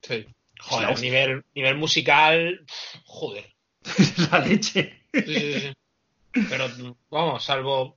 Sí. 0.01 0.25
Joder, 0.59 0.99
nivel, 0.99 1.43
nivel 1.55 1.75
musical, 1.77 2.65
joder. 3.05 3.53
la 4.31 4.39
leche. 4.39 5.01
Sí, 5.13 5.23
sí, 5.25 5.59
sí. 5.59 5.73
Pero 6.49 6.67
vamos, 7.09 7.43
salvo. 7.43 7.95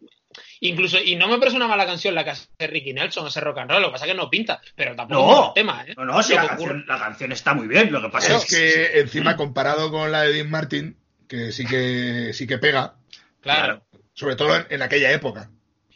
Incluso, 0.60 0.98
y 1.02 1.16
no 1.16 1.28
me 1.28 1.38
parece 1.38 1.56
una 1.56 1.68
mala 1.68 1.86
canción 1.86 2.14
la 2.14 2.24
que 2.24 2.30
hace 2.30 2.48
Ricky 2.58 2.92
Nelson, 2.92 3.26
ese 3.26 3.40
rock 3.40 3.58
and 3.58 3.70
roll, 3.70 3.80
lo 3.80 3.88
que 3.88 3.92
pasa 3.92 4.04
es 4.04 4.12
que 4.12 4.16
no 4.16 4.28
pinta, 4.28 4.60
pero 4.74 4.94
tampoco 4.94 5.20
No. 5.20 5.30
es 5.30 5.38
un 5.38 5.44
mal 5.44 5.54
tema, 5.54 5.84
¿eh? 5.86 5.94
No, 5.96 6.04
no, 6.04 6.12
canción, 6.12 6.84
la 6.86 6.98
canción 6.98 7.32
está 7.32 7.54
muy 7.54 7.66
bien, 7.68 7.90
lo 7.90 8.02
que 8.02 8.10
pasa 8.10 8.36
Es 8.36 8.42
es 8.42 8.50
que 8.50 9.00
encima 9.00 9.36
comparado 9.36 9.90
con 9.90 10.12
la 10.12 10.22
de 10.22 10.32
Dean 10.34 10.50
Martin, 10.50 10.98
que 11.28 11.52
sí 11.52 11.64
que 11.66 12.32
sí 12.32 12.46
que 12.46 12.58
pega, 12.58 12.96
Claro, 13.40 13.82
sobre 14.14 14.36
todo 14.36 14.56
en, 14.56 14.66
en 14.70 14.82
aquella 14.82 15.12
época. 15.12 15.50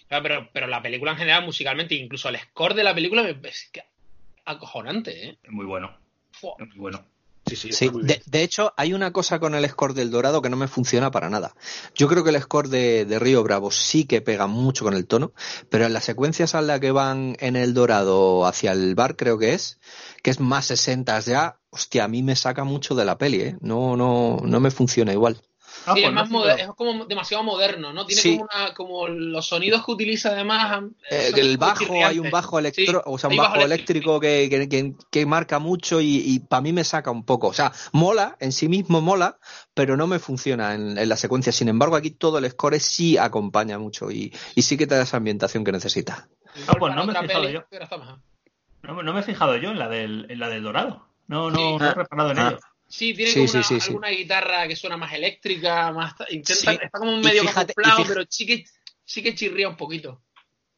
claro, 0.08 0.22
pero, 0.22 0.50
pero 0.52 0.66
la 0.66 0.82
película 0.82 1.12
en 1.12 1.18
general, 1.18 1.44
musicalmente, 1.44 1.94
incluso 1.94 2.28
el 2.28 2.38
score 2.38 2.74
de 2.74 2.84
la 2.84 2.94
película, 2.94 3.24
que 3.72 3.82
acojonante, 4.44 5.28
¿eh? 5.28 5.38
es 5.42 5.50
muy 5.50 5.66
bueno, 5.66 5.96
Fua. 6.32 6.54
es 6.58 6.68
muy 6.68 6.78
bueno. 6.78 7.04
Sí, 7.46 7.56
sí, 7.56 7.72
Sí, 7.72 7.90
de, 8.02 8.22
de 8.26 8.42
hecho, 8.42 8.72
hay 8.76 8.92
una 8.92 9.12
cosa 9.12 9.40
con 9.40 9.54
el 9.54 9.68
score 9.68 9.94
del 9.94 10.10
Dorado 10.10 10.42
que 10.42 10.50
no 10.50 10.56
me 10.56 10.68
funciona 10.68 11.10
para 11.10 11.30
nada. 11.30 11.56
Yo 11.94 12.06
creo 12.06 12.22
que 12.22 12.30
el 12.30 12.40
score 12.40 12.68
de, 12.68 13.06
de 13.06 13.18
Río 13.18 13.42
Bravo 13.42 13.70
sí 13.72 14.04
que 14.04 14.20
pega 14.20 14.46
mucho 14.46 14.84
con 14.84 14.94
el 14.94 15.06
tono, 15.06 15.32
pero 15.68 15.86
en 15.86 15.92
las 15.94 16.04
secuencias 16.04 16.54
a 16.54 16.60
la 16.62 16.78
que 16.78 16.92
van 16.92 17.36
en 17.40 17.56
el 17.56 17.74
Dorado 17.74 18.46
hacia 18.46 18.72
el 18.72 18.94
bar, 18.94 19.16
creo 19.16 19.38
que 19.38 19.54
es, 19.54 19.80
que 20.22 20.30
es 20.30 20.38
más 20.38 20.66
60 20.66 21.18
ya, 21.20 21.59
hostia, 21.70 22.04
a 22.04 22.08
mí 22.08 22.22
me 22.22 22.36
saca 22.36 22.64
mucho 22.64 22.94
de 22.94 23.04
la 23.04 23.16
peli, 23.18 23.40
¿eh? 23.40 23.56
No, 23.60 23.96
no, 23.96 24.38
no 24.42 24.60
me 24.60 24.70
funciona 24.70 25.12
igual. 25.12 25.40
Ah, 25.86 25.94
sí, 25.94 26.00
pues 26.02 26.06
es, 26.08 26.12
más 26.12 26.30
no, 26.30 26.38
moder- 26.40 26.56
pero- 26.56 26.70
es 26.72 26.76
como 26.76 27.04
demasiado 27.06 27.42
moderno, 27.44 27.92
¿no? 27.92 28.04
Tiene 28.04 28.20
Sí. 28.20 28.32
como, 28.36 28.48
una, 28.52 28.74
como 28.74 29.08
los 29.08 29.46
sonidos 29.46 29.86
que 29.86 29.92
utiliza 29.92 30.30
además. 30.30 30.82
Eh, 31.10 31.30
el 31.36 31.56
bajo, 31.58 31.94
hay 32.04 32.18
un 32.18 32.28
bajo 32.30 32.58
electro, 32.58 32.84
Sí, 32.84 33.02
o 33.06 33.16
sea, 33.18 33.30
un 33.30 33.36
bajo, 33.36 33.52
bajo 33.54 33.64
eléctrico 33.64 34.18
que, 34.20 34.48
que, 34.50 34.68
que- 34.68 34.94
que 35.10 35.26
marca 35.26 35.58
mucho 35.60 36.00
y, 36.00 36.40
para 36.40 36.60
mí 36.60 36.72
me 36.72 36.82
saca 36.84 37.10
un 37.12 37.24
poco. 37.24 37.46
O 37.46 37.52
sea, 37.54 37.72
mola, 37.92 38.36
en 38.40 38.50
sí 38.52 38.68
mismo 38.68 39.00
mola, 39.00 39.38
pero 39.72 39.96
no 39.96 40.06
me 40.06 40.18
funciona 40.18 40.74
en, 40.74 40.98
en 40.98 41.08
la 41.08 41.16
secuencia. 41.16 41.52
Sin 41.52 41.68
embargo, 41.68 41.94
aquí 41.96 42.10
todo 42.10 42.38
el 42.38 42.50
score 42.50 42.80
sí 42.80 43.16
acompaña 43.16 43.78
mucho 43.78 44.10
y, 44.10 44.34
y 44.56 44.62
sí 44.62 44.76
que 44.76 44.86
te 44.88 44.96
da 44.96 45.02
esa 45.04 45.16
ambientación 45.18 45.64
que 45.64 45.72
necesita. 45.72 46.28
Ah, 46.66 46.74
pues 46.78 46.94
no 46.96 47.06
me 47.06 47.12
he 47.12 47.16
fijado 47.16 47.42
peli, 47.42 47.54
yo. 47.54 47.62
no 49.02 49.12
me 49.14 49.20
he 49.20 49.22
fijado 49.22 49.56
yo 49.56 49.70
en 49.70 49.78
la 49.78 49.88
del, 49.88 50.26
en 50.28 50.38
la 50.40 50.48
del 50.48 50.64
dorado. 50.64 51.06
No, 51.30 51.50
no, 51.50 51.56
Sí. 51.58 51.76
no 51.78 51.90
he 51.90 51.94
reparado 51.94 52.30
en 52.32 52.38
Ah. 52.38 52.48
ello. 52.50 52.58
Sí, 52.88 53.14
tiene 53.14 53.30
Sí, 53.30 53.36
como 53.38 53.48
sí, 53.48 53.56
una, 53.56 53.62
sí, 53.66 53.80
sí. 53.80 53.86
alguna 53.88 54.08
guitarra 54.08 54.66
que 54.66 54.74
suena 54.74 54.96
más 54.96 55.12
eléctrica, 55.12 55.92
más 55.92 56.14
intenta, 56.30 56.72
Sí. 56.72 56.78
está 56.82 56.98
como 56.98 57.12
Y 57.18 57.22
medio 57.22 57.42
fíjate- 57.42 57.72
camuflado, 57.74 58.04
pero 58.08 58.24
sí 58.28 58.46
que, 58.46 58.64
sí 59.04 59.22
que 59.22 59.34
chirría 59.36 59.68
un 59.68 59.76
poquito. 59.76 60.22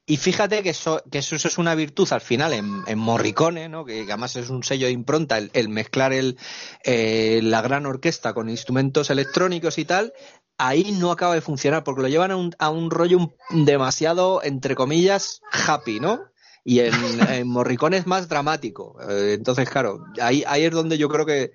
Y 0.05 0.17
fíjate 0.19 0.63
que 0.63 0.71
eso, 0.71 1.03
que 1.11 1.19
eso, 1.19 1.37
eso 1.37 1.49
es 1.49 1.57
una 1.59 1.75
virtud 1.75 2.07
al 2.13 2.21
final 2.21 2.53
en, 2.53 2.83
en 2.87 2.99
Morricone, 2.99 3.69
¿no? 3.71 3.85
que, 3.87 4.05
que 4.05 4.13
además 4.13 4.35
es 4.37 4.51
un 4.51 4.63
sello 4.65 4.87
de 4.89 4.93
impronta, 4.93 5.39
el, 5.39 5.51
el 5.55 5.69
mezclar 5.71 6.13
el, 6.13 6.37
eh, 6.85 7.41
la 7.43 7.63
gran 7.63 7.87
orquesta 7.87 8.35
con 8.35 8.51
instrumentos 8.51 9.09
electrónicos 9.11 9.79
y 9.79 9.85
tal, 9.87 10.13
ahí 10.59 10.91
no 10.93 11.13
acaba 11.13 11.35
de 11.35 11.41
funcionar 11.41 11.83
porque 11.85 12.03
lo 12.03 12.09
llevan 12.09 12.33
a 12.33 12.37
un, 12.37 12.55
a 12.59 12.69
un 12.69 12.91
rollo 12.91 13.17
un- 13.19 13.65
demasiado, 13.65 14.43
entre 14.43 14.75
comillas, 14.75 15.41
happy, 15.51 15.99
¿no? 16.01 16.21
Y 16.65 16.79
en, 16.81 16.95
en 17.29 17.49
Morricone 17.49 17.97
es 17.97 18.07
más 18.07 18.29
dramático. 18.29 18.97
Eh, 19.09 19.35
entonces, 19.35 19.69
claro, 19.69 20.05
ahí, 20.21 20.45
ahí 20.47 20.65
es 20.65 20.71
donde 20.71 20.97
yo 20.97 21.09
creo 21.09 21.27
que 21.27 21.53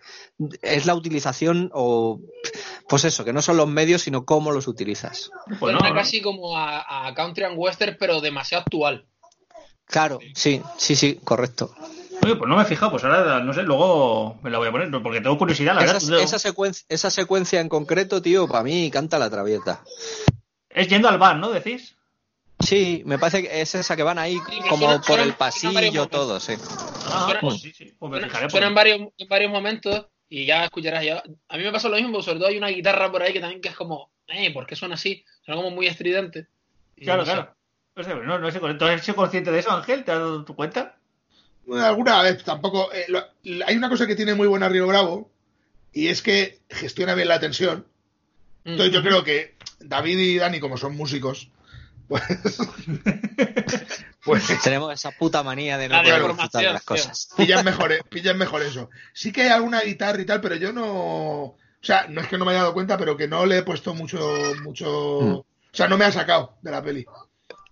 es 0.62 0.86
la 0.86 0.96
utilización 0.96 1.70
o, 1.74 2.20
pues 2.90 3.06
eso, 3.06 3.24
que 3.24 3.32
no 3.34 3.42
son 3.42 3.56
los 3.58 3.68
medios, 3.70 4.02
sino 4.02 4.26
cómo 4.26 4.52
los 4.52 4.68
utilizas. 4.68 5.32
Pues 5.48 5.60
Suena 5.60 5.80
no, 5.80 5.90
no. 5.90 5.96
casi 5.96 6.22
como 6.22 6.58
a, 6.58 7.08
a 7.08 7.14
country 7.14 7.46
and 7.46 7.56
western, 7.58 7.96
pero 8.00 8.20
demasiado 8.20 8.64
actual. 8.64 9.06
Claro, 9.86 10.20
sí, 10.36 10.62
sí, 10.78 10.98
sí, 10.98 11.20
correcto. 11.24 11.74
Oye, 12.24 12.36
pues 12.36 12.50
no 12.50 12.58
me 12.58 12.64
he 12.64 12.66
fijado, 12.66 12.92
pues 12.92 13.04
ahora 13.06 13.40
no 13.42 13.54
sé, 13.54 13.64
luego 13.64 14.38
me 14.44 14.50
la 14.50 14.58
voy 14.58 14.68
a 14.68 14.72
poner, 14.72 14.92
porque 15.02 15.22
tengo 15.22 15.38
curiosidad, 15.38 15.76
la 15.76 15.86
Esa, 15.86 15.94
verdad. 15.94 16.20
esa 16.20 16.40
secuencia, 16.40 16.86
esa 16.90 17.10
secuencia 17.10 17.62
en 17.62 17.70
concreto, 17.70 18.22
tío, 18.22 18.48
para 18.48 18.64
mí 18.64 18.92
canta 18.92 19.18
la 19.20 19.30
traviata. 19.30 19.84
Es 20.70 20.90
yendo 20.90 21.08
al 21.08 21.18
bar, 21.18 21.38
¿no? 21.38 21.50
Decís. 21.52 21.96
Sí, 22.60 23.04
me 23.06 23.20
parece 23.20 23.44
que 23.44 23.62
es 23.62 23.76
esa 23.76 23.96
que 23.96 24.04
van 24.04 24.18
ahí 24.18 24.38
como 24.70 24.78
suena- 24.88 24.96
por 24.98 25.06
suena- 25.06 25.24
el 25.24 25.34
pasillo, 25.34 26.08
todo, 26.08 26.40
sí. 26.40 26.54
Ah, 27.06 27.26
Suena- 27.26 27.40
pues 27.42 27.62
sí, 27.62 27.72
sí. 27.72 27.94
Pues 28.00 28.12
me 28.12 28.50
Suena, 28.50 28.68
en, 28.68 28.74
varios, 28.76 29.00
en 29.18 29.28
varios 29.28 29.52
momentos 29.52 30.08
y 30.28 30.46
ya 30.46 30.66
escucharás. 30.66 31.06
Ya. 31.06 31.24
A 31.50 31.58
mí 31.58 31.64
me 31.64 31.72
pasa 31.72 31.88
lo 31.88 31.96
mismo, 31.98 32.12
porque 32.14 32.26
sobre 32.26 32.40
todo 32.40 32.48
hay 32.50 32.58
una 32.58 32.70
guitarra 32.70 33.12
por 33.12 33.22
ahí 33.22 33.32
que 33.32 33.40
también 33.40 33.62
que 33.62 33.70
es 33.70 33.76
como, 33.76 34.12
eh, 34.28 34.52
¿por 34.54 34.66
qué 34.66 34.76
suena 34.76 34.96
así? 34.96 35.24
Suena 35.46 35.62
como 35.62 35.74
muy 35.76 35.88
estridente. 35.88 36.48
Claro, 37.00 37.20
no 37.22 37.26
sé. 37.26 37.32
claro. 37.34 37.56
No 37.96 38.04
sé, 38.04 38.16
no, 38.16 38.40
no 38.40 38.52
sé, 38.52 38.60
¿tú 38.60 38.86
has 38.86 39.02
sido 39.06 39.16
consciente 39.16 39.52
de 39.52 39.60
eso, 39.60 39.72
Ángel? 39.72 40.04
¿Te 40.04 40.12
has 40.12 40.20
dado 40.20 40.44
tu 40.46 40.56
cuenta? 40.56 40.98
Bueno, 41.66 41.86
alguna 41.86 42.22
vez 42.22 42.44
tampoco. 42.44 42.92
eh, 42.94 43.06
lo- 43.08 43.24
hay 43.66 43.76
una 43.76 43.90
cosa 43.90 44.08
que 44.08 44.16
tiene 44.16 44.34
muy 44.36 44.48
buena 44.48 44.70
Río 44.70 44.88
Bravo 44.88 45.30
y 45.94 46.08
es 46.08 46.22
que 46.22 46.60
gestiona 46.70 47.14
bien 47.16 47.28
la 47.28 47.40
tensión. 47.40 47.86
Mm. 48.66 48.70
Entonces 48.72 48.94
yo 48.94 49.02
creo 49.02 49.24
que 49.24 49.56
David 49.80 50.18
y 50.20 50.38
Dani, 50.38 50.60
como 50.60 50.78
son 50.78 50.96
músicos, 50.96 51.50
pues. 52.08 52.24
pues 54.24 54.62
Tenemos 54.64 54.94
esa 54.94 55.12
puta 55.12 55.44
manía 55.44 55.78
de 55.78 55.88
no 55.90 55.96
La 55.96 56.04
poder 56.04 56.28
disfrutar 56.28 56.64
de 56.64 56.74
las 56.74 56.84
cosas. 56.84 57.30
pillan 57.38 57.64
mejor, 57.66 57.92
eh, 57.94 58.02
pillan 58.10 58.38
mejor 58.38 58.62
eso. 58.62 58.90
Sí 59.14 59.32
que 59.32 59.44
hay 59.44 59.50
alguna 59.50 59.82
guitarra 59.82 60.22
y 60.22 60.26
tal, 60.26 60.42
pero 60.42 60.56
yo 60.56 60.72
no. 60.74 60.86
O 60.88 61.58
sea, 61.82 62.08
no 62.10 62.22
es 62.22 62.28
que 62.28 62.38
no 62.38 62.46
me 62.46 62.52
haya 62.52 62.62
dado 62.62 62.74
cuenta, 62.74 62.98
pero 62.98 63.16
que 63.16 63.28
no 63.28 63.46
le 63.46 63.60
he 63.60 63.64
puesto 63.64 63.94
mucho. 63.94 64.20
mucho 64.64 65.20
Mm. 65.22 65.32
O 65.34 65.46
sea, 65.72 65.88
no 65.88 65.98
me 65.98 66.06
ha 66.06 66.12
sacado 66.12 66.58
de 66.62 66.72
la 66.72 66.82
peli. 66.82 67.06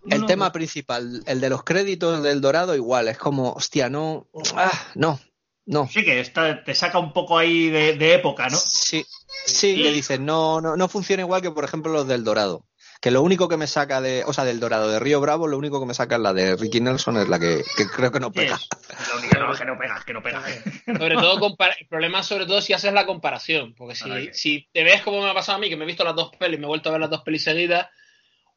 El 0.07 0.21
No, 0.21 0.27
tema 0.27 0.45
no. 0.47 0.51
principal, 0.51 1.23
el 1.25 1.41
de 1.41 1.49
los 1.49 1.63
créditos 1.63 2.21
del 2.21 2.39
Dorado, 2.39 2.75
igual, 2.75 3.07
es 3.07 3.17
como, 3.17 3.53
hostia, 3.53 3.89
no, 3.89 4.27
ah, 4.55 4.71
no, 4.93 5.19
no. 5.65 5.87
Sí, 5.87 6.05
que 6.05 6.19
está, 6.19 6.63
te 6.63 6.75
saca 6.75 6.99
un 6.99 7.11
poco 7.11 7.39
ahí 7.39 7.69
de, 7.71 7.95
de 7.97 8.13
época, 8.13 8.47
¿no? 8.47 8.55
Sí, 8.57 9.03
sí, 9.47 9.81
que 9.81 9.91
dices, 9.91 10.19
no, 10.19 10.61
no, 10.61 10.77
no 10.77 10.87
funciona 10.87 11.23
igual 11.23 11.41
que, 11.41 11.49
por 11.49 11.63
ejemplo, 11.63 11.91
los 11.91 12.07
del 12.07 12.23
Dorado. 12.23 12.67
Que 13.01 13.11
lo 13.11 13.21
único 13.21 13.47
que 13.47 13.57
me 13.57 13.67
saca 13.67 14.01
de, 14.01 14.23
o 14.25 14.33
sea, 14.33 14.43
del 14.45 14.59
Dorado 14.59 14.89
de 14.89 14.99
Río 14.99 15.21
Bravo, 15.21 15.47
lo 15.47 15.57
único 15.57 15.79
que 15.79 15.85
me 15.85 15.93
saca 15.93 16.15
es 16.15 16.21
la 16.21 16.33
de 16.33 16.55
Ricky 16.55 16.81
Nelson, 16.81 17.17
es 17.17 17.27
la 17.27 17.37
que, 17.39 17.63
que 17.77 17.87
creo 17.87 18.11
que 18.11 18.19
no 18.19 18.31
pega. 18.31 18.55
es 18.55 19.13
única 19.13 19.39
no, 19.39 19.53
que 19.53 19.65
no 19.65 19.77
pega, 19.77 20.03
que 20.05 20.13
no 20.13 20.23
pega. 20.23 20.41
Sobre 20.97 21.15
todo, 21.15 21.39
compara- 21.39 21.75
el 21.79 21.87
problema 21.87 22.21
es 22.21 22.25
sobre 22.25 22.45
todo 22.45 22.61
si 22.61 22.73
haces 22.73 22.93
la 22.93 23.05
comparación. 23.05 23.75
Porque 23.75 23.95
si, 23.95 24.29
si 24.33 24.67
te 24.71 24.83
ves 24.83 25.01
como 25.03 25.21
me 25.21 25.29
ha 25.29 25.33
pasado 25.33 25.57
a 25.57 25.61
mí, 25.61 25.69
que 25.69 25.75
me 25.75 25.83
he 25.83 25.87
visto 25.87 26.03
las 26.03 26.15
dos 26.15 26.31
pelis, 26.39 26.59
me 26.59 26.65
he 26.65 26.67
vuelto 26.69 26.89
a 26.89 26.93
ver 26.93 27.01
las 27.01 27.09
dos 27.09 27.21
pelis 27.21 27.43
seguidas, 27.43 27.87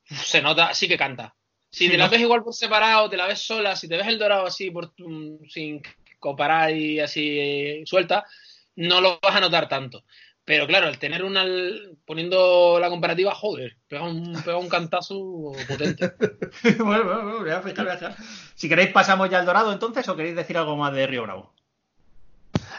se 0.05 0.41
nota, 0.41 0.73
sí 0.73 0.89
que 0.89 0.97
canta. 0.97 1.35
Si 1.71 1.85
Sí, 1.85 1.91
te 1.91 1.99
¿no? 1.99 2.05
la 2.05 2.09
ves 2.11 2.21
igual 2.21 2.43
por 2.43 2.55
separado, 2.55 3.11
te 3.11 3.17
la 3.19 3.27
ves 3.27 3.41
sola, 3.41 3.77
si 3.77 3.89
te 3.89 3.97
ves 3.99 4.07
el 4.07 4.19
dorado 4.19 4.47
así, 4.47 4.71
por, 4.71 4.95
sin 5.51 5.83
comparar 6.19 6.71
y 6.75 6.99
así 7.01 7.39
eh, 7.39 7.83
suelta, 7.85 8.25
no 8.77 9.01
lo 9.03 9.19
vas 9.21 9.37
a 9.37 9.41
notar 9.41 9.69
tanto. 9.69 10.05
Pero 10.49 10.67
claro, 10.67 10.87
al 10.87 10.99
tener 10.99 11.25
una, 11.25 11.45
poniendo 12.07 12.79
la 12.81 12.89
comparativa, 12.89 13.35
joder, 13.35 13.77
pega 13.87 14.05
un, 14.05 14.33
pega 14.43 14.57
un 14.57 14.71
cantazo 14.71 15.53
potente. 15.69 16.15
bueno, 16.79 17.05
bueno, 17.05 17.23
bueno, 17.23 17.39
voy 17.41 17.51
a 17.51 17.61
fijar, 17.61 17.85
voy 17.85 17.95
a 17.95 17.99
fijar. 17.99 18.17
Si 18.55 18.67
queréis 18.67 18.91
pasamos 18.91 19.29
ya 19.29 19.41
al 19.41 19.45
Dorado 19.45 19.71
entonces 19.71 20.09
o 20.09 20.17
queréis 20.17 20.35
decir 20.35 20.57
algo 20.57 20.75
más 20.75 20.95
de 20.95 21.07
Río 21.07 21.25
Bravo. 21.25 21.53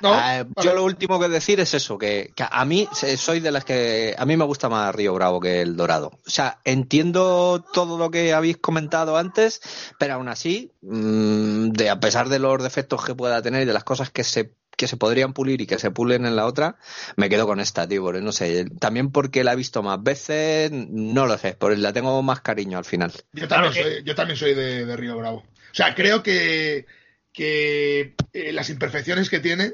¿No? 0.02 0.14
Ah, 0.16 0.46
Vale. 0.48 0.68
yo 0.68 0.74
lo 0.74 0.84
último 0.84 1.20
que 1.20 1.30
decir 1.30 1.60
es 1.60 1.76
eso, 1.76 2.00
que, 2.00 2.32
que 2.36 2.44
a 2.50 2.66
mí 2.66 2.90
soy 2.92 3.40
de 3.40 3.52
las 3.52 3.66
que 3.66 4.16
a 4.18 4.26
mí 4.26 4.36
me 4.36 4.46
gusta 4.46 4.68
más 4.68 4.96
Río 4.96 5.14
Bravo 5.14 5.40
que 5.40 5.62
el 5.62 5.78
Dorado. 5.78 6.08
O 6.26 6.30
sea, 6.30 6.58
entiendo 6.64 7.64
todo 7.72 8.00
lo 8.00 8.10
que 8.10 8.34
habéis 8.34 8.58
comentado 8.58 9.16
antes, 9.16 9.62
pero 10.00 10.16
aún 10.16 10.28
así, 10.28 10.72
mm, 10.82 11.70
de 11.70 11.92
a 11.92 12.00
pesar 12.00 12.30
de 12.30 12.40
los 12.40 12.64
defectos 12.64 13.06
que 13.06 13.14
pueda 13.14 13.44
tener 13.44 13.62
y 13.62 13.66
de 13.66 13.74
las 13.74 13.84
cosas 13.84 14.10
que 14.10 14.24
se 14.24 14.56
que 14.78 14.88
se 14.88 14.98
podrían 14.98 15.34
pulir 15.34 15.60
y 15.62 15.68
que 15.68 15.78
se 15.80 15.92
pulen 15.92 16.26
en 16.26 16.36
la 16.36 16.46
otra, 16.46 16.78
me 17.18 17.30
quedo 17.30 17.46
con 17.46 17.60
esta, 17.60 17.88
tío, 17.88 18.02
porque 18.04 18.22
no 18.22 18.32
sé, 18.32 18.66
también 18.80 19.12
porque 19.12 19.44
la 19.44 19.54
he 19.54 19.56
visto 19.58 19.84
más 19.84 20.02
veces, 20.02 20.72
no 20.72 21.26
lo 21.26 21.38
sé, 21.38 21.56
porque 21.60 21.78
la 21.78 21.92
tengo 21.94 22.22
más 22.24 22.42
cariño 22.42 22.78
al 22.78 22.86
final. 22.86 23.12
Yo 23.34 23.48
también, 23.48 23.74
soy, 23.74 24.04
yo 24.04 24.16
también 24.16 24.38
soy 24.38 24.54
de, 24.54 24.86
de 24.86 24.96
Río 24.96 25.18
Bravo. 25.18 25.38
O 25.40 25.74
sea, 25.76 25.94
creo 25.96 26.24
que, 26.24 26.86
que 27.34 28.14
eh, 28.34 28.52
las 28.54 28.70
imperfecciones 28.70 29.30
que 29.30 29.40
tiene 29.40 29.74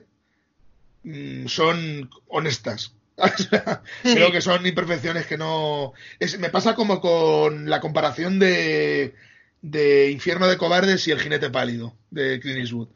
mm, 1.04 1.48
son 1.48 2.10
honestas. 2.28 2.94
Creo 4.04 4.30
que 4.34 4.42
son 4.42 4.66
imperfecciones 4.68 5.26
que 5.26 5.38
no. 5.38 5.94
es- 6.20 6.38
me 6.38 6.50
pasa 6.50 6.76
como 6.76 7.00
con 7.00 7.70
la 7.70 7.80
comparación 7.80 8.40
de, 8.40 9.16
de 9.62 10.12
Infierno 10.12 10.48
de 10.48 10.58
Cobardes 10.58 11.08
y 11.08 11.12
El 11.12 11.22
Jinete 11.22 11.50
Pálido 11.50 11.96
de 12.12 12.42
Clint 12.42 12.60
Eastwood. 12.60 12.90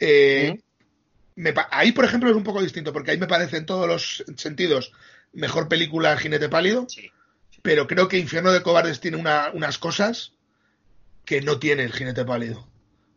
Eh, 0.00 0.58
me 1.36 1.54
ahí, 1.70 1.92
por 1.92 2.04
ejemplo, 2.04 2.28
es 2.30 2.36
un 2.36 2.44
poco 2.44 2.62
distinto, 2.62 2.92
porque 2.92 3.12
ahí 3.12 3.18
me 3.18 3.26
parece 3.26 3.56
en 3.58 3.66
todos 3.66 3.86
los 3.86 4.24
sentidos 4.36 4.92
mejor 5.32 5.68
película 5.68 6.12
El 6.12 6.18
Jinete 6.18 6.48
Pálido 6.48 6.86
Sí. 6.88 7.10
pero 7.62 7.86
creo 7.86 8.08
que 8.08 8.18
Infierno 8.18 8.52
de 8.52 8.62
Cobardes 8.62 9.00
tiene 9.00 9.16
una- 9.16 9.50
unas 9.52 9.78
cosas 9.78 10.32
que 11.24 11.40
no 11.42 11.58
tiene 11.58 11.82
el 11.82 11.92
jinete 11.92 12.24
pálido. 12.24 12.68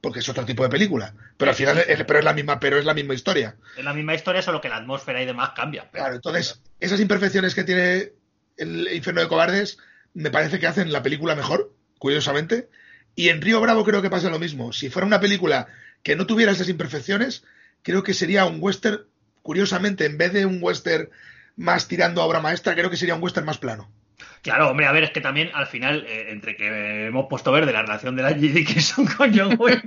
Porque 0.01 0.19
es 0.19 0.29
otro 0.29 0.45
tipo 0.45 0.63
de 0.63 0.69
película. 0.69 1.13
Pero 1.37 1.51
al 1.51 1.55
final 1.55 1.77
es, 1.77 2.03
pero 2.05 2.19
es 2.19 2.25
la 2.25 2.33
misma, 2.33 2.59
pero 2.59 2.79
es 2.79 2.85
la 2.85 2.93
misma 2.93 3.13
historia. 3.13 3.55
Es 3.77 3.83
la 3.83 3.93
misma 3.93 4.15
historia, 4.15 4.41
solo 4.41 4.61
que 4.61 4.69
la 4.69 4.77
atmósfera 4.77 5.21
y 5.21 5.25
demás 5.25 5.51
cambia. 5.55 5.89
Claro, 5.91 6.15
entonces, 6.15 6.61
esas 6.79 6.99
imperfecciones 7.01 7.53
que 7.53 7.63
tiene 7.65 8.13
el 8.57 8.87
Infierno 8.93 9.21
de 9.21 9.27
Cobardes, 9.27 9.77
me 10.13 10.31
parece 10.31 10.57
que 10.57 10.67
hacen 10.67 10.91
la 10.91 11.03
película 11.03 11.35
mejor, 11.35 11.73
curiosamente. 11.99 12.69
Y 13.15 13.29
en 13.29 13.41
Río 13.41 13.59
Bravo 13.61 13.83
creo 13.85 14.01
que 14.01 14.09
pasa 14.09 14.29
lo 14.29 14.39
mismo. 14.39 14.71
Si 14.73 14.89
fuera 14.89 15.05
una 15.05 15.19
película 15.19 15.67
que 16.01 16.15
no 16.15 16.25
tuviera 16.25 16.53
esas 16.53 16.69
imperfecciones, 16.69 17.43
creo 17.83 18.03
que 18.03 18.13
sería 18.13 18.45
un 18.45 18.57
western, 18.59 19.01
curiosamente, 19.41 20.05
en 20.05 20.17
vez 20.17 20.33
de 20.33 20.45
un 20.45 20.59
western 20.61 21.09
más 21.55 21.87
tirando 21.87 22.21
a 22.21 22.25
obra 22.25 22.39
maestra, 22.39 22.75
creo 22.75 22.89
que 22.89 22.97
sería 22.97 23.15
un 23.15 23.23
western 23.23 23.45
más 23.45 23.57
plano. 23.57 23.89
Claro, 24.41 24.69
hombre, 24.69 24.85
a 24.85 24.91
ver, 24.91 25.03
es 25.03 25.11
que 25.11 25.21
también 25.21 25.49
al 25.53 25.67
final, 25.67 26.05
eh, 26.07 26.31
entre 26.31 26.55
que 26.55 27.07
hemos 27.07 27.27
puesto 27.29 27.51
verde 27.51 27.73
la 27.73 27.81
relación 27.81 28.15
de 28.15 28.23
la 28.23 28.31
G. 28.31 28.51
Dickinson 28.51 29.05
con 29.05 29.37
John 29.37 29.55
Wayne 29.57 29.81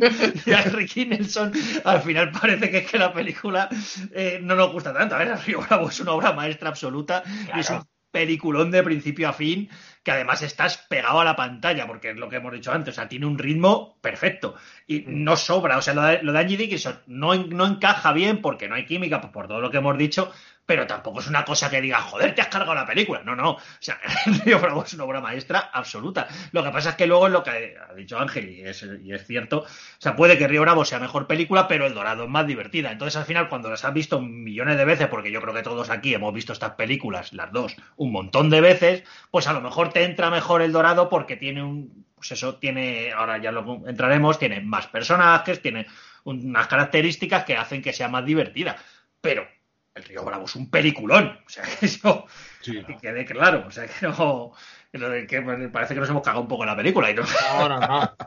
y 0.44 0.52
a 0.52 0.62
Ricky 0.62 1.06
Nelson, 1.06 1.52
al 1.84 2.02
final 2.02 2.30
parece 2.30 2.70
que 2.70 2.78
es 2.78 2.90
que 2.90 2.98
la 2.98 3.12
película 3.12 3.68
eh, 4.12 4.40
no 4.42 4.54
nos 4.54 4.72
gusta 4.72 4.92
tanto. 4.92 5.14
A 5.14 5.18
ver, 5.18 5.38
Río 5.46 5.60
Bravo 5.60 5.88
es 5.88 6.00
una 6.00 6.12
obra 6.12 6.32
maestra 6.32 6.68
absoluta 6.68 7.22
y 7.54 7.60
es 7.60 7.70
un 7.70 7.82
peliculón 8.10 8.70
de 8.70 8.82
principio 8.82 9.28
a 9.28 9.32
fin 9.32 9.70
que 10.02 10.10
además 10.10 10.42
estás 10.42 10.78
pegado 10.78 11.20
a 11.20 11.24
la 11.24 11.36
pantalla, 11.36 11.86
porque 11.86 12.10
es 12.10 12.16
lo 12.16 12.28
que 12.28 12.36
hemos 12.36 12.52
dicho 12.52 12.72
antes, 12.72 12.94
o 12.94 12.96
sea, 12.96 13.08
tiene 13.08 13.26
un 13.26 13.38
ritmo 13.38 13.98
perfecto. 14.00 14.56
Y 14.86 15.04
no 15.06 15.36
sobra, 15.36 15.78
o 15.78 15.82
sea, 15.82 15.94
lo 15.94 16.02
de, 16.02 16.22
lo 16.22 16.32
de 16.32 16.38
Angie 16.40 16.56
Dickinson 16.56 17.00
no, 17.06 17.34
no 17.34 17.66
encaja 17.66 18.12
bien 18.12 18.40
porque 18.40 18.68
no 18.68 18.74
hay 18.74 18.84
química, 18.84 19.20
pues 19.20 19.32
por 19.32 19.46
todo 19.46 19.60
lo 19.60 19.70
que 19.70 19.78
hemos 19.78 19.96
dicho, 19.96 20.32
pero 20.64 20.86
tampoco 20.86 21.20
es 21.20 21.26
una 21.26 21.44
cosa 21.44 21.68
que 21.68 21.80
diga, 21.80 22.00
joder, 22.00 22.34
te 22.34 22.40
has 22.40 22.48
cargado 22.48 22.74
la 22.74 22.86
película. 22.86 23.22
No, 23.24 23.34
no. 23.34 23.52
O 23.52 23.60
sea, 23.80 23.98
Río 24.44 24.60
Bravo 24.60 24.84
es 24.84 24.94
una 24.94 25.04
obra 25.04 25.20
maestra 25.20 25.70
absoluta. 25.72 26.28
Lo 26.52 26.62
que 26.62 26.70
pasa 26.70 26.90
es 26.90 26.96
que 26.96 27.06
luego 27.06 27.26
es 27.26 27.32
lo 27.32 27.42
que 27.42 27.76
ha 27.76 27.94
dicho 27.94 28.18
Ángel, 28.18 28.48
y 28.48 28.62
es, 28.62 28.86
y 29.02 29.12
es 29.12 29.26
cierto, 29.26 29.58
o 29.60 29.66
sea, 29.98 30.14
puede 30.14 30.38
que 30.38 30.48
Río 30.48 30.62
Bravo 30.62 30.84
sea 30.84 31.00
mejor 31.00 31.26
película, 31.26 31.66
pero 31.66 31.86
El 31.86 31.94
Dorado 31.94 32.24
es 32.24 32.30
más 32.30 32.46
divertida. 32.46 32.92
Entonces, 32.92 33.16
al 33.16 33.24
final, 33.24 33.48
cuando 33.48 33.70
las 33.70 33.84
has 33.84 33.92
visto 33.92 34.20
millones 34.20 34.76
de 34.76 34.84
veces, 34.84 35.08
porque 35.08 35.32
yo 35.32 35.40
creo 35.40 35.54
que 35.54 35.62
todos 35.62 35.90
aquí 35.90 36.14
hemos 36.14 36.32
visto 36.32 36.52
estas 36.52 36.72
películas, 36.72 37.32
las 37.32 37.52
dos, 37.52 37.76
un 37.96 38.12
montón 38.12 38.48
de 38.48 38.60
veces, 38.60 39.04
pues 39.30 39.48
a 39.48 39.52
lo 39.52 39.60
mejor 39.60 39.92
te 39.92 40.04
entra 40.04 40.30
mejor 40.30 40.62
El 40.62 40.72
Dorado 40.72 41.08
porque 41.08 41.36
tiene 41.36 41.62
un, 41.62 42.06
pues 42.14 42.32
eso 42.32 42.56
tiene, 42.56 43.12
ahora 43.12 43.38
ya 43.38 43.50
lo 43.50 43.82
entraremos, 43.88 44.38
tiene 44.38 44.60
más 44.60 44.86
personajes, 44.86 45.60
tiene 45.60 45.86
unas 46.24 46.68
características 46.68 47.44
que 47.44 47.56
hacen 47.56 47.82
que 47.82 47.92
sea 47.92 48.08
más 48.08 48.24
divertida. 48.24 48.76
Pero 49.20 49.46
el 49.94 50.04
Río 50.04 50.24
Bravo 50.24 50.44
es 50.46 50.54
un 50.56 50.70
peliculón. 50.70 51.38
O 51.46 51.48
sea, 51.48 51.64
que 51.80 51.86
eso 51.86 52.26
Sí. 52.60 52.82
que 52.84 52.96
quede 52.96 53.24
claro. 53.24 53.64
O 53.66 53.70
sea, 53.70 53.86
que 53.86 54.06
no. 54.06 54.52
que 54.92 55.68
parece 55.72 55.94
que 55.94 56.00
nos 56.00 56.08
hemos 56.10 56.22
cagado 56.22 56.42
un 56.42 56.48
poco 56.48 56.62
en 56.64 56.68
la 56.70 56.76
película. 56.76 57.10
Y 57.10 57.14
no, 57.14 57.22
No, 57.58 57.68
no, 57.68 57.80
no. 57.80 58.16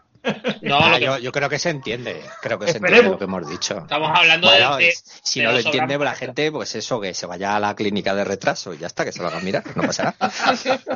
No, 0.63 0.79
Ah, 0.81 0.97
yo, 0.97 1.19
yo 1.19 1.31
creo 1.31 1.47
que 1.49 1.59
se 1.59 1.69
entiende, 1.69 2.19
creo 2.41 2.57
que 2.57 2.67
se 2.71 2.77
entiende 2.79 3.03
lo 3.11 3.17
que 3.19 3.25
hemos 3.25 3.47
dicho. 3.47 3.77
estamos 3.77 4.09
hablando 4.11 4.47
Bueno, 4.47 4.77
de, 4.77 4.85
de- 4.85 4.93
si 5.21 5.41
de 5.41 5.45
no 5.45 5.51
lo 5.51 5.59
entiende 5.59 5.99
la 5.99 6.15
gente, 6.15 6.51
pues 6.51 6.73
eso, 6.73 6.99
que 6.99 7.13
se 7.13 7.27
vaya 7.27 7.55
a 7.55 7.59
la 7.59 7.75
clínica 7.75 8.15
de 8.15 8.23
retraso 8.23 8.73
y 8.73 8.79
ya 8.79 8.87
está, 8.87 9.05
que 9.05 9.11
se 9.11 9.21
lo 9.21 9.27
hagan 9.27 9.45
mirar, 9.45 9.61
no 9.75 9.83
pasa 9.83 10.15
nada. 10.19 10.33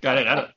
claro, 0.00 0.22
claro. 0.22 0.48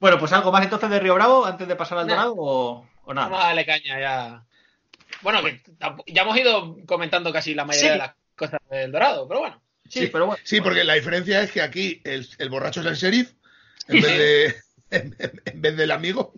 Bueno, 0.00 0.18
pues 0.18 0.32
algo 0.32 0.50
más 0.52 0.64
entonces 0.64 0.90
de 0.90 0.98
Río 1.00 1.14
Bravo 1.14 1.44
antes 1.46 1.66
de 1.68 1.76
pasar 1.76 1.98
al 1.98 2.06
No. 2.08 2.12
Dorado 2.14 2.34
o, 2.36 2.86
o 3.04 3.14
nada. 3.14 3.28
Vamos 3.28 3.44
a 3.44 3.46
darle 3.48 3.64
caña 3.66 4.00
ya. 4.00 4.44
Bueno, 5.22 5.42
que 5.42 5.60
ya 6.06 6.22
hemos 6.22 6.36
ido 6.38 6.76
comentando 6.86 7.32
casi 7.32 7.54
la 7.54 7.64
mayoría 7.64 7.88
Sí. 7.88 7.92
de 7.92 7.98
las 7.98 8.14
cosas 8.36 8.60
del 8.70 8.92
Dorado, 8.92 9.26
pero 9.28 9.40
bueno. 9.40 9.60
Sí, 9.88 10.08
pero 10.12 10.26
bueno. 10.26 10.40
Sí, 10.44 10.60
porque 10.60 10.84
la 10.84 10.94
diferencia 10.94 11.42
es 11.42 11.50
que 11.50 11.62
aquí 11.62 12.00
el, 12.04 12.28
el 12.38 12.48
borracho 12.50 12.80
es 12.80 12.86
el 12.86 12.94
sheriff 12.94 13.32
en 13.88 14.02
vez 14.02 14.18
de 14.18 14.46
en, 14.90 15.16
en- 15.18 15.42
en 15.46 15.60
vez 15.62 15.76
del 15.76 15.90
amigo 15.90 16.34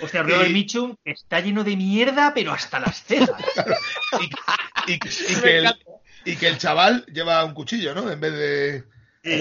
Hostia, 0.00 0.22
Río 0.22 0.38
del 0.38 0.50
y- 0.50 0.54
Michu 0.54 0.96
está 1.04 1.40
lleno 1.40 1.62
de 1.64 1.76
mierda, 1.76 2.32
pero 2.34 2.52
hasta 2.52 2.80
las 2.80 3.02
cejas. 3.04 3.30
y, 4.86 4.98
que 4.98 5.08
el, 5.58 5.64
encanta. 5.66 5.84
y 6.24 6.36
que 6.36 6.48
el 6.48 6.58
chaval 6.58 7.04
lleva 7.06 7.44
un 7.44 7.54
cuchillo, 7.54 7.94
¿no? 7.94 8.10
En 8.10 8.20
vez 8.20 8.32
de 8.32 8.84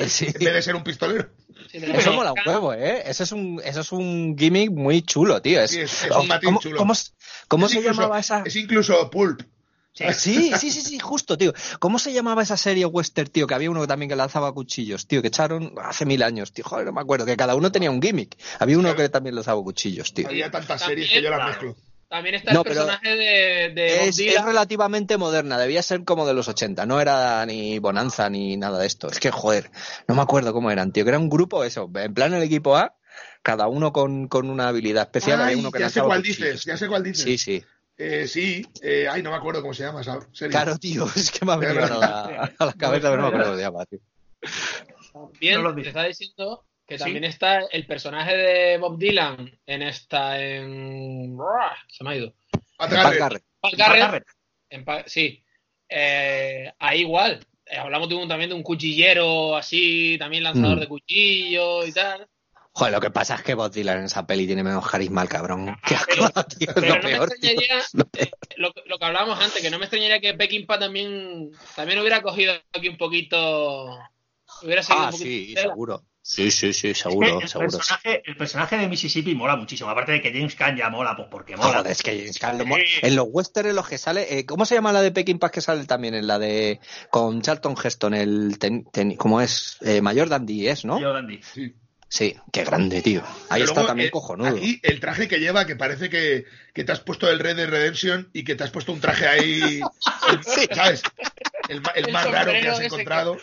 Sí. 0.09 0.25
en 0.27 0.33
vez 0.33 0.53
de 0.53 0.61
ser 0.61 0.75
un 0.75 0.83
pistolero. 0.83 1.29
Sí, 1.71 1.77
Eso 1.77 2.13
mola 2.13 2.33
un 2.33 2.39
huevo, 2.45 2.73
¿eh? 2.73 3.03
Eso 3.05 3.23
es 3.23 3.31
un, 3.31 3.61
eso 3.63 3.81
es 3.81 3.91
un 3.91 4.35
gimmick 4.37 4.71
muy 4.71 5.01
chulo, 5.01 5.41
tío. 5.41 5.61
Es, 5.61 5.71
Sí, 5.71 5.79
es- 5.81 6.03
es 6.05 6.11
un 6.11 6.27
matiz 6.27 6.45
¿Cómo, 6.47 6.59
chulo. 6.59 6.77
cómo- 6.77 6.95
se 6.95 7.77
incluso- 7.77 7.81
llamaba 8.01 8.19
esa...? 8.19 8.43
Es 8.45 8.55
incluso 8.55 9.09
pulp. 9.09 9.41
Sí. 9.91 10.05
Sí, 10.13 10.51
sí, 10.57 10.71
sí, 10.71 10.81
sí, 10.81 10.99
justo, 10.99 11.37
tío. 11.37 11.53
¿Cómo 11.79 11.99
se 11.99 12.13
llamaba 12.13 12.41
esa 12.43 12.55
serie 12.55 12.85
western, 12.85 13.29
tío? 13.29 13.47
Que 13.47 13.55
había 13.55 13.69
uno 13.69 13.85
también 13.85 14.07
que 14.09 14.15
lanzaba 14.15 14.53
cuchillos, 14.53 15.07
tío, 15.07 15.21
que 15.21 15.27
echaron 15.27 15.73
hace 15.83 16.05
mil 16.05 16.23
años, 16.23 16.53
tío. 16.53 16.63
Joder, 16.63 16.85
no 16.85 16.93
me 16.93 17.01
acuerdo, 17.01 17.25
que 17.25 17.35
cada 17.35 17.55
uno 17.55 17.69
tenía 17.71 17.91
un 17.91 18.01
gimmick. 18.01 18.37
Había 18.59 18.77
uno 18.77 18.95
que 18.95 19.09
también 19.09 19.35
lanzaba 19.35 19.61
cuchillos, 19.61 20.13
tío. 20.13 20.27
Había 20.27 20.49
tantas 20.51 20.81
series 20.83 21.09
que 21.09 21.21
yo 21.21 21.29
las 21.29 21.45
mezclo. 21.49 21.75
También 22.09 22.35
está 22.35 22.53
No, 22.53 22.61
el 22.61 22.65
personaje 22.65 23.15
de, 23.15 23.69
de 23.69 23.97
Bob 23.99 24.07
Es, 24.07 24.43
relativamente 24.43 25.17
moderna, 25.17 25.59
debía 25.59 25.83
ser 25.83 26.03
como 26.03 26.25
de 26.25 26.33
los 26.33 26.47
80, 26.47 26.87
no 26.87 26.99
era 26.99 27.45
ni 27.45 27.77
Bonanza 27.77 28.31
ni 28.31 28.57
nada 28.57 28.79
de 28.79 28.87
esto. 28.87 29.09
Es 29.09 29.19
que, 29.19 29.29
joder, 29.29 29.69
no 30.07 30.15
me 30.15 30.23
acuerdo 30.23 30.51
cómo 30.51 30.71
eran, 30.71 30.91
tío, 30.91 31.03
que 31.03 31.09
era 31.09 31.19
un 31.19 31.29
grupo, 31.29 31.63
eso, 31.63 31.89
en 31.93 32.13
plan 32.15 32.33
el 32.33 32.41
equipo 32.41 32.75
A, 32.75 32.95
cada 33.43 33.67
uno 33.67 33.93
con, 33.93 34.27
con 34.27 34.49
una 34.49 34.69
habilidad 34.69 35.03
especial. 35.03 35.39
Ay, 35.39 35.53
uno 35.53 35.71
que 35.71 35.79
ya 35.79 35.89
sé 35.89 36.01
cuál 36.01 36.23
dices, 36.23 36.65
ya 36.65 36.77
sé 36.77 36.87
cuál 36.87 37.03
dices. 37.03 37.23
Sí, 37.23 37.37
sí. 37.37 37.63
Eh, 37.95 38.27
sí, 38.27 38.65
eh, 38.81 39.07
ay, 39.07 39.21
no 39.21 39.29
me 39.29 39.37
acuerdo 39.37 39.61
cómo 39.61 39.75
se 39.75 39.83
llama. 39.83 40.01
Claro, 40.49 40.79
tío, 40.79 41.05
es 41.15 41.29
que 41.29 41.45
me 41.45 41.51
ha 41.51 41.57
venido 41.57 41.85
a 41.85 41.89
la, 41.89 42.53
a 42.57 42.65
la 42.65 42.73
cabeza, 42.73 43.11
pero 43.11 43.17
no 43.17 43.23
me 43.23 43.27
acuerdo 43.27 43.45
cómo 43.45 43.57
se 43.57 43.63
llama, 43.63 43.85
tío. 43.85 43.99
Bien, 45.39 45.61
No 45.61 45.69
lo 45.69 45.75
te 45.75 45.89
está 45.89 46.05
diciendo 46.05 46.65
que 46.89 46.97
Sí. 46.97 47.03
también 47.03 47.23
está 47.23 47.59
el 47.71 47.85
personaje 47.85 48.35
de 48.35 48.77
Bob 48.79 48.97
Dylan 48.97 49.57
en 49.65 49.81
esta, 49.83 50.41
en... 50.43 51.37
Se 51.87 52.03
me 52.03 52.09
ha 52.11 52.15
ido. 52.15 52.33
Pat 52.51 52.89
Pat 52.89 52.91
Garrett. 52.91 53.19
Garrett. 53.19 53.43
Paul 53.61 53.73
Garrett, 53.77 53.99
Garrett. 54.01 54.27
en 54.71 54.83
pa- 54.85 55.03
sí. 55.07 55.43
Eh, 55.87 56.71
ahí 56.79 57.01
igual. 57.01 57.45
Eh, 57.65 57.77
hablamos 57.77 58.09
de 58.09 58.15
un, 58.15 58.27
también 58.27 58.49
de 58.49 58.55
un 58.55 58.63
cuchillero 58.63 59.55
así, 59.55 60.17
también 60.17 60.43
lanzador 60.43 60.77
Mm. 60.77 60.79
de 60.81 60.87
cuchillos 60.87 61.87
y 61.87 61.93
tal. 61.93 62.27
Joder, 62.71 62.93
lo 62.93 63.01
que 63.01 63.09
pasa 63.11 63.35
es 63.35 63.41
que 63.43 63.55
Bob 63.55 63.71
Dylan 63.71 63.97
en 63.99 64.03
esa 64.05 64.25
peli 64.25 64.45
tiene 64.47 64.63
menos 64.63 64.87
carisma 64.89 65.21
el 65.23 65.29
cabrón. 65.29 65.75
Qué 65.85 65.95
Ah, 65.95 66.01
pero- 66.07 66.25
asco, 66.25 66.43
tío, 66.45 66.69
Pero 66.73 66.87
lo 66.87 66.95
no 66.95 67.01
me 67.03 67.09
peor, 67.09 67.29
tío. 67.29 67.49
extrañaría, 67.49 67.77
Es 67.79 67.93
lo 67.93 68.05
peor. 68.09 68.27
eh, 68.27 68.31
lo, 68.57 68.73
lo 68.85 68.97
que 68.99 69.05
hablábamos 69.05 69.39
antes, 69.39 69.61
que 69.61 69.69
no 69.69 69.77
me 69.79 69.85
extrañaría 69.85 70.19
que 70.21 70.33
Peckinpah 70.35 70.79
también, 70.79 71.51
también 71.75 71.99
hubiera 71.99 72.21
cogido 72.21 72.53
aquí 72.73 72.87
un 72.89 72.97
poquito. 72.97 73.97
Hubiera 74.63 74.81
seguido 74.83 75.03
Ah, 75.03 75.07
un 75.07 75.11
poquito. 75.11 75.25
sí, 75.29 75.53
seguro. 75.55 76.03
Sí, 76.31 76.51
sí, 76.51 76.73
sí, 76.73 76.89
Es 76.89 76.97
que 77.01 77.09
seguro, 77.09 77.39
el, 77.41 77.47
seguro. 77.49 77.71
personaje, 77.71 78.21
el 78.23 78.37
personaje 78.37 78.77
de 78.77 78.87
Mississippi 78.87 79.33
mola 79.33 79.55
muchísimo. 79.55 79.89
Aparte 79.89 80.11
de 80.11 80.21
que 80.21 80.31
James 80.31 80.53
Caan 80.53 80.77
ya 80.77 80.87
mola, 80.91 81.15
pues 81.15 81.27
porque 81.31 81.57
mola. 81.57 81.79
Joder, 81.79 81.91
es 81.91 82.03
que 82.03 82.15
James 82.19 82.37
Caan 82.37 82.59
lo 82.59 82.67
mo- 82.67 82.75
Sí. 82.75 82.83
en 83.01 83.15
los 83.15 83.25
westerns 83.31 83.71
en 83.71 83.75
los 83.75 83.87
que 83.87 83.97
sale, 83.97 84.37
eh, 84.37 84.45
¿cómo 84.45 84.63
se 84.65 84.75
llama 84.75 84.91
la 84.91 85.01
de 85.01 85.11
Peking 85.11 85.39
Pass 85.39 85.49
que 85.49 85.61
sale 85.61 85.85
también? 85.85 86.13
En 86.13 86.27
la 86.27 86.37
de 86.37 86.79
con 87.09 87.41
Charlton 87.41 87.75
Heston, 87.83 88.13
el 88.13 88.59
ten, 88.59 88.85
ten- 88.91 89.15
¿cómo 89.15 89.41
es? 89.41 89.77
Eh, 89.81 90.01
Mayor 90.01 90.29
Dandy 90.29 90.67
es, 90.67 90.85
¿no? 90.85 91.01
Yo, 91.01 91.11
Dandy. 91.13 91.41
Sí. 91.41 91.73
Sí, 92.11 92.35
qué 92.51 92.63
grande, 92.63 93.03
tío. 93.03 93.21
Ahí 93.49 93.61
Pero 93.61 93.65
está 93.65 93.73
luego, 93.81 93.87
también 93.87 94.07
eh, 94.07 94.11
cojonudo. 94.11 94.49
Aquí 94.57 94.79
el 94.81 94.99
traje 94.99 95.27
que 95.27 95.39
lleva, 95.39 95.65
que 95.67 95.75
parece 95.75 96.09
que, 96.09 96.43
que 96.73 96.83
te 96.83 96.91
has 96.91 96.99
puesto 97.01 97.29
el 97.29 97.37
Red 97.37 97.55
Dead 97.57 97.69
Redemption 97.69 98.29
y 98.33 98.43
que 98.43 98.55
te 98.55 98.63
has 98.63 98.71
puesto 98.71 98.91
un 98.91 98.99
traje 98.99 99.27
ahí, 99.27 99.79
el- 100.29 100.43
¿sabes? 100.75 101.03
El, 101.69 101.81
el 101.95 102.05
El 102.07 102.11
más 102.11 102.29
raro 102.29 102.51
que 102.51 102.67
has 102.67 102.79
encontrado. 102.81 103.37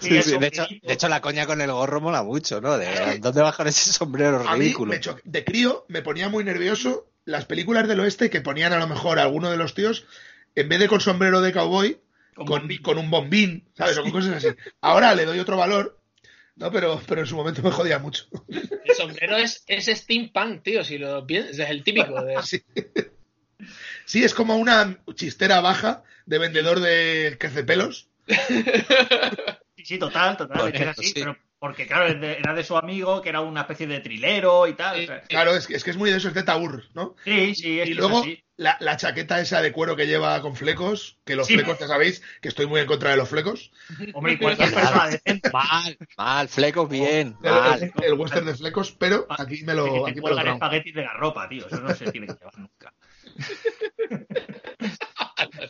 Sí, 0.00 0.16
el 0.16 0.22
sí, 0.22 0.38
de, 0.38 0.46
hecho, 0.46 0.66
de 0.82 0.92
hecho, 0.92 1.08
la 1.08 1.20
coña 1.20 1.46
con 1.46 1.60
el 1.60 1.72
gorro 1.72 2.00
mola 2.00 2.22
mucho, 2.22 2.60
¿no? 2.60 2.78
De, 2.78 3.18
¿Dónde 3.18 3.42
bajan 3.42 3.66
ese 3.66 3.92
sombrero 3.92 4.46
A 4.48 4.54
mí, 4.54 4.60
ridículo? 4.66 4.92
me 4.92 5.00
cho- 5.00 5.18
de 5.24 5.44
crío, 5.44 5.84
me 5.88 6.02
ponía 6.02 6.28
muy 6.28 6.44
nervioso 6.44 7.10
las 7.24 7.44
películas 7.46 7.88
del 7.88 8.00
oeste 8.00 8.30
que 8.30 8.40
ponían 8.40 8.72
a 8.72 8.78
lo 8.78 8.86
mejor 8.86 9.18
a 9.18 9.22
alguno 9.22 9.50
de 9.50 9.56
los 9.56 9.74
tíos, 9.74 10.06
en 10.54 10.68
vez 10.68 10.78
de 10.80 10.88
con 10.88 11.00
sombrero 11.00 11.40
de 11.40 11.52
cowboy, 11.52 12.00
Con 12.34 12.46
con, 12.46 12.58
bombín. 12.60 12.82
con 12.82 12.98
un 12.98 13.10
bombín, 13.10 13.68
¿sabes? 13.76 13.98
O 13.98 14.02
con 14.02 14.12
cosas 14.12 14.36
así. 14.44 14.48
Ahora 14.80 15.14
le 15.14 15.24
doy 15.26 15.38
otro 15.38 15.56
valor, 15.56 15.98
¿no? 16.56 16.70
Pero, 16.72 17.00
pero 17.06 17.20
en 17.20 17.26
su 17.26 17.36
momento 17.36 17.62
me 17.62 17.70
jodía 17.70 17.98
mucho. 17.98 18.26
El 18.48 18.94
sombrero 18.96 19.36
es, 19.36 19.64
es 19.66 19.86
steampunk, 19.86 20.62
tío, 20.62 20.82
si 20.84 20.98
lo 20.98 21.26
piensas, 21.26 21.58
es 21.58 21.70
el 21.70 21.82
típico. 21.84 22.22
De... 22.22 22.36
Sí. 22.42 22.62
Sí, 24.10 24.24
es 24.24 24.34
como 24.34 24.56
una 24.56 24.98
chistera 25.14 25.60
baja 25.60 26.02
de 26.26 26.38
vendedor 26.38 26.80
de 26.80 27.36
crecepelos. 27.38 28.08
Sí, 29.76 29.84
sí, 29.84 29.98
total, 29.98 30.36
total. 30.36 30.74
Es 30.74 30.86
así, 30.88 31.06
sí. 31.08 31.14
pero 31.14 31.36
porque 31.60 31.86
claro, 31.86 32.06
era 32.08 32.54
de 32.54 32.64
su 32.64 32.76
amigo, 32.76 33.22
que 33.22 33.28
era 33.28 33.40
una 33.40 33.60
especie 33.60 33.86
de 33.86 34.00
trilero 34.00 34.66
y 34.66 34.72
tal. 34.74 34.98
o 35.00 35.06
sea, 35.06 35.20
Claro, 35.22 35.54
es 35.54 35.66
que 35.68 35.74
es, 35.76 35.84
que 35.84 35.90
es 35.90 35.96
muy 35.96 36.10
de 36.10 36.16
eso, 36.16 36.28
es 36.28 36.34
de 36.34 36.42
Taur, 36.42 36.82
¿no? 36.94 37.14
sí, 37.24 37.54
sí, 37.54 37.78
es 37.80 37.86
Y 37.88 37.92
que 37.92 37.94
luego 38.00 38.18
es 38.18 38.22
así. 38.24 38.44
la, 38.56 38.76
la 38.80 38.96
chaqueta 38.96 39.40
esa 39.40 39.62
de 39.62 39.70
cuero 39.70 39.94
que 39.94 40.06
lleva 40.08 40.40
con 40.42 40.56
flecos, 40.56 41.18
que 41.24 41.36
los 41.36 41.46
Sí. 41.46 41.54
flecos, 41.54 41.78
ya 41.78 41.86
sabéis, 41.86 42.20
que 42.40 42.48
estoy 42.48 42.66
muy 42.66 42.80
en 42.80 42.86
contra 42.88 43.10
de 43.10 43.16
los 43.16 43.28
flecos. 43.28 43.70
Hombre, 44.12 44.32
y 44.32 44.38
cualquier 44.38 44.72
persona 44.74 45.06
decente. 45.06 45.50
Mal, 45.52 45.98
mal, 46.16 46.48
flecos 46.48 46.88
bien, 46.88 47.36
El, 47.44 47.50
mal. 47.50 47.82
el- 47.82 48.04
el 48.04 48.14
western 48.14 48.46
de 48.46 48.54
flecos, 48.56 48.92
pero 48.92 49.26
aquí 49.30 49.62
me 49.64 49.74
lo, 49.74 50.06
aquí 50.06 50.20
me 50.20 50.30
lo 50.30 50.40
espaguetis 50.40 50.94
de 50.94 51.02
garropa, 51.04 51.48
tío. 51.48 51.66
Eso 51.66 51.80
no 51.80 51.94
se 51.94 52.10
tiene 52.10 52.26
que 52.26 52.34
llevar 52.34 52.58
nunca. 52.58 52.92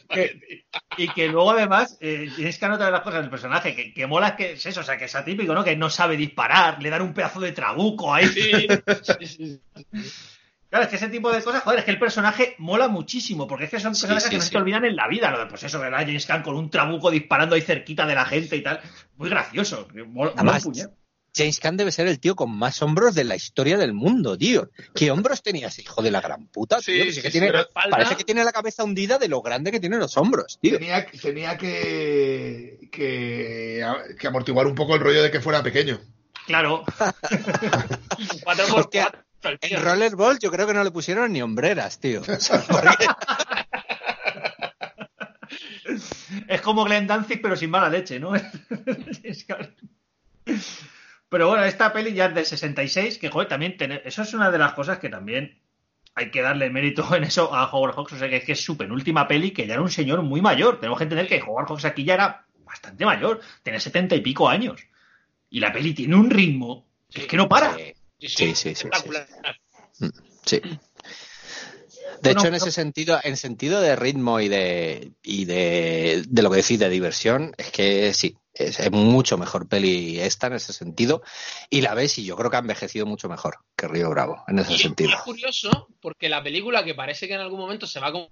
Que- 0.09 0.65
y 0.97 1.09
que 1.09 1.29
luego 1.29 1.51
además 1.53 1.97
eh, 2.01 2.31
tienes 2.35 2.59
que 2.59 2.65
anotar 2.65 2.93
las 2.93 3.01
cosas 3.03 3.23
del 3.23 3.31
personaje 3.31 3.75
que, 3.75 3.95
que 3.95 4.07
mola 4.07 4.29
es 4.29 4.35
que 4.35 4.53
es 4.53 4.67
eso, 4.67 4.81
o 4.81 4.85
sea, 4.85 4.99
que 4.99 5.05
es 5.07 5.15
atípico, 5.15 5.55
¿no? 5.55 5.65
Que 5.65 5.77
no 5.77 5.89
sabe 5.89 6.17
disparar, 6.17 6.83
le 6.83 6.91
dan 6.91 7.03
un 7.03 7.15
pedazo 7.15 7.41
de 7.41 7.53
trabuco 7.53 8.13
ahí. 8.13 8.27
Sí, 8.27 8.67
sí, 9.21 9.27
sí. 9.27 9.61
Claro, 10.69 10.85
es 10.85 10.91
que 10.91 10.97
ese 10.97 11.09
tipo 11.09 11.33
de 11.33 11.43
cosas, 11.43 11.63
joder, 11.63 11.79
es 11.81 11.85
que 11.85 11.91
el 11.93 11.99
personaje 11.99 12.55
mola 12.59 12.89
muchísimo, 12.89 13.47
porque 13.47 13.65
es 13.65 13.71
que 13.71 13.81
son 13.81 13.93
personajes 13.93 14.25
sí, 14.25 14.31
que 14.31 14.37
no 14.37 14.43
se 14.43 14.51
te 14.51 14.59
olvidan 14.59 14.85
en 14.85 14.97
la 14.97 15.09
vida, 15.09 15.31
lo 15.31 15.39
de, 15.39 15.47
pues 15.47 15.63
eso, 15.63 15.81
¿verdad? 15.81 16.01
James 16.01 16.27
Caan 16.27 16.43
con 16.43 16.57
un 16.57 16.71
trabuco 16.71 17.11
disparando 17.11 17.55
ahí 17.55 17.63
cerquita 17.63 18.05
de 18.07 18.15
la 18.15 18.27
gente 18.27 18.57
y 18.57 18.63
tal. 18.63 18.81
Muy 19.17 19.31
gracioso. 19.31 19.89
mola- 20.09 20.33
Además. 20.37 20.65
James 21.35 21.61
Caan 21.61 21.77
debe 21.77 21.93
ser 21.93 22.07
el 22.09 22.19
tío 22.21 22.35
con 22.37 22.51
más 22.51 22.83
hombros 22.83 23.15
de 23.15 23.25
la 23.25 23.37
historia 23.37 23.79
del 23.79 23.93
mundo, 23.93 24.37
tío. 24.37 24.71
¿Qué 24.95 25.11
hombros 25.11 25.43
tenía 25.43 25.69
ese 25.69 25.83
hijo 25.83 26.03
de 26.03 26.11
la 26.11 26.21
gran 26.21 26.47
puta, 26.49 26.79
tío? 26.81 27.05
Sí, 27.05 27.09
Que 27.09 27.13
sí 27.13 27.23
que 27.23 27.29
sí, 27.29 27.33
tiene- 27.33 27.47
sí, 27.49 27.53
pero 27.53 27.63
espalda- 27.69 27.91
parece 27.97 28.17
que 28.17 28.25
tiene 28.25 28.43
la 28.45 28.53
cabeza 28.53 28.85
hundida 28.85 29.19
de 29.19 29.29
lo 29.29 29.41
grande 29.43 29.71
que 29.71 29.81
tiene 29.81 29.97
los 29.99 30.17
hombros, 30.17 30.59
tío. 30.61 30.79
Tenía, 30.79 31.07
tenía 31.07 31.57
que, 31.57 32.89
que, 32.91 33.85
que 34.19 34.27
amortiguar 34.27 34.67
un 34.67 34.75
poco 34.75 34.95
el 34.97 35.01
rollo 35.01 35.23
de 35.23 35.31
que 35.31 35.41
fuera 35.41 35.63
pequeño. 35.63 36.01
Claro. 36.47 36.85
Cuatro 38.45 38.67
por 38.69 38.81
Hostia, 38.81 39.09
cuatro. 39.43 39.59
En 39.63 39.83
Rollerball 39.83 40.39
yo 40.39 40.51
creo 40.51 40.67
que 40.67 40.75
no 40.75 40.83
le 40.85 40.91
pusieron 40.91 41.33
ni 41.33 41.41
hombreras, 41.43 41.99
tío. 42.01 42.21
O 42.23 42.41
sea, 42.41 42.63
porque- 42.69 43.07
Es 46.49 46.61
como 46.61 46.85
Glenn 46.85 47.07
Danzig, 47.07 47.41
pero 47.43 47.57
sin 47.57 47.71
mala 47.71 47.89
leche, 47.89 48.19
¿no? 48.21 48.33
Pero 51.31 51.49
bueno, 51.49 51.65
esta 51.65 51.93
peli 51.93 52.13
ya 52.13 52.27
es 52.27 52.35
del 52.35 52.45
66, 52.45 53.19
que 53.19 53.31
joder, 53.31 53.49
también 53.49 53.77
tener, 53.77 54.03
eso 54.05 54.23
es 54.23 54.35
una 54.35 54.51
de 54.51 54.59
las 54.59 54.75
cosas 54.75 54.99
que 54.99 55.09
también 55.09 55.61
hay 56.17 56.31
que 56.33 56.43
darle 56.43 56.69
mérito 56.71 57.15
en 57.15 57.23
eso 57.23 57.55
a 57.55 57.71
Howard 57.71 57.95
Hawks, 57.95 58.13
o 58.15 58.19
sea 58.19 58.29
que 58.29 58.39
es 58.39 58.45
que 58.45 58.53
es 58.53 58.61
su 58.61 58.77
penúltima 58.77 59.29
peli, 59.29 59.53
que 59.53 59.67
ya 59.67 59.75
era 59.75 59.83
un 59.83 59.91
señor 59.91 60.23
muy 60.23 60.43
mayor. 60.43 60.81
Tenemos 60.81 60.99
que 60.99 61.05
entender 61.05 61.29
que 61.29 61.41
Howard 61.41 61.69
Hawks 61.69 61.85
aquí 61.85 62.05
ya 62.05 62.15
era 62.15 62.47
bastante 62.65 63.05
mayor, 63.05 63.41
tiene 63.63 63.79
setenta 63.79 64.17
y 64.17 64.21
pico 64.21 64.49
años. 64.49 64.81
Y 65.49 65.61
la 65.61 65.73
peli 65.73 65.95
tiene 65.95 66.17
un 66.17 66.31
ritmo 66.31 66.87
que 67.09 67.23
es 67.23 67.27
que 67.29 67.37
no 67.37 67.49
para. 67.49 67.77
Sí, 67.77 67.95
sí, 68.29 68.55
sí. 68.55 68.75
sí, 68.75 68.89
sí. 69.95 70.11
Sí. 70.45 70.61
De 72.23 72.33
hecho, 72.33 72.49
en 72.49 72.55
ese 72.55 72.73
sentido, 72.73 73.19
en 73.23 73.37
sentido 73.37 73.81
de 73.81 73.97
ritmo 73.97 74.41
y 74.41 74.49
de, 74.49 75.13
y 75.23 75.45
de, 75.45 76.25
de 76.29 76.43
lo 76.43 76.51
que 76.51 76.59
decís 76.59 76.79
de 76.79 76.91
diversión, 76.91 77.55
es 77.57 77.71
que 77.71 78.13
sí, 78.13 78.37
es, 78.55 78.81
es, 78.81 78.91
mucho 78.91 79.39
mejor 79.39 79.69
peli 79.69 80.21
esta 80.21 80.49
en 80.49 80.55
ese 80.55 80.73
sentido. 80.73 81.23
Y 81.69 81.81
la 81.81 81.95
ves 81.95 82.19
y 82.19 82.25
yo 82.25 82.37
creo 82.37 82.51
que 82.51 82.57
ha 82.57 82.61
envejecido 82.61 83.07
mucho 83.07 83.29
mejor 83.29 83.59
que 83.77 83.89
Río 83.89 84.11
Bravo 84.11 84.43
en 84.49 84.59
ese 84.59 84.75
y 84.75 84.79
sentido. 84.79 85.11
Es 85.11 85.21
curioso 85.23 85.89
porque 86.01 86.29
la 86.29 86.43
película 86.43 86.85
que 86.85 86.95
parece 86.95 87.29
que 87.29 87.35
en 87.35 87.41
algún 87.41 87.61
momento 87.61 87.87
se 87.87 88.01
va 88.01 88.13
como 88.13 88.31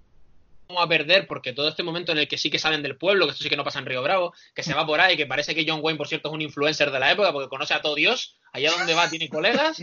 a 0.77 0.87
perder 0.87 1.25
porque 1.25 1.53
todo 1.53 1.67
este 1.67 1.83
momento 1.83 2.11
en 2.11 2.19
el 2.19 2.27
que 2.27 2.37
sí 2.37 2.51
que 2.51 2.59
salen 2.59 2.83
del 2.83 2.97
pueblo, 2.97 3.25
que 3.25 3.31
esto 3.31 3.43
sí 3.43 3.49
que 3.49 3.57
no 3.57 3.63
pasa 3.63 3.79
en 3.79 3.85
Río 3.85 4.03
Bravo, 4.03 4.33
que 4.53 4.63
se 4.63 4.73
va 4.73 4.85
por 4.85 4.99
ahí, 4.99 5.17
que 5.17 5.25
parece 5.25 5.55
que 5.55 5.65
John 5.67 5.79
Wayne, 5.81 5.97
por 5.97 6.07
cierto, 6.07 6.29
es 6.29 6.35
un 6.35 6.41
influencer 6.41 6.91
de 6.91 6.99
la 6.99 7.11
época 7.11 7.31
porque 7.33 7.49
conoce 7.49 7.73
a 7.73 7.81
todo 7.81 7.95
Dios, 7.95 8.37
allá 8.51 8.71
donde 8.71 8.93
va 8.93 9.09
tiene 9.09 9.29
colegas. 9.29 9.81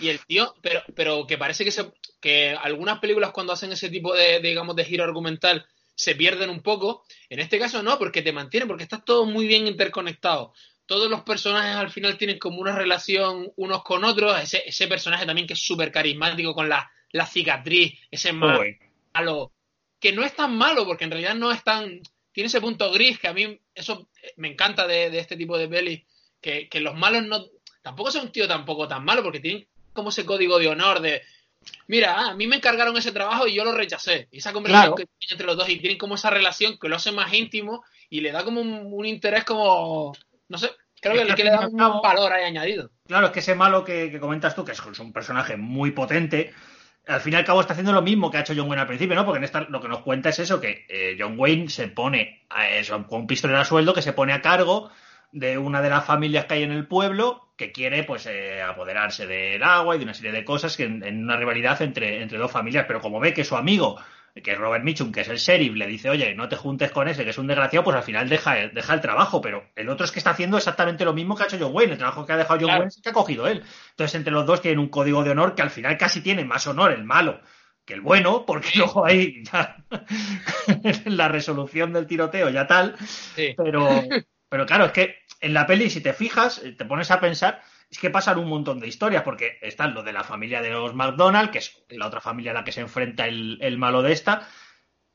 Y 0.00 0.08
el 0.08 0.24
tío, 0.24 0.54
pero, 0.60 0.82
pero 0.94 1.26
que 1.26 1.36
parece 1.36 1.64
que, 1.64 1.72
se, 1.72 1.90
que 2.20 2.50
algunas 2.50 3.00
películas 3.00 3.32
cuando 3.32 3.52
hacen 3.52 3.72
ese 3.72 3.88
tipo 3.90 4.14
de, 4.14 4.40
de, 4.40 4.48
digamos, 4.48 4.76
de 4.76 4.84
giro 4.84 5.02
argumental 5.02 5.66
se 6.00 6.14
pierden 6.14 6.48
un 6.48 6.62
poco. 6.62 7.04
En 7.28 7.40
este 7.40 7.58
caso 7.58 7.82
no, 7.82 7.98
porque 7.98 8.22
te 8.22 8.32
mantienen, 8.32 8.66
porque 8.66 8.84
está 8.84 9.04
todo 9.04 9.26
muy 9.26 9.46
bien 9.46 9.66
interconectado. 9.66 10.54
Todos 10.86 11.10
los 11.10 11.20
personajes 11.24 11.76
al 11.76 11.90
final 11.90 12.16
tienen 12.16 12.38
como 12.38 12.58
una 12.58 12.74
relación 12.74 13.52
unos 13.56 13.82
con 13.82 14.02
otros. 14.04 14.40
Ese, 14.42 14.62
ese 14.66 14.88
personaje 14.88 15.26
también 15.26 15.46
que 15.46 15.52
es 15.52 15.60
súper 15.60 15.92
carismático 15.92 16.54
con 16.54 16.70
la, 16.70 16.90
la 17.12 17.26
cicatriz, 17.26 17.98
ese 18.10 18.32
malo, 18.32 18.62
malo, 19.12 19.52
que 20.00 20.12
no 20.12 20.24
es 20.24 20.34
tan 20.34 20.56
malo, 20.56 20.86
porque 20.86 21.04
en 21.04 21.10
realidad 21.10 21.34
no 21.34 21.52
es 21.52 21.62
tan... 21.62 22.00
Tiene 22.32 22.46
ese 22.46 22.62
punto 22.62 22.90
gris 22.92 23.18
que 23.18 23.28
a 23.28 23.34
mí 23.34 23.60
eso 23.74 24.08
me 24.36 24.48
encanta 24.48 24.86
de, 24.86 25.10
de 25.10 25.18
este 25.18 25.36
tipo 25.36 25.58
de 25.58 25.68
pelis, 25.68 26.02
que, 26.40 26.70
que 26.70 26.80
los 26.80 26.96
malos 26.96 27.24
no... 27.24 27.44
Tampoco 27.82 28.10
son 28.10 28.22
un 28.22 28.32
tío 28.32 28.48
tampoco 28.48 28.88
tan 28.88 29.04
malo, 29.04 29.22
porque 29.22 29.40
tienen 29.40 29.68
como 29.92 30.08
ese 30.08 30.24
código 30.24 30.58
de 30.58 30.68
honor 30.68 31.00
de 31.00 31.20
mira, 31.86 32.28
a 32.28 32.34
mí 32.34 32.46
me 32.46 32.56
encargaron 32.56 32.96
ese 32.96 33.12
trabajo 33.12 33.46
y 33.46 33.54
yo 33.54 33.64
lo 33.64 33.72
rechacé. 33.72 34.28
Y 34.30 34.38
esa 34.38 34.52
conversación 34.52 34.94
claro. 34.94 35.08
que 35.08 35.32
entre 35.32 35.46
los 35.46 35.56
dos 35.56 35.68
y 35.68 35.78
tienen 35.78 35.98
como 35.98 36.14
esa 36.14 36.30
relación 36.30 36.78
que 36.78 36.88
lo 36.88 36.96
hace 36.96 37.12
más 37.12 37.32
íntimo 37.32 37.84
y 38.08 38.20
le 38.20 38.32
da 38.32 38.44
como 38.44 38.60
un, 38.60 38.88
un 38.92 39.06
interés 39.06 39.44
como, 39.44 40.12
no 40.48 40.58
sé, 40.58 40.70
creo 41.00 41.14
que, 41.14 41.26
que, 41.26 41.34
que 41.34 41.44
le 41.44 41.50
da 41.50 41.68
un 41.68 41.76
cabo, 41.76 42.02
valor 42.02 42.32
ahí 42.32 42.44
añadido. 42.44 42.90
Claro, 43.06 43.26
es 43.26 43.32
que 43.32 43.40
ese 43.40 43.54
malo 43.54 43.84
que, 43.84 44.10
que, 44.10 44.20
comentas 44.20 44.54
tú, 44.54 44.64
que 44.64 44.72
es 44.72 44.80
un 44.98 45.12
personaje 45.12 45.56
muy 45.56 45.92
potente, 45.92 46.52
al 47.06 47.20
fin 47.20 47.32
y 47.32 47.36
al 47.36 47.44
cabo 47.44 47.60
está 47.60 47.72
haciendo 47.72 47.92
lo 47.92 48.02
mismo 48.02 48.30
que 48.30 48.38
ha 48.38 48.40
hecho 48.40 48.54
John 48.56 48.68
Wayne 48.68 48.82
al 48.82 48.86
principio, 48.86 49.16
¿no? 49.16 49.24
Porque 49.24 49.38
en 49.38 49.44
esta 49.44 49.62
lo 49.62 49.80
que 49.80 49.88
nos 49.88 50.00
cuenta 50.00 50.28
es 50.28 50.38
eso, 50.38 50.60
que 50.60 50.86
eh, 50.88 51.16
John 51.18 51.38
Wayne 51.38 51.68
se 51.68 51.88
pone, 51.88 52.46
a 52.50 52.68
eso, 52.68 53.06
con 53.06 53.22
un 53.22 53.26
pistolero 53.26 53.60
a 53.60 53.64
sueldo, 53.64 53.94
que 53.94 54.02
se 54.02 54.12
pone 54.12 54.32
a 54.32 54.42
cargo 54.42 54.90
de 55.32 55.58
una 55.58 55.80
de 55.82 55.90
las 55.90 56.04
familias 56.04 56.44
que 56.44 56.54
hay 56.54 56.62
en 56.62 56.72
el 56.72 56.86
pueblo 56.86 57.49
que 57.60 57.72
quiere 57.72 58.04
pues 58.04 58.24
eh, 58.24 58.62
apoderarse 58.62 59.26
del 59.26 59.62
agua 59.62 59.94
y 59.94 59.98
de 59.98 60.04
una 60.04 60.14
serie 60.14 60.32
de 60.32 60.46
cosas 60.46 60.78
que 60.78 60.84
en, 60.84 61.04
en, 61.04 61.22
una 61.24 61.36
rivalidad 61.36 61.82
entre, 61.82 62.22
entre 62.22 62.38
dos 62.38 62.50
familias, 62.50 62.86
pero 62.88 63.02
como 63.02 63.20
ve 63.20 63.34
que 63.34 63.44
su 63.44 63.54
amigo, 63.54 64.00
que 64.42 64.52
es 64.52 64.56
Robert 64.56 64.82
Mitchum, 64.82 65.12
que 65.12 65.20
es 65.20 65.28
el 65.28 65.36
sheriff, 65.36 65.74
le 65.74 65.86
dice, 65.86 66.08
oye, 66.08 66.34
no 66.34 66.48
te 66.48 66.56
juntes 66.56 66.90
con 66.90 67.06
ese, 67.06 67.22
que 67.22 67.30
es 67.30 67.36
un 67.36 67.46
desgraciado, 67.46 67.84
pues 67.84 67.98
al 67.98 68.02
final 68.02 68.30
deja, 68.30 68.54
deja 68.68 68.94
el 68.94 69.02
trabajo, 69.02 69.42
pero 69.42 69.62
el 69.76 69.90
otro 69.90 70.06
es 70.06 70.10
que 70.10 70.20
está 70.20 70.30
haciendo 70.30 70.56
exactamente 70.56 71.04
lo 71.04 71.12
mismo 71.12 71.36
que 71.36 71.42
ha 71.42 71.46
hecho 71.48 71.58
John 71.60 71.74
Wayne, 71.74 71.92
el 71.92 71.98
trabajo 71.98 72.24
que 72.24 72.32
ha 72.32 72.38
dejado 72.38 72.60
John 72.60 72.68
claro. 72.68 72.80
Wayne 72.80 72.88
es 72.96 73.02
que 73.02 73.10
ha 73.10 73.12
cogido 73.12 73.46
él. 73.46 73.62
Entonces 73.90 74.14
entre 74.14 74.32
los 74.32 74.46
dos 74.46 74.62
tienen 74.62 74.78
un 74.78 74.88
código 74.88 75.22
de 75.22 75.32
honor 75.32 75.54
que 75.54 75.60
al 75.60 75.70
final 75.70 75.98
casi 75.98 76.22
tiene 76.22 76.46
más 76.46 76.66
honor 76.66 76.92
el 76.92 77.04
malo 77.04 77.42
que 77.84 77.92
el 77.92 78.00
bueno, 78.00 78.46
porque 78.46 78.70
luego 78.76 79.04
ahí 79.04 79.44
ya 79.44 79.84
la 81.04 81.28
resolución 81.28 81.92
del 81.92 82.06
tiroteo 82.06 82.48
ya 82.48 82.66
tal, 82.66 82.96
sí. 82.98 83.54
pero, 83.54 83.86
pero 84.48 84.64
claro, 84.64 84.86
es 84.86 84.92
que 84.92 85.16
en 85.40 85.54
la 85.54 85.66
peli, 85.66 85.90
si 85.90 86.00
te 86.00 86.12
fijas, 86.12 86.62
te 86.76 86.84
pones 86.84 87.10
a 87.10 87.20
pensar, 87.20 87.62
es 87.90 87.98
que 87.98 88.10
pasan 88.10 88.38
un 88.38 88.48
montón 88.48 88.78
de 88.78 88.88
historias, 88.88 89.22
porque 89.22 89.58
está 89.62 89.86
lo 89.88 90.02
de 90.02 90.12
la 90.12 90.24
familia 90.24 90.62
de 90.62 90.70
los 90.70 90.94
McDonald, 90.94 91.50
que 91.50 91.58
es 91.58 91.82
la 91.88 92.06
otra 92.06 92.20
familia 92.20 92.52
a 92.52 92.54
la 92.54 92.64
que 92.64 92.72
se 92.72 92.80
enfrenta 92.80 93.26
el, 93.26 93.58
el, 93.60 93.78
malo 93.78 94.02
de 94.02 94.12
esta, 94.12 94.46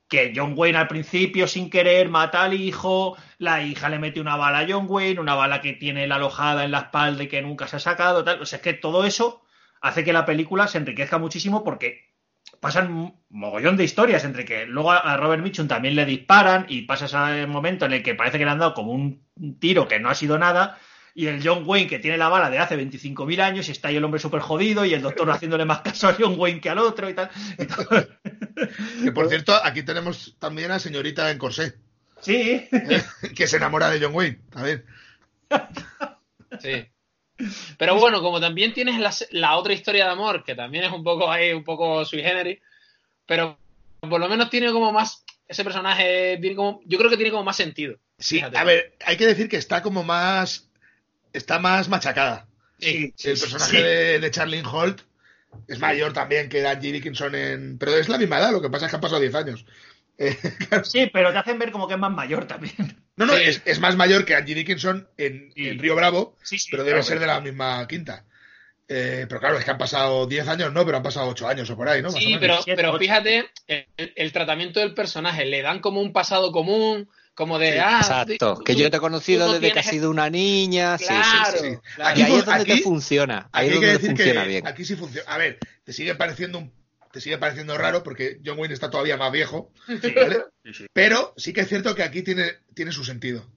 que 0.07 0.33
John 0.35 0.53
Wayne 0.55 0.77
al 0.77 0.87
principio, 0.87 1.47
sin 1.47 1.69
querer, 1.69 2.09
mata 2.09 2.43
al 2.43 2.53
hijo, 2.53 3.17
la 3.37 3.63
hija 3.63 3.89
le 3.89 3.99
mete 3.99 4.19
una 4.19 4.35
bala 4.35 4.59
a 4.59 4.65
John 4.67 4.85
Wayne, 4.87 5.19
una 5.19 5.35
bala 5.35 5.61
que 5.61 5.73
tiene 5.73 6.07
la 6.07 6.15
alojada 6.15 6.63
en 6.63 6.71
la 6.71 6.79
espalda 6.79 7.23
y 7.23 7.27
que 7.27 7.41
nunca 7.41 7.67
se 7.67 7.77
ha 7.77 7.79
sacado. 7.79 8.23
O 8.41 8.45
sea, 8.45 8.57
es 8.57 8.63
que 8.63 8.73
todo 8.73 9.05
eso 9.05 9.43
hace 9.81 10.03
que 10.03 10.13
la 10.13 10.25
película 10.25 10.67
se 10.67 10.77
enriquezca 10.77 11.17
muchísimo 11.17 11.63
porque 11.63 12.04
pasan 12.65 13.13
mogollón 13.29 13.77
de 13.77 13.83
historias 13.83 14.23
entre 14.23 14.43
que 14.43 14.65
luego 14.65 14.91
a 14.91 15.17
Robert 15.17 15.43
Mitchum 15.43 15.67
también 15.67 15.93
le 15.93 16.03
disparan 16.03 16.65
y 16.67 16.81
pasa 16.81 17.05
ese 17.05 17.45
momento 17.45 17.85
en 17.85 17.93
el 17.93 18.01
que 18.01 18.15
parece 18.15 18.39
que 18.39 18.45
le 18.45 18.49
han 18.49 18.57
dado 18.57 18.73
como 18.73 18.91
un 18.91 19.21
tiro 19.59 19.87
que 19.87 19.99
no 19.99 20.09
ha 20.09 20.15
sido 20.15 20.39
nada 20.39 20.79
y 21.13 21.27
el 21.27 21.47
John 21.47 21.61
Wayne 21.63 21.87
que 21.87 21.99
tiene 21.99 22.17
la 22.17 22.27
bala 22.27 22.49
de 22.49 22.57
hace 22.57 22.75
25.000 22.75 23.39
años 23.39 23.67
y 23.67 23.71
está 23.71 23.89
ahí 23.89 23.97
el 23.97 24.03
hombre 24.03 24.19
súper 24.19 24.39
jodido 24.39 24.83
y 24.83 24.95
el 24.95 25.03
doctor 25.03 25.29
haciéndole 25.29 25.63
más 25.63 25.81
caso 25.81 26.07
a 26.07 26.15
John 26.19 26.39
Wayne 26.39 26.59
que 26.59 26.71
al 26.71 26.79
otro 26.79 27.07
y 27.07 27.13
tal. 27.13 27.29
Y 27.59 29.03
que 29.03 29.11
por 29.11 29.29
cierto, 29.29 29.53
aquí 29.63 29.83
tenemos 29.83 30.35
también 30.39 30.71
a 30.71 30.79
señorita 30.79 31.29
en 31.29 31.37
corsé. 31.37 31.75
Sí. 32.19 32.67
que 33.35 33.45
se 33.45 33.57
enamora 33.57 33.91
de 33.91 34.03
John 34.03 34.15
Wayne, 34.15 34.39
a 34.55 34.63
ver. 34.63 34.85
Sí. 36.59 36.87
Pero 37.77 37.95
bueno, 37.99 38.21
como 38.21 38.39
también 38.39 38.73
tienes 38.73 38.99
la, 38.99 39.13
la, 39.31 39.57
otra 39.57 39.73
historia 39.73 40.05
de 40.05 40.11
amor, 40.11 40.43
que 40.43 40.55
también 40.55 40.85
es 40.85 40.91
un 40.91 41.03
poco 41.03 41.29
ahí, 41.29 41.51
un 41.51 41.63
poco 41.63 42.05
sui 42.05 42.21
generis, 42.21 42.59
pero 43.25 43.57
por 43.99 44.19
lo 44.19 44.29
menos 44.29 44.49
tiene 44.49 44.71
como 44.71 44.91
más, 44.91 45.25
ese 45.47 45.63
personaje 45.63 46.37
tiene 46.39 46.55
como, 46.55 46.81
yo 46.85 46.97
creo 46.97 47.09
que 47.09 47.17
tiene 47.17 47.31
como 47.31 47.43
más 47.43 47.57
sentido. 47.57 47.97
Sí, 48.17 48.37
fíjate. 48.37 48.57
a 48.57 48.63
ver, 48.63 48.95
hay 49.05 49.17
que 49.17 49.27
decir 49.27 49.49
que 49.49 49.57
está 49.57 49.81
como 49.81 50.03
más, 50.03 50.69
está 51.33 51.59
más 51.59 51.89
machacada. 51.89 52.47
Sí, 52.79 53.13
sí 53.15 53.29
el 53.29 53.39
personaje 53.39 53.77
sí. 53.77 53.83
de, 53.83 54.19
de 54.19 54.31
Charlene 54.31 54.67
Holt 54.67 55.01
es 55.67 55.79
mayor 55.79 56.13
también 56.13 56.49
que 56.49 56.65
Angie 56.65 56.91
Dickinson 56.91 57.35
en, 57.35 57.77
pero 57.77 57.95
es 57.95 58.09
la 58.09 58.17
misma 58.17 58.39
edad, 58.39 58.51
lo 58.51 58.61
que 58.61 58.69
pasa 58.69 58.85
es 58.85 58.91
que 58.91 58.95
han 58.95 59.01
pasado 59.01 59.21
10 59.21 59.35
años. 59.35 59.65
Eh, 60.17 60.37
claro. 60.69 60.85
Sí, 60.85 61.09
pero 61.11 61.31
te 61.31 61.37
hacen 61.37 61.59
ver 61.59 61.71
como 61.71 61.87
que 61.87 61.95
es 61.95 61.99
más 61.99 62.11
mayor 62.11 62.45
también. 62.45 63.04
No, 63.17 63.25
no, 63.25 63.35
sí. 63.35 63.43
es, 63.45 63.61
es, 63.65 63.79
más 63.79 63.95
mayor 63.95 64.25
que 64.25 64.35
Angie 64.35 64.55
Dickinson 64.55 65.07
en, 65.17 65.51
sí. 65.55 65.69
en 65.69 65.79
Río 65.79 65.95
Bravo, 65.95 66.35
pero 66.69 66.83
debe 66.83 66.97
claro, 66.97 67.03
ser 67.03 67.19
de 67.19 67.27
la 67.27 67.39
misma 67.39 67.87
quinta. 67.87 68.25
Eh, 68.87 69.25
pero 69.27 69.39
claro, 69.39 69.57
es 69.57 69.65
que 69.65 69.71
han 69.71 69.77
pasado 69.77 70.27
10 70.27 70.47
años, 70.47 70.71
no, 70.71 70.85
pero 70.85 70.97
han 70.97 71.03
pasado 71.03 71.27
8 71.29 71.47
años 71.47 71.69
o 71.69 71.75
por 71.75 71.89
ahí, 71.89 72.03
¿no? 72.03 72.11
Más 72.11 72.21
sí, 72.21 72.37
pero, 72.39 72.59
pero 72.65 72.97
fíjate, 72.99 73.49
el, 73.67 73.87
el, 74.15 74.31
tratamiento 74.31 74.79
del 74.79 74.93
personaje, 74.93 75.45
le 75.45 75.63
dan 75.63 75.79
como 75.79 76.01
un 76.01 76.13
pasado 76.13 76.51
común, 76.51 77.09
como 77.33 77.57
de, 77.57 77.73
sí, 77.73 77.77
ah, 77.81 77.99
exacto, 78.01 78.59
que 78.63 78.75
yo 78.75 78.91
te 78.91 78.97
he 78.97 78.99
conocido 78.99 79.51
desde 79.51 79.71
que 79.71 79.79
has 79.79 79.87
sido 79.87 80.11
una 80.11 80.29
niña, 80.29 80.97
claro, 80.97 81.57
sí, 81.57 81.67
sí, 81.71 81.77
Claro. 81.95 82.11
Aquí, 82.11 82.21
y 82.21 82.23
ahí 82.23 82.33
es 82.35 82.45
donde 82.45 82.61
aquí, 82.61 82.75
te 82.77 82.81
funciona, 82.81 83.49
ahí 83.51 83.67
es 83.69 83.73
donde 83.73 83.99
funciona 83.99 84.41
que 84.43 84.47
bien. 84.47 84.67
Aquí 84.67 84.85
sí 84.85 84.95
funciona. 84.95 85.31
A 85.31 85.37
ver, 85.37 85.57
te 85.83 85.91
sigue 85.91 86.13
pareciendo 86.13 86.59
un 86.59 86.71
te 87.15 87.21
sigue 87.21 87.37
pareciendo 87.37 87.77
raro 87.77 88.03
porque 88.03 88.41
John 88.45 88.59
Wayne 88.59 88.73
está 88.73 88.89
todavía 88.89 89.15
más 89.15 89.31
viejo, 89.31 89.71
¿vale? 89.87 90.39
Sí, 90.65 90.73
sí. 90.73 90.85
Pero 90.91 91.33
sí 91.37 91.53
que 91.53 91.61
es 91.61 91.69
cierto 91.69 91.95
que 91.95 92.03
aquí 92.03 92.23
tiene, 92.23 92.51
tiene 92.73 92.91
su 92.91 93.05
sentido. 93.05 93.47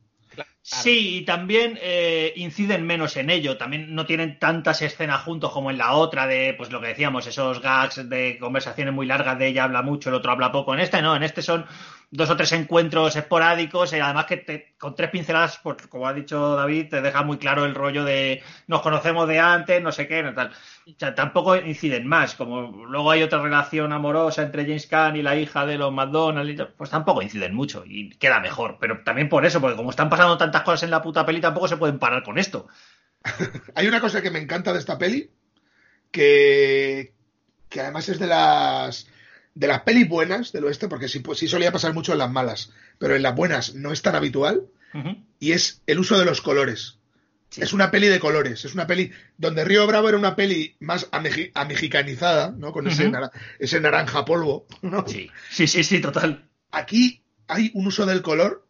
Sí, 0.63 1.17
y 1.17 1.25
también 1.25 1.77
eh, 1.83 2.33
inciden 2.37 2.87
menos 2.87 3.17
en 3.17 3.31
ello. 3.31 3.59
También 3.59 3.97
no 3.97 4.07
tienen 4.07 4.39
tantas 4.39 4.81
escenas 4.81 5.23
juntos 5.23 5.51
como 5.51 5.73
en 5.73 5.79
la 5.79 5.95
otra 5.95 6.29
de, 6.29 6.55
pues 6.57 6.71
lo 6.71 6.81
que 6.81 6.87
decíamos, 6.87 7.27
esos 7.27 7.61
gags 7.61 8.09
de 8.09 8.39
conversaciones 8.39 8.95
muy 8.95 9.07
largas 9.07 9.37
de 9.41 9.49
ella 9.49 9.65
habla 9.65 9.83
mucho, 9.83 10.11
el 10.11 10.15
otro 10.15 10.31
habla 10.31 10.53
poco. 10.53 10.73
En 10.73 10.79
este 10.79 11.03
no, 11.03 11.17
en 11.17 11.25
este 11.25 11.43
son 11.43 11.67
dos 12.11 12.31
o 12.31 12.37
tres 12.37 12.53
encuentros 12.53 13.17
esporádicos 13.17 13.93
y 13.93 14.01
además 14.01 14.25
que 14.27 14.39
te, 14.39 14.75
con 14.79 14.95
tres 14.95 15.11
pinceladas, 15.11 15.61
pues, 15.63 15.87
como 15.89 16.07
ha 16.07 16.15
dicho 16.15 16.55
David, 16.57 16.89
te 16.89 17.03
deja 17.03 17.23
muy 17.23 17.37
claro 17.37 17.67
el 17.67 17.75
rollo 17.75 18.05
de 18.05 18.43
nos 18.67 18.81
conocemos 18.81 19.29
de 19.29 19.39
antes, 19.39 19.83
no 19.83 19.93
sé 19.93 20.09
qué, 20.09 20.23
no 20.23 20.33
tal. 20.33 20.49
O 20.87 20.99
sea, 20.99 21.15
tampoco 21.15 21.57
inciden 21.57 22.07
más, 22.07 22.35
como 22.35 22.87
luego 22.87 23.11
hay 23.11 23.23
otra 23.23 23.43
relación 23.43 23.93
amorosa 23.93 24.43
entre 24.43 24.65
James 24.65 24.87
Caan 24.87 25.17
y 25.17 25.23
la 25.23 25.37
hija 25.37 25.67
de 25.67 25.77
los 25.77 25.93
McDonald's, 25.93 26.69
pues 26.77 26.91
tampoco 26.91 27.21
inciden 27.21 27.55
mucho 27.55 27.85
y 27.87 28.11
queda 28.17 28.41
mejor, 28.41 28.79
pero 28.81 29.03
también 29.05 29.29
por 29.29 29.45
eso, 29.45 29.61
porque 29.61 29.77
como 29.77 29.91
están 29.91 30.09
pasando 30.09 30.39
tantas 30.39 30.63
cosas 30.63 30.85
en 30.85 30.91
la 30.91 31.03
puta 31.03 31.27
peli, 31.27 31.41
tampoco 31.41 31.69
se 31.69 31.77
pueden 31.77 31.99
parar 31.99 32.23
con 32.23 32.39
esto. 32.39 32.69
hay 33.75 33.87
una 33.87 34.01
cosa 34.01 34.23
que 34.23 34.31
me 34.31 34.39
encanta 34.39 34.73
de 34.73 34.79
esta 34.79 34.97
peli, 34.97 35.31
que, 36.11 37.13
que 37.69 37.81
además 37.81 38.09
es 38.09 38.19
de 38.19 38.29
las 38.29 39.09
de 39.59 39.67
las 39.67 39.83
pelis 39.83 40.09
buenas 40.09 40.53
del 40.53 40.65
oeste, 40.65 40.87
porque 40.87 41.09
sí, 41.09 41.21
sí, 41.35 41.49
solía 41.49 41.73
pasar 41.73 41.93
mucho 41.93 42.13
en 42.13 42.19
las 42.19 42.31
malas, 42.31 42.71
pero 42.99 43.17
en 43.17 43.23
las 43.23 43.35
buenas 43.35 43.75
no 43.75 43.93
es 43.93 44.03
tan 44.03 44.15
habitual, 44.15 44.67
uh 44.95 44.99
-huh. 44.99 45.25
y 45.41 45.51
es 45.51 45.83
el 45.87 45.99
uso 45.99 46.17
de 46.17 46.25
los 46.25 46.41
colores. 46.41 46.99
Sí. 47.51 47.63
Es 47.63 47.73
una 47.73 47.91
peli 47.91 48.07
de 48.07 48.21
colores, 48.21 48.65
es 48.65 48.75
una 48.75 48.87
peli 48.87 49.11
donde 49.37 49.65
Río 49.65 49.85
Bravo 49.89 50.09
era 50.09 50.19
una 50.19 50.37
peli 50.37 50.77
más 50.79 51.09
amexicanizada, 51.11 52.55
¿no? 52.57 52.73
Con 52.73 52.87
ese, 52.87 53.07
uh 53.07 53.09
-huh. 53.09 53.13
nar 53.13 53.33
ese 53.59 53.81
naranja 53.81 54.25
polvo, 54.25 54.67
¿no? 54.83 55.05
Sí. 55.09 55.29
sí, 55.51 55.67
sí, 55.67 55.83
sí, 55.83 56.01
total. 56.01 56.49
Aquí 56.71 57.25
hay 57.49 57.73
un 57.75 57.87
uso 57.89 58.07
del 58.07 58.23
color 58.23 58.65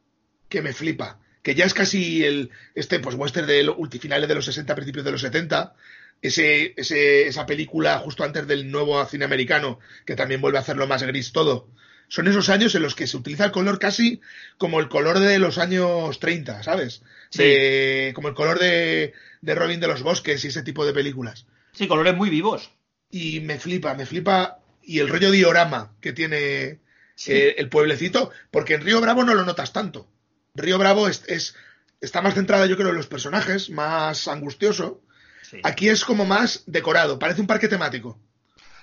que 0.48 0.62
me 0.62 0.72
flipa. 0.72 1.18
que 1.42 1.54
ya 1.54 1.64
es 1.64 1.72
casi 1.72 2.24
el 2.24 2.50
este 2.74 2.98
pues 2.98 3.14
western 3.14 3.46
de 3.46 3.64
finales 4.00 4.28
de 4.28 4.34
los 4.34 4.44
60, 4.44 4.74
principios 4.74 5.04
de 5.04 5.12
los 5.12 5.20
70, 5.20 5.74
ese, 6.22 6.74
ese, 6.76 7.26
esa 7.28 7.46
película 7.46 7.98
justo 8.00 8.24
antes 8.24 8.46
del 8.46 8.70
nuevo 8.70 9.04
cine 9.06 9.24
americano, 9.24 9.78
que 10.06 10.16
también 10.16 10.40
vuelve 10.40 10.58
a 10.58 10.62
hacerlo 10.62 10.86
más 10.86 11.02
gris 11.02 11.32
todo. 11.32 11.68
Son 12.08 12.26
esos 12.26 12.48
años 12.48 12.74
en 12.74 12.82
los 12.82 12.94
que 12.94 13.06
se 13.06 13.16
utiliza 13.18 13.44
el 13.46 13.50
color 13.50 13.78
casi 13.78 14.20
como 14.56 14.80
el 14.80 14.88
color 14.88 15.18
de 15.18 15.38
los 15.38 15.58
años 15.58 16.18
30, 16.20 16.62
¿sabes? 16.62 17.02
Sí. 17.30 18.12
como 18.14 18.28
el 18.28 18.34
color 18.34 18.58
de, 18.58 19.12
de 19.42 19.54
Robin 19.54 19.80
de 19.80 19.88
los 19.88 20.02
Bosques 20.02 20.42
y 20.44 20.48
ese 20.48 20.62
tipo 20.62 20.86
de 20.86 20.94
películas. 20.94 21.46
Sí, 21.72 21.86
colores 21.86 22.16
muy 22.16 22.30
vivos. 22.30 22.70
Y 23.10 23.40
me 23.40 23.58
flipa, 23.58 23.92
me 23.94 24.06
flipa. 24.06 24.58
Y 24.82 25.00
el 25.00 25.08
rollo 25.08 25.30
diorama 25.30 25.92
que 26.00 26.14
tiene 26.14 26.80
Sí. 27.14 27.32
eh, 27.32 27.56
el 27.58 27.68
pueblecito, 27.68 28.30
porque 28.50 28.74
en 28.74 28.80
Río 28.82 29.00
Bravo 29.02 29.24
no 29.24 29.34
lo 29.34 29.44
notas 29.44 29.72
tanto. 29.74 30.08
Río 30.54 30.78
Bravo 30.78 31.08
es, 31.08 31.24
es- 31.26 31.54
está 32.00 32.22
más 32.22 32.34
centrada, 32.34 32.64
yo 32.66 32.76
creo, 32.76 32.88
en 32.90 32.96
los 32.96 33.08
personajes, 33.08 33.68
más 33.70 34.28
angustioso. 34.28 35.02
Sí. 35.50 35.60
Aquí 35.62 35.88
es 35.88 36.04
como 36.04 36.24
más 36.26 36.62
decorado, 36.66 37.18
parece 37.18 37.40
un 37.40 37.46
parque 37.46 37.68
temático. 37.68 38.18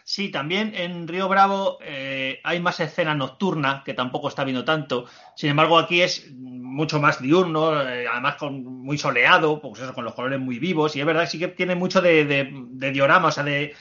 Sí, 0.03 0.29
también 0.29 0.73
en 0.75 1.07
Río 1.07 1.27
Bravo 1.27 1.79
eh, 1.81 2.39
hay 2.43 2.59
más 2.59 2.79
escena 2.79 3.15
nocturna, 3.15 3.81
que 3.83 3.93
tampoco 3.95 4.29
está 4.29 4.43
viendo 4.43 4.63
tanto. 4.63 5.05
Sin 5.35 5.49
embargo, 5.49 5.79
aquí 5.79 6.01
es 6.01 6.29
mucho 6.31 6.99
más 6.99 7.19
diurno, 7.21 7.81
eh, 7.89 8.05
además 8.11 8.35
con, 8.35 8.63
muy 8.63 8.97
soleado, 8.99 9.59
pues 9.61 9.81
eso, 9.81 9.93
con 9.93 10.03
los 10.05 10.13
colores 10.13 10.39
muy 10.39 10.59
vivos. 10.59 10.95
Y 10.95 10.99
es 10.99 11.05
verdad 11.07 11.21
que 11.23 11.29
sí 11.31 11.39
que 11.39 11.47
tiene 11.47 11.73
mucho 11.75 12.01
de, 12.01 12.23
de- 12.25 12.49
de 12.51 12.91
diorama, 12.91 13.29
o 13.29 13.31
sea, 13.31 13.43
de, 13.43 13.73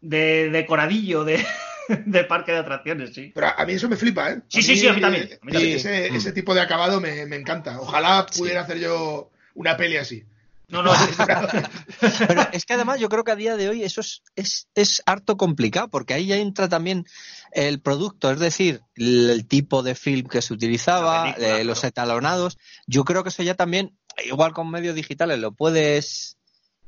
de 0.00 0.50
decoradillo, 0.50 1.24
de, 1.24 1.44
de 2.06 2.24
parque 2.24 2.52
de 2.52 2.58
atracciones, 2.58 3.12
sí. 3.12 3.32
Pero 3.34 3.48
a, 3.56 3.64
mí 3.66 3.72
eso 3.72 3.88
me 3.88 3.96
flipa, 3.96 4.30
¿eh? 4.30 4.40
Sí, 4.48 4.62
sí, 4.62 4.76
sí, 4.76 4.86
a 4.86 4.92
mí 4.92 5.00
también, 5.00 5.24
a 5.42 5.44
mí 5.44 5.52
también. 5.52 5.76
Ese, 5.78 6.10
Mm. 6.12 6.14
ese 6.16 6.32
tipo 6.32 6.54
de 6.54 6.60
acabado 6.60 7.00
me, 7.00 7.26
me 7.26 7.34
encanta. 7.36 7.80
Ojalá 7.80 8.24
Sí. 8.30 8.38
pudiera 8.40 8.60
hacer 8.60 8.78
yo 8.78 9.30
una 9.54 9.76
peli 9.76 9.96
así. 9.96 10.24
No, 10.72 10.82
no, 10.82 10.94
sí, 10.96 11.12
Pero 12.26 12.48
es 12.50 12.64
que 12.64 12.72
además 12.72 12.98
yo 12.98 13.10
creo 13.10 13.24
que 13.24 13.32
a 13.32 13.36
día 13.36 13.58
de 13.58 13.68
hoy 13.68 13.82
eso 13.82 14.00
es, 14.00 14.22
es, 14.36 14.68
es 14.74 15.02
harto 15.04 15.36
complicado, 15.36 15.88
porque 15.88 16.14
ahí 16.14 16.24
ya 16.24 16.36
entra 16.36 16.66
también 16.66 17.04
el 17.52 17.82
producto, 17.82 18.30
es 18.30 18.38
decir, 18.38 18.80
el, 18.94 19.28
el 19.28 19.46
tipo 19.46 19.82
de 19.82 19.94
film 19.94 20.26
que 20.26 20.40
se 20.40 20.54
utilizaba, 20.54 21.24
película, 21.24 21.58
eh, 21.58 21.64
los 21.64 21.80
claro. 21.80 21.88
etalonados. 21.90 22.58
Yo 22.86 23.04
creo 23.04 23.22
que 23.22 23.28
eso 23.28 23.42
ya 23.42 23.54
también, 23.54 23.98
igual 24.24 24.54
con 24.54 24.70
medios 24.70 24.94
digitales, 24.94 25.38
lo 25.38 25.52
puedes, 25.52 26.38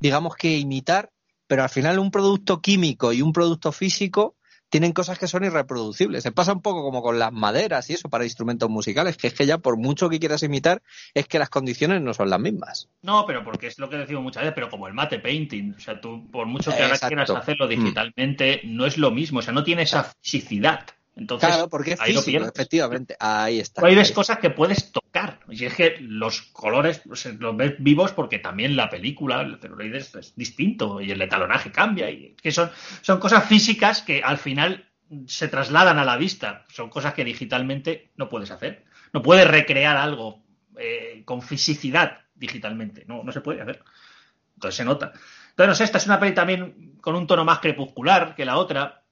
digamos 0.01 0.35
que 0.35 0.57
imitar, 0.57 1.13
pero 1.47 1.63
al 1.63 1.69
final 1.69 1.99
un 1.99 2.11
producto 2.11 2.63
químico 2.63 3.13
y 3.13 3.21
un 3.21 3.35
producto 3.35 3.71
físico 3.71 4.35
tienen 4.69 4.93
cosas 4.93 5.19
que 5.19 5.29
son 5.29 5.45
irreproducibles. 5.45 6.23
Se 6.23 6.33
pasa 6.33 6.53
un 6.53 6.61
poco 6.63 6.83
como 6.83 7.03
con 7.03 7.19
las 7.19 7.33
maderas 7.33 7.89
y 7.91 7.93
eso 7.93 8.09
para 8.09 8.25
instrumentos 8.25 8.69
musicales, 8.69 9.17
que 9.17 9.29
es 9.29 9.35
que 9.35 9.47
ya 9.47 9.59
por 9.59 9.77
mucho 9.77 10.09
que 10.09 10.19
quieras 10.19 10.43
imitar, 10.43 10.83
es 11.15 11.29
que 11.29 11.39
las 11.39 11.49
condiciones 11.49 12.03
no 12.03 12.13
son 12.15 12.31
las 12.31 12.41
mismas. 12.41 12.89
No, 13.03 13.25
pero 13.27 13.45
porque 13.45 13.69
es 13.69 13.79
lo 13.79 13.89
que 13.89 13.97
decimos 13.97 14.23
muchas 14.23 14.43
veces, 14.43 14.55
pero 14.55 14.69
como 14.69 14.89
el 14.89 14.95
mate 14.95 15.21
painting, 15.21 15.75
o 15.77 15.81
sea, 15.81 16.01
tú 16.01 16.29
por 16.31 16.47
mucho 16.47 16.71
que 16.75 16.83
ahora 16.83 16.99
quieras 16.99 17.31
hacerlo 17.31 17.67
Mm. 17.67 17.71
digitalmente, 17.71 18.61
no 18.65 18.87
es 18.87 18.99
lo 18.99 19.11
mismo, 19.11 19.39
o 19.39 19.43
sea, 19.43 19.53
no 19.53 19.63
tiene 19.65 19.83
esa 19.83 20.13
fisicidad. 20.21 20.87
Entonces, 21.17 21.49
Claro, 21.49 21.69
porque 21.69 21.93
es 21.93 22.01
ahí 22.01 22.13
lo 22.13 22.23
físico, 22.23 22.45
efectivamente. 22.45 23.17
Ahí 23.21 23.61
está. 23.61 23.81
Tú 23.81 23.87
ahí 23.87 23.95
ves 23.95 24.11
cosas 24.11 24.39
que 24.39 24.51
puedes 24.51 24.91
tocar. 24.91 25.41
Y 25.49 25.65
es 25.65 25.75
que 25.75 25.97
los 26.01 26.43
colores 26.43 27.03
o 27.09 27.15
sea, 27.15 27.33
los 27.39 27.57
ves 27.57 27.75
vivos 27.79 28.13
porque 28.13 28.41
también 28.41 28.77
la 28.77 28.91
película, 28.91 29.41
el 29.43 29.61
celuloide 29.61 29.99
es, 29.99 30.15
es 30.15 30.35
distinto 30.35 31.01
y 31.01 31.13
el 31.13 31.23
etalonaje 31.23 31.71
cambia. 31.71 32.11
Y 32.11 32.35
que 32.41 32.51
son, 32.51 32.71
son 33.01 33.21
cosas 33.21 33.47
físicas 33.47 34.03
que 34.03 34.23
al 34.23 34.39
final 34.39 34.89
se 35.27 35.49
trasladan 35.49 35.99
a 35.99 36.05
la 36.05 36.17
vista. 36.17 36.65
Son 36.69 36.91
cosas 36.91 37.15
que 37.15 37.25
digitalmente 37.25 38.11
no 38.17 38.29
puedes 38.29 38.51
hacer. 38.51 38.85
No 39.13 39.23
puedes 39.23 39.47
recrear 39.47 39.97
algo 39.97 40.43
eh, 40.77 41.23
con 41.25 41.43
fisicidad 41.43 42.23
digitalmente. 42.35 43.05
No, 43.07 43.23
no 43.23 43.33
se 43.33 43.41
puede 43.41 43.63
hacer. 43.63 43.85
Entonces 44.55 44.77
se 44.77 44.85
nota. 44.85 45.13
Entonces, 45.51 45.69
no 45.69 45.75
sé, 45.75 45.85
esta 45.85 45.99
es 45.99 46.07
una 46.07 46.19
peli 46.19 46.35
también 46.35 46.97
con 47.01 47.15
un 47.15 47.27
tono 47.27 47.45
más 47.45 47.61
crepuscular 47.61 48.35
que 48.35 48.45
la 48.45 48.57
otra. 48.57 49.04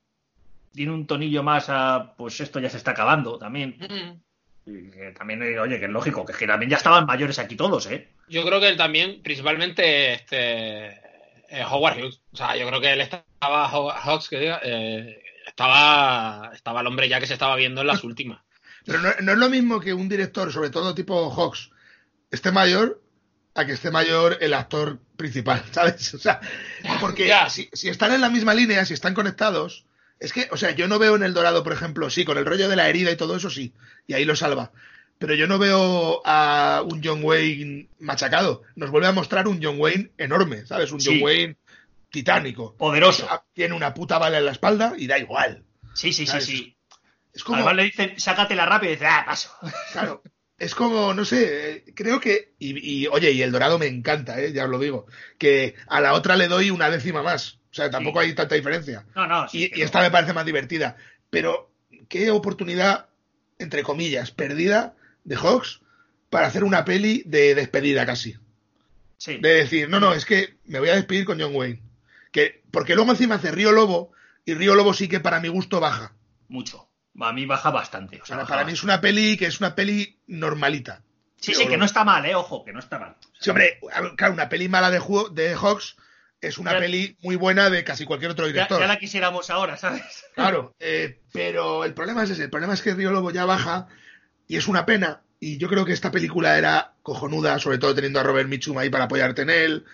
Tiene 0.72 0.92
un 0.92 1.06
tonillo 1.06 1.42
más 1.42 1.66
a, 1.68 2.14
pues 2.16 2.40
esto 2.40 2.60
ya 2.60 2.70
se 2.70 2.76
está 2.78 2.92
acabando 2.92 3.38
también. 3.38 3.76
Mm. 3.78 4.70
Y 4.70 4.90
que 4.90 5.12
también, 5.12 5.42
eh, 5.42 5.58
oye, 5.58 5.78
que 5.78 5.86
es 5.86 5.90
lógico, 5.90 6.24
que, 6.24 6.46
también 6.46 6.70
ya 6.70 6.76
estaban 6.76 7.04
mayores 7.04 7.38
aquí 7.38 7.56
todos, 7.56 7.86
¿eh? 7.86 8.08
Yo 8.28 8.44
creo 8.44 8.60
que 8.60 8.68
él 8.68 8.76
también, 8.76 9.20
principalmente, 9.22 10.12
este 10.14 10.86
eh, 11.48 11.64
Howard 11.68 11.98
Hughes. 11.98 12.20
O 12.32 12.36
sea, 12.36 12.56
yo 12.56 12.66
creo 12.68 12.80
que 12.80 12.92
él 12.92 13.00
estaba, 13.00 13.68
Hawks, 13.68 14.28
que 14.28 14.38
diga, 14.38 14.60
eh, 14.62 15.22
estaba, 15.46 16.50
estaba 16.54 16.80
el 16.80 16.86
hombre 16.86 17.08
ya 17.08 17.20
que 17.20 17.26
se 17.26 17.34
estaba 17.34 17.56
viendo 17.56 17.80
en 17.80 17.88
las 17.88 18.04
últimas. 18.04 18.40
Pero 18.84 19.00
no, 19.00 19.10
no 19.20 19.32
es 19.32 19.38
lo 19.38 19.50
mismo 19.50 19.80
que 19.80 19.92
un 19.94 20.08
director, 20.08 20.52
sobre 20.52 20.70
todo 20.70 20.94
tipo 20.94 21.30
Hawks, 21.30 21.70
esté 22.30 22.50
mayor 22.50 23.02
a 23.54 23.66
que 23.66 23.72
esté 23.72 23.90
mayor 23.90 24.38
el 24.40 24.54
actor 24.54 24.98
principal, 25.16 25.62
¿sabes? 25.72 26.14
O 26.14 26.18
sea, 26.18 26.40
porque 27.00 27.26
Ya. 27.26 27.50
si, 27.50 27.68
si 27.72 27.88
están 27.88 28.12
en 28.12 28.20
la 28.20 28.30
misma 28.30 28.54
línea, 28.54 28.84
si 28.84 28.94
están 28.94 29.14
conectados, 29.14 29.84
es 30.22 30.32
que, 30.32 30.48
o 30.52 30.56
sea, 30.56 30.70
yo 30.70 30.86
no 30.86 31.00
veo 31.00 31.16
en 31.16 31.24
El 31.24 31.34
Dorado, 31.34 31.64
por 31.64 31.72
ejemplo, 31.72 32.08
sí, 32.08 32.24
con 32.24 32.38
el 32.38 32.46
rollo 32.46 32.68
de 32.68 32.76
la 32.76 32.88
herida 32.88 33.10
y 33.10 33.16
todo 33.16 33.36
eso, 33.36 33.50
sí, 33.50 33.74
y 34.06 34.14
ahí 34.14 34.24
lo 34.24 34.36
salva. 34.36 34.70
Pero 35.18 35.34
yo 35.34 35.48
no 35.48 35.58
veo 35.58 36.22
a 36.24 36.84
un 36.88 37.02
John 37.02 37.24
Wayne 37.24 37.88
machacado. 37.98 38.62
Nos 38.76 38.90
vuelve 38.90 39.08
a 39.08 39.12
mostrar 39.12 39.48
un 39.48 39.60
John 39.62 39.80
Wayne 39.80 40.12
enorme, 40.18 40.64
¿sabes? 40.64 40.92
Un 40.92 41.00
John. 41.04 41.20
Wayne 41.22 41.56
titánico. 42.08 42.76
Poderoso. 42.76 43.28
Tiene 43.52 43.74
una 43.74 43.94
puta 43.94 44.18
bala 44.18 44.38
en 44.38 44.46
la 44.46 44.52
espalda 44.52 44.94
y 44.96 45.08
da 45.08 45.18
igual. 45.18 45.64
Sí, 45.94 46.12
sí, 46.12 46.24
sí, 46.24 46.26
¿Sabes? 46.26 46.44
sí. 46.44 46.76
Es 47.32 47.42
como, 47.42 47.56
Además 47.56 47.76
le 47.76 47.84
dicen, 47.84 48.20
sácatela 48.20 48.66
rápido 48.66 48.92
y 48.92 48.96
dice, 48.96 49.06
ah, 49.06 49.24
paso. 49.26 49.50
Claro, 49.92 50.22
es 50.58 50.74
como, 50.74 51.14
no 51.14 51.24
sé, 51.24 51.70
eh, 51.70 51.84
creo 51.96 52.20
que, 52.20 52.54
y, 52.60 53.02
y, 53.02 53.06
oye, 53.08 53.32
y 53.32 53.42
el 53.42 53.50
dorado 53.50 53.78
me 53.78 53.86
encanta, 53.86 54.40
¿eh? 54.40 54.52
ya 54.52 54.64
os 54.64 54.70
lo 54.70 54.78
digo, 54.78 55.06
que 55.38 55.74
a 55.88 56.00
la 56.00 56.12
otra 56.12 56.36
le 56.36 56.46
doy 56.46 56.70
una 56.70 56.90
décima 56.90 57.22
más, 57.22 57.58
o 57.72 57.74
sea, 57.74 57.90
tampoco 57.90 58.20
Sí. 58.20 58.28
hay 58.28 58.34
tanta 58.34 58.54
diferencia. 58.54 59.04
No, 59.16 59.26
no, 59.26 59.48
sí. 59.48 59.70
Y, 59.74 59.80
esta 59.80 60.00
me 60.02 60.10
parece 60.10 60.34
más 60.34 60.44
divertida, 60.44 60.96
pero 61.30 61.70
qué 62.08 62.30
oportunidad, 62.30 63.06
entre 63.58 63.82
comillas, 63.82 64.30
perdida 64.30 64.94
de 65.24 65.36
Hawks 65.36 65.80
para 66.28 66.46
hacer 66.46 66.64
una 66.64 66.84
peli 66.84 67.22
de 67.26 67.54
despedida 67.54 68.04
casi. 68.06 68.36
sí. 69.16 69.38
De 69.38 69.54
decir, 69.54 69.88
no, 69.88 70.00
no, 70.00 70.12
es 70.12 70.24
que 70.26 70.56
me 70.66 70.80
voy 70.80 70.90
a 70.90 70.96
despedir 70.96 71.24
con 71.24 71.40
John 71.40 71.54
Wayne. 71.54 71.80
Que, 72.30 72.62
porque 72.70 72.94
luego 72.94 73.10
encima 73.12 73.36
hace 73.36 73.50
Río 73.52 73.72
Lobo, 73.72 74.12
y 74.44 74.54
Río 74.54 74.74
Lobo 74.74 74.92
sí 74.94 75.08
que 75.08 75.20
para 75.20 75.40
mi 75.40 75.48
gusto 75.48 75.80
baja. 75.80 76.12
Mucho. 76.48 76.88
A 77.20 77.32
mí 77.32 77.46
baja 77.46 77.70
bastante. 77.70 78.20
o 78.20 78.26
sea, 78.26 78.36
Para, 78.36 78.42
baja 78.44 78.54
para 78.54 78.66
mí 78.66 78.72
es 78.72 78.82
una 78.82 79.00
peli 79.00 79.36
que 79.36 79.46
es 79.46 79.60
una 79.60 79.74
peli 79.74 80.18
normalita. 80.26 81.02
Sí, 81.40 81.54
sí, 81.54 81.66
que 81.66 81.76
no 81.76 81.84
está 81.84 82.04
mal, 82.04 82.24
¿eh? 82.26 82.34
Ojo, 82.34 82.64
que 82.64 82.72
no 82.72 82.78
está 82.78 82.98
mal. 82.98 83.16
Sí, 83.38 83.50
hombre, 83.50 83.78
claro, 84.16 84.34
una 84.34 84.48
peli 84.48 84.68
mala 84.68 84.90
de, 84.90 85.00
de 85.32 85.54
Hawks 85.54 85.96
es 86.42 86.58
una 86.58 86.72
Ya- 86.72 86.80
peli 86.80 87.16
muy 87.22 87.36
buena 87.36 87.70
de 87.70 87.84
casi 87.84 88.04
cualquier 88.04 88.32
otro 88.32 88.46
Ya, 88.46 88.52
director. 88.52 88.80
ya 88.80 88.86
la 88.86 88.98
quisiéramos 88.98 89.48
ahora, 89.48 89.76
¿sabes? 89.78 90.02
Claro, 90.34 90.74
eh, 90.80 91.20
pero 91.32 91.84
el 91.84 91.94
problema 91.94 92.24
es 92.24 92.30
ese. 92.30 92.42
El 92.44 92.50
problema 92.50 92.74
es 92.74 92.82
que 92.82 92.94
Río 92.94 93.10
Lobo 93.12 93.30
ya 93.30 93.44
baja 93.46 93.88
y 94.48 94.56
es 94.56 94.68
una 94.68 94.84
pena. 94.84 95.22
Y 95.40 95.56
yo 95.58 95.68
creo 95.68 95.84
que 95.84 95.92
esta 95.92 96.10
película 96.10 96.58
era 96.58 96.92
cojonuda, 97.02 97.58
sobre 97.58 97.78
todo 97.78 97.94
teniendo 97.94 98.20
a 98.20 98.22
Robert 98.22 98.48
Mitchum 98.48 98.76
ahí 98.78 98.90
para 98.90 99.04
apoyarte 99.04 99.42
en 99.42 99.50
él. 99.50 99.84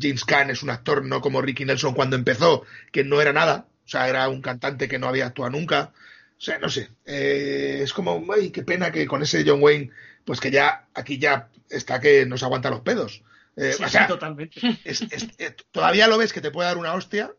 James 0.00 0.24
Caan 0.24 0.50
es 0.50 0.62
un 0.62 0.70
actor 0.70 1.04
no 1.04 1.20
como 1.20 1.40
Ricky 1.42 1.64
Nelson 1.64 1.94
cuando 1.94 2.16
empezó, 2.16 2.64
que 2.92 3.04
no 3.04 3.20
era 3.20 3.32
nada. 3.32 3.66
O 3.84 3.88
sea, 3.88 4.08
era 4.08 4.28
un 4.28 4.40
cantante 4.42 4.88
que 4.88 4.98
no 4.98 5.08
había 5.08 5.26
actuado 5.26 5.50
nunca. 5.50 5.92
O 6.38 6.40
sea, 6.42 6.58
no 6.58 6.68
sé. 6.70 6.90
eh, 7.04 7.80
es 7.82 7.92
como, 7.92 8.24
ay, 8.34 8.50
qué 8.50 8.62
pena 8.62 8.90
que 8.92 9.06
con 9.06 9.22
ese 9.22 9.44
John 9.46 9.62
Wayne, 9.62 9.90
pues 10.24 10.40
que 10.40 10.50
ya 10.50 10.86
aquí 10.94 11.18
ya 11.18 11.48
está 11.68 12.00
que 12.00 12.24
nos 12.26 12.42
aguanta 12.42 12.70
los 12.70 12.80
pedos. 12.80 13.22
Eh, 13.56 13.72
Sí, 13.72 13.84
o 13.84 13.88
sí, 13.88 13.98
totalmente. 14.08 14.60
es- 14.84 15.02
es- 15.02 15.28
eh, 15.38 15.54
todavía 15.72 16.06
lo 16.08 16.18
ves 16.18 16.32
que 16.32 16.40
te 16.40 16.50
puede 16.50 16.68
dar 16.68 16.78
una 16.78 16.94
hostia, 16.94 17.32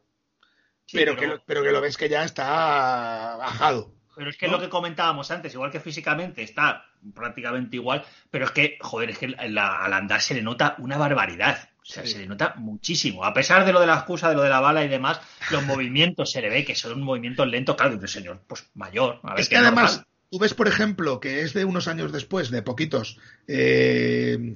Sí, 0.85 0.97
pero, 0.97 1.15
Que 1.15 1.25
lo, 1.27 1.41
pero 1.45 1.63
que 1.63 1.71
lo 1.71 1.79
ves 1.79 1.95
que 1.95 2.09
ya 2.09 2.25
está 2.25 3.37
bajado. 3.37 3.93
Pero 4.15 4.29
es 4.29 4.35
que 4.35 4.47
¿no? 4.47 4.53
lo 4.53 4.59
que 4.59 4.67
comentábamos 4.67 5.31
antes, 5.31 5.53
igual 5.53 5.71
que 5.71 5.79
físicamente 5.79 6.43
está 6.43 6.85
prácticamente 7.15 7.77
igual, 7.77 8.03
pero 8.29 8.43
es 8.45 8.51
que, 8.51 8.77
joder, 8.81 9.11
es 9.11 9.17
que 9.17 9.29
la- 9.29 9.77
al 9.83 9.93
andar 9.93 10.21
se 10.21 10.33
le 10.33 10.41
nota 10.41 10.75
una 10.79 10.97
barbaridad. 10.97 11.69
O 11.81 11.85
sea, 11.85 12.03
Sí. 12.03 12.09
se 12.13 12.19
le 12.19 12.27
nota 12.27 12.55
muchísimo. 12.57 13.23
A 13.23 13.33
pesar 13.33 13.63
de 13.65 13.71
lo 13.71 13.79
de 13.79 13.87
la 13.87 13.95
excusa, 13.95 14.27
de 14.29 14.35
lo 14.35 14.41
de 14.43 14.49
la 14.49 14.59
bala 14.59 14.83
y 14.83 14.89
demás, 14.89 15.21
los 15.49 15.63
movimientos 15.63 16.29
se 16.31 16.41
le 16.41 16.49
ve 16.49 16.65
que 16.65 16.75
son 16.75 17.01
movimientos 17.01 17.47
lentos, 17.47 17.75
claro, 17.77 17.95
de 17.95 18.07
señor, 18.09 18.43
pues 18.45 18.69
mayor. 18.75 19.19
A 19.23 19.31
ver, 19.31 19.39
Es 19.39 19.49
que 19.49 19.55
además, 19.57 19.91
normal. 19.93 20.07
tú 20.29 20.39
ves, 20.39 20.53
por 20.53 20.67
ejemplo, 20.67 21.19
que 21.21 21.41
es 21.41 21.53
de 21.53 21.63
unos 21.65 21.87
años 21.87 22.11
después, 22.11 22.51
de 22.51 22.61
poquitos, 22.63 23.17
eh, 23.47 24.55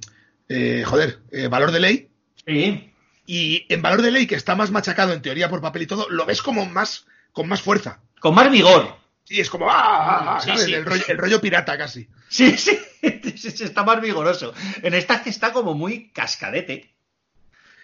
eh, 0.50 0.84
joder, 0.86 1.20
eh, 1.32 1.48
Valor 1.48 1.72
de 1.72 1.80
Ley, 1.80 2.10
Sí, 2.46 2.92
y 3.26 3.66
en 3.74 3.82
Valor 3.82 4.02
de 4.04 4.12
Ley, 4.12 4.28
que 4.28 4.36
está 4.36 4.56
más 4.56 4.70
machacado 4.72 5.12
en 5.14 5.22
teoría 5.22 5.50
por 5.50 5.62
papel 5.62 5.82
y 5.84 5.88
todo, 5.88 6.08
lo 6.10 6.26
ves 6.26 6.42
como 6.44 6.66
más, 6.66 7.06
con 7.32 7.48
más 7.48 7.62
fuerza. 7.62 8.02
con 8.20 8.36
más 8.36 8.52
vigor. 8.52 8.96
Sí, 9.24 9.40
es 9.40 9.50
como, 9.50 9.68
¡ah! 9.70 9.74
ah, 9.76 10.36
ah", 10.38 10.40
Sí, 10.42 10.50
¿sabes? 10.50 10.64
sí. 10.66 10.74
El, 10.76 10.86
rollo, 10.86 11.04
el 11.08 11.18
rollo 11.18 11.42
pirata 11.42 11.76
casi. 11.78 12.08
Sí, 12.30 12.56
sí, 12.58 12.78
está 13.64 13.84
más 13.84 14.00
vigoroso. 14.02 14.54
En 14.84 14.94
esta 14.94 15.24
que 15.24 15.32
está 15.32 15.52
como 15.52 15.74
muy 15.74 16.12
cascadete. 16.12 16.94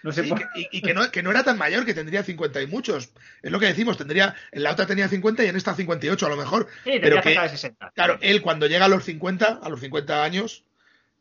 No 0.04 0.10
sé 0.12 0.24
por 0.24 0.38
que- 0.38 0.46
y, 0.56 0.78
y 0.78 0.82
que, 0.82 0.94
no, 0.94 1.10
que 1.10 1.22
no 1.22 1.30
era 1.30 1.42
tan 1.44 1.58
mayor, 1.58 1.84
que 1.84 1.94
tendría 1.94 2.22
50 2.24 2.60
y 2.62 2.66
muchos. 2.66 3.10
Es 3.42 3.50
lo 3.52 3.58
que 3.60 3.66
decimos, 3.66 3.96
tendría, 3.96 4.34
en 4.50 4.62
la 4.64 4.72
otra 4.72 4.86
tenía 4.86 5.08
50 5.08 5.44
y 5.44 5.48
en 5.48 5.56
esta 5.56 5.74
58 5.74 6.26
a 6.26 6.28
lo 6.28 6.36
mejor. 6.36 6.68
Sí, 6.84 6.92
pero 7.00 7.20
que- 7.20 7.38
de 7.38 7.48
60. 7.48 7.90
Claro, 7.94 8.18
él 8.20 8.42
cuando 8.42 8.66
llega 8.66 8.84
a 8.84 8.88
los 8.88 9.04
50, 9.04 9.60
a 9.62 9.68
los 9.68 9.80
50 9.80 10.22
años, 10.24 10.64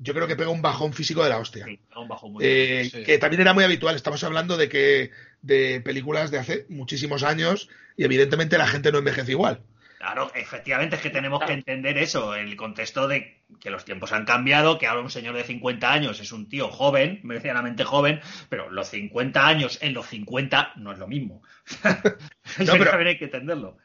yo 0.04 0.14
creo 0.14 0.28
que 0.28 0.36
pega 0.36 0.50
un 0.50 0.62
bajón 0.62 0.94
físico 0.94 1.24
de 1.24 1.30
la 1.30 1.38
hostia. 1.38 1.66
Sí, 1.66 1.80
un 1.96 2.08
bajón 2.08 2.34
muy 2.34 2.44
Eh, 2.46 2.90
sí. 2.92 3.04
Que 3.04 3.18
también 3.20 3.42
era 3.42 3.54
muy 3.54 3.64
habitual. 3.64 3.96
Estamos 3.96 4.24
hablando 4.24 4.58
de 4.58 4.68
que 4.68 5.12
de 5.42 5.80
películas 5.82 6.32
de 6.32 6.40
hace 6.40 6.66
muchísimos 6.70 7.24
años 7.24 7.70
y 7.96 8.04
evidentemente 8.04 8.58
la 8.58 8.68
gente 8.68 8.92
no 8.92 8.98
envejece 8.98 9.32
igual. 9.32 9.62
Claro, 10.00 10.32
efectivamente 10.34 10.96
es 10.96 11.02
que 11.04 11.12
tenemos 11.12 11.44
que 11.46 11.54
entender 11.54 12.00
eso, 12.00 12.34
el 12.34 12.56
contexto 12.56 13.08
de 13.08 13.44
que 13.60 13.70
los 13.70 13.86
tiempos 13.86 14.12
han 14.12 14.26
cambiado, 14.26 14.80
que 14.80 14.88
ahora 14.88 15.02
un 15.02 15.12
señor 15.12 15.36
de 15.36 15.44
50 15.44 15.92
años 15.94 16.20
es 16.20 16.32
un 16.32 16.50
tío 16.50 16.70
joven, 16.70 17.20
medianamente 17.22 17.84
joven, 17.84 18.20
pero 18.50 18.72
los 18.72 18.90
50 18.90 19.46
años 19.48 19.78
en 19.84 19.94
los 19.94 20.08
50 20.08 20.74
no 20.78 20.92
es 20.92 20.98
lo 20.98 21.08
mismo. 21.08 21.44
Eso 22.58 22.72
pero- 22.74 22.86
también 22.90 23.10
hay 23.10 23.18
que 23.20 23.26
entenderlo. 23.26 23.78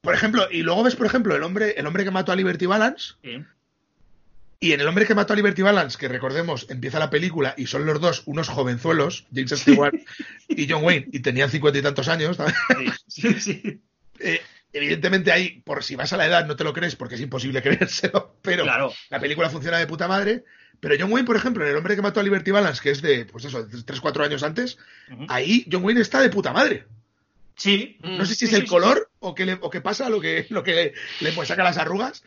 Por 0.00 0.14
ejemplo, 0.14 0.48
y 0.50 0.62
luego 0.62 0.84
ves, 0.84 0.96
por 0.96 1.06
ejemplo, 1.06 1.36
el 1.36 1.42
hombre, 1.42 1.74
el 1.76 1.86
hombre 1.86 2.04
que 2.04 2.12
mató 2.12 2.32
a 2.32 2.36
Liberty 2.36 2.64
Balance, 2.66 3.14
Sí. 3.22 3.44
Y 4.60 4.72
en 4.72 4.80
el 4.80 4.88
hombre 4.88 5.06
que 5.06 5.14
mató 5.14 5.32
a 5.32 5.36
Liberty 5.36 5.62
Balance, 5.62 5.96
que 5.98 6.08
recordemos, 6.08 6.66
empieza 6.68 6.98
la 6.98 7.10
película 7.10 7.54
y 7.56 7.66
son 7.66 7.86
los 7.86 8.00
dos 8.00 8.22
unos 8.26 8.48
jovenzuelos, 8.48 9.26
James 9.32 9.50
Stewart 9.50 9.94
y 10.48 10.68
John 10.68 10.84
Wayne, 10.84 11.06
y 11.12 11.20
tenían 11.20 11.50
cincuenta 11.50 11.78
y 11.78 11.82
tantos 11.82 12.08
años. 12.08 12.36
Sí, 13.06 13.32
sí, 13.34 13.40
sí. 13.40 13.80
Eh, 14.20 14.40
evidentemente 14.72 15.30
ahí, 15.32 15.60
por 15.64 15.84
si 15.84 15.94
vas 15.94 16.12
a 16.12 16.16
la 16.16 16.26
edad, 16.26 16.46
no 16.46 16.56
te 16.56 16.64
lo 16.64 16.72
crees 16.72 16.96
porque 16.96 17.14
es 17.14 17.20
imposible 17.20 17.62
creérselo, 17.62 18.36
pero 18.42 18.64
Claro. 18.64 18.92
la 19.10 19.20
película 19.20 19.48
funciona 19.50 19.78
de 19.78 19.86
puta 19.86 20.08
madre. 20.08 20.44
Pero 20.80 20.94
John 20.98 21.12
Wayne, 21.12 21.26
por 21.26 21.36
ejemplo, 21.36 21.64
en 21.64 21.70
el 21.70 21.76
hombre 21.76 21.96
que 21.96 22.02
mató 22.02 22.20
a 22.20 22.22
Liberty 22.22 22.52
Balance, 22.52 22.80
que 22.80 22.90
es 22.90 23.02
de, 23.02 23.24
pues 23.26 23.44
eso, 23.44 23.64
de 23.64 23.78
3-4 23.78 24.24
años 24.24 24.44
antes, 24.44 24.78
ahí 25.28 25.66
John 25.70 25.84
Wayne 25.84 26.00
está 26.00 26.20
de 26.20 26.30
puta 26.30 26.52
madre. 26.52 26.84
Sí. 27.56 27.98
No 28.02 28.24
sé 28.24 28.34
si 28.34 28.46
Sí, 28.46 28.54
es 28.54 28.60
el 28.60 28.62
sí, 28.62 28.68
color 28.68 29.10
o 29.18 29.34
qué, 29.34 29.44
le, 29.44 29.58
o 29.60 29.70
pasa, 29.82 30.08
lo 30.08 30.20
que, 30.20 30.46
lo 30.50 30.62
que 30.62 30.94
le 31.20 31.32
pues, 31.32 31.48
saca 31.48 31.64
las 31.64 31.78
arrugas. 31.78 32.22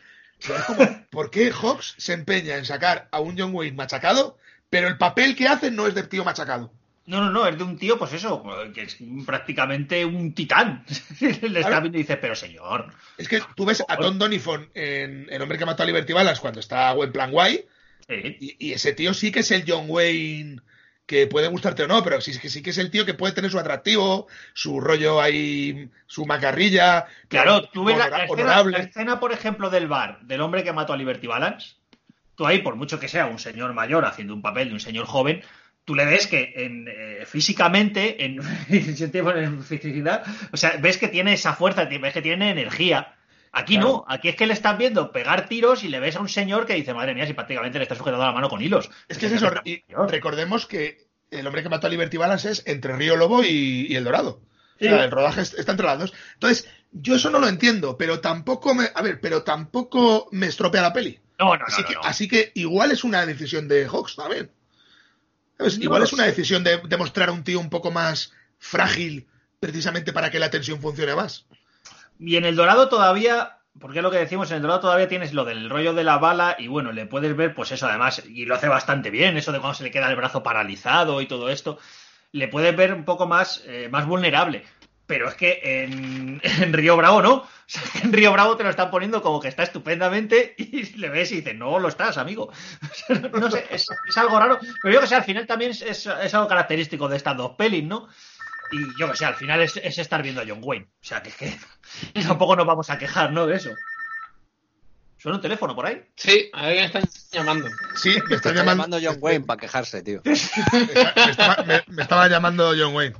Pero 0.46 0.58
es 0.58 0.64
como, 0.64 1.04
¿por 1.10 1.30
qué 1.30 1.50
Hawks 1.52 1.94
se 1.98 2.12
empeña 2.12 2.56
en 2.56 2.64
sacar 2.64 3.08
a 3.10 3.20
un 3.20 3.38
John 3.38 3.54
Wayne 3.54 3.76
machacado, 3.76 4.38
pero 4.70 4.88
el 4.88 4.98
papel 4.98 5.36
que 5.36 5.48
hace 5.48 5.70
no 5.70 5.86
es 5.86 5.94
de 5.94 6.02
tío 6.04 6.24
machacado? 6.24 6.72
No, 7.04 7.20
no, 7.20 7.30
no, 7.30 7.46
es 7.46 7.58
de 7.58 7.64
un 7.64 7.76
tío, 7.76 7.98
pues 7.98 8.12
eso, 8.12 8.44
que 8.72 8.82
es 8.82 8.96
prácticamente 9.26 10.04
un 10.04 10.34
titán. 10.34 10.84
Le 11.20 11.60
está 11.60 11.80
viendo 11.80 11.98
y 11.98 12.02
dice, 12.02 12.16
pero 12.16 12.36
señor. 12.36 12.94
Es 13.18 13.28
que 13.28 13.42
tú 13.56 13.64
ves 13.64 13.82
a 13.88 13.96
Tom 13.96 14.18
Donifon 14.18 14.70
en 14.74 15.26
El 15.30 15.42
hombre 15.42 15.58
que 15.58 15.66
mató 15.66 15.82
a 15.82 15.86
Liberty 15.86 16.12
Balance 16.12 16.40
cuando 16.40 16.60
está 16.60 16.92
en 16.92 17.12
plan 17.12 17.30
guay, 17.32 17.64
Sí. 18.08 18.36
y, 18.40 18.68
y 18.68 18.72
ese 18.72 18.92
tío 18.92 19.14
sí 19.14 19.30
que 19.30 19.40
es 19.40 19.50
el 19.52 19.64
John 19.66 19.86
Wayne 19.88 20.60
que 21.06 21.26
puede 21.26 21.48
gustarte 21.48 21.82
o 21.82 21.88
no, 21.88 22.02
pero 22.02 22.20
sí, 22.20 22.38
que 22.38 22.48
sí 22.48 22.62
que 22.62 22.70
es 22.70 22.78
el 22.78 22.90
tío 22.90 23.04
que 23.04 23.14
puede 23.14 23.34
tener 23.34 23.50
su 23.50 23.58
atractivo, 23.58 24.28
su 24.54 24.80
rollo 24.80 25.20
ahí, 25.20 25.90
su 26.06 26.24
macarrilla. 26.26 27.06
Claro, 27.28 27.68
tú 27.68 27.84
ves 27.84 27.98
la, 27.98 28.06
escena, 28.06 28.26
honorable. 28.28 28.78
la 28.78 28.84
escena, 28.84 29.20
por 29.20 29.32
ejemplo, 29.32 29.70
del 29.70 29.88
bar, 29.88 30.20
del 30.22 30.40
hombre 30.40 30.64
que 30.64 30.72
mató 30.72 30.92
a 30.92 30.96
Liberty 30.96 31.26
Balance. 31.26 31.74
Tú 32.34 32.46
ahí, 32.46 32.58
por 32.62 32.76
mucho 32.76 32.98
que 32.98 33.08
sea 33.08 33.26
un 33.26 33.38
señor 33.38 33.74
mayor 33.74 34.04
haciendo 34.04 34.32
un 34.34 34.42
papel 34.42 34.68
de 34.68 34.74
un 34.74 34.80
señor 34.80 35.06
joven, 35.06 35.42
tú 35.84 35.94
le 35.94 36.06
ves 36.06 36.26
que 36.26 36.52
en, 36.56 36.88
eh, 36.88 37.24
físicamente, 37.26 38.24
en, 38.24 38.40
en 38.68 39.62
fisicidad, 39.64 40.22
o 40.52 40.56
sea, 40.56 40.76
ves 40.78 40.98
que 40.98 41.08
tiene 41.08 41.34
esa 41.34 41.54
fuerza, 41.54 41.84
ves 41.84 42.14
que 42.14 42.22
tiene 42.22 42.50
energía. 42.50 43.14
Aquí 43.54 43.74
Claro. 43.74 43.88
no, 43.88 44.04
aquí 44.08 44.28
es 44.30 44.36
que 44.36 44.46
le 44.46 44.54
estás 44.54 44.78
viendo 44.78 45.12
pegar 45.12 45.46
tiros 45.46 45.84
y 45.84 45.88
le 45.88 46.00
ves 46.00 46.16
a 46.16 46.20
un 46.20 46.28
señor 46.28 46.64
que 46.66 46.74
dice, 46.74 46.94
madre 46.94 47.14
mía, 47.14 47.26
si 47.26 47.34
prácticamente 47.34 47.78
le 47.78 47.82
está 47.84 47.94
sujetando 47.94 48.24
la 48.24 48.32
mano 48.32 48.48
con 48.48 48.62
hilos. 48.62 48.90
Es 49.08 49.18
que 49.18 49.26
es 49.26 49.32
eso. 49.32 49.50
Y 49.64 49.84
recordemos 50.08 50.66
que 50.66 51.06
el 51.30 51.46
hombre 51.46 51.62
que 51.62 51.68
mató 51.68 51.86
a 51.86 51.90
Liberty 51.90 52.16
Balance 52.16 52.50
es 52.50 52.62
entre 52.66 52.96
Río 52.96 53.16
Lobo 53.16 53.42
y, 53.44 53.86
y 53.90 53.96
El 53.96 54.04
Dorado. 54.04 54.40
Sí. 54.80 54.86
O 54.86 54.90
sea, 54.90 55.04
el 55.04 55.10
rodaje 55.10 55.42
es- 55.42 55.54
está 55.54 55.72
entre 55.72 55.86
las 55.86 55.98
dos. 55.98 56.12
Entonces, 56.34 56.66
yo 56.92 57.14
eso 57.16 57.30
no 57.30 57.38
lo 57.38 57.46
entiendo, 57.48 57.96
pero 57.98 58.20
tampoco 58.20 58.74
me. 58.74 58.88
A 58.94 59.02
ver, 59.02 59.20
pero 59.20 59.42
tampoco 59.42 60.28
me 60.32 60.46
estropea 60.46 60.82
la 60.82 60.92
peli. 60.92 61.20
No, 61.38 61.56
no, 61.56 61.64
Así, 61.66 61.82
no, 61.82 61.88
que, 61.88 61.94
no, 61.94 62.00
así 62.04 62.28
que 62.28 62.52
igual 62.54 62.90
es 62.90 63.04
una 63.04 63.24
decisión 63.26 63.68
de 63.68 63.86
Hawks 63.86 64.16
también. 64.16 64.50
¿Sabes? 65.58 65.78
No 65.78 65.84
igual 65.84 66.02
es 66.02 66.12
una 66.12 66.24
decisión 66.24 66.64
de, 66.64 66.78
de 66.78 66.96
mostrar 66.96 67.28
a 67.28 67.32
un 67.32 67.44
tío 67.44 67.60
un 67.60 67.70
poco 67.70 67.90
más 67.90 68.32
frágil, 68.58 69.26
precisamente 69.60 70.12
para 70.12 70.30
que 70.30 70.38
la 70.38 70.50
tensión 70.50 70.80
funcione 70.80 71.14
más. 71.14 71.46
Y 72.24 72.36
en 72.36 72.44
el 72.44 72.56
Dorado 72.56 72.88
todavía, 72.88 73.58
porque 73.80 73.98
es 73.98 74.02
lo 74.02 74.10
que 74.10 74.18
decimos, 74.18 74.50
en 74.50 74.56
el 74.56 74.62
Dorado 74.62 74.80
todavía 74.80 75.08
tienes 75.08 75.32
lo 75.32 75.44
del 75.44 75.68
rollo 75.68 75.92
de 75.94 76.04
la 76.04 76.18
bala 76.18 76.56
y 76.58 76.68
bueno, 76.68 76.92
le 76.92 77.06
puedes 77.06 77.34
ver, 77.36 77.54
pues 77.54 77.72
eso 77.72 77.86
además, 77.86 78.22
y 78.26 78.44
lo 78.44 78.54
hace 78.54 78.68
bastante 78.68 79.10
bien, 79.10 79.36
eso 79.36 79.52
de 79.52 79.58
cuando 79.58 79.74
se 79.74 79.84
le 79.84 79.90
queda 79.90 80.08
el 80.08 80.16
brazo 80.16 80.42
paralizado 80.42 81.20
y 81.20 81.26
todo 81.26 81.48
esto, 81.50 81.78
le 82.32 82.48
puedes 82.48 82.74
ver 82.76 82.92
un 82.94 83.04
poco 83.04 83.26
más, 83.26 83.62
eh, 83.66 83.88
más 83.90 84.06
vulnerable. 84.06 84.64
Pero 85.06 85.28
es 85.28 85.34
que 85.34 85.60
en, 85.64 86.40
en 86.62 86.72
Río 86.72 86.96
Bravo 86.96 87.22
no. 87.22 87.46
O 87.72 87.74
sea, 87.74 88.02
en 88.02 88.12
Río 88.12 88.30
Bravo 88.32 88.54
te 88.56 88.64
lo 88.64 88.68
están 88.70 88.90
poniendo 88.90 89.22
como 89.22 89.40
que 89.40 89.48
está 89.48 89.62
estupendamente 89.62 90.54
y 90.58 90.82
le 90.98 91.08
ves 91.08 91.32
y 91.32 91.36
dices, 91.36 91.54
no 91.54 91.78
lo 91.78 91.88
estás, 91.88 92.18
amigo. 92.18 92.52
No 93.32 93.50
sé, 93.50 93.64
es, 93.70 93.86
es 94.08 94.18
algo 94.18 94.38
raro. 94.38 94.58
Pero 94.82 94.94
yo 94.94 95.00
que 95.00 95.06
sé, 95.06 95.14
al 95.14 95.24
final 95.24 95.46
también 95.46 95.70
es- 95.70 95.80
es 95.82 96.34
algo 96.34 96.48
característico 96.48 97.08
de 97.08 97.16
estas 97.16 97.36
dos 97.36 97.52
pelis, 97.56 97.84
¿no? 97.84 98.08
Y 98.72 98.98
yo 98.98 99.10
que 99.10 99.16
sé, 99.16 99.24
al 99.26 99.34
final 99.34 99.60
es, 99.62 99.76
es 99.76 99.98
estar 99.98 100.22
viendo 100.22 100.40
a 100.40 100.44
John 100.46 100.60
Wayne. 100.62 100.86
O 100.86 101.04
sea, 101.04 101.22
que 101.22 101.28
es 101.30 101.36
que 101.36 101.58
tampoco 102.26 102.56
nos 102.56 102.66
vamos 102.66 102.88
a 102.90 102.98
quejar, 102.98 103.32
¿no? 103.32 103.46
De 103.46 103.56
eso. 103.56 103.70
¿Suena 105.18 105.36
un 105.36 105.42
teléfono 105.42 105.76
por 105.76 105.86
ahí? 105.86 106.02
Sí, 106.16 106.50
a 106.52 106.66
ver 106.66 106.74
quién 106.74 106.84
están 106.86 107.04
llamando. 107.30 107.68
Sí, 107.94 108.08
me 108.10 108.16
está 108.16 108.34
está 108.34 108.52
llamando. 108.52 108.84
llamando 108.98 109.00
John 109.00 109.18
Wayne 109.20 109.44
para 109.44 109.60
quejarse, 109.60 110.02
tío. 110.02 110.20
Me 110.24 110.32
estaba, 110.32 111.62
me- 111.62 111.84
me 111.86 112.02
estaba 112.02 112.28
llamando 112.28 112.72
John 112.76 112.92
Wayne. 112.92 113.14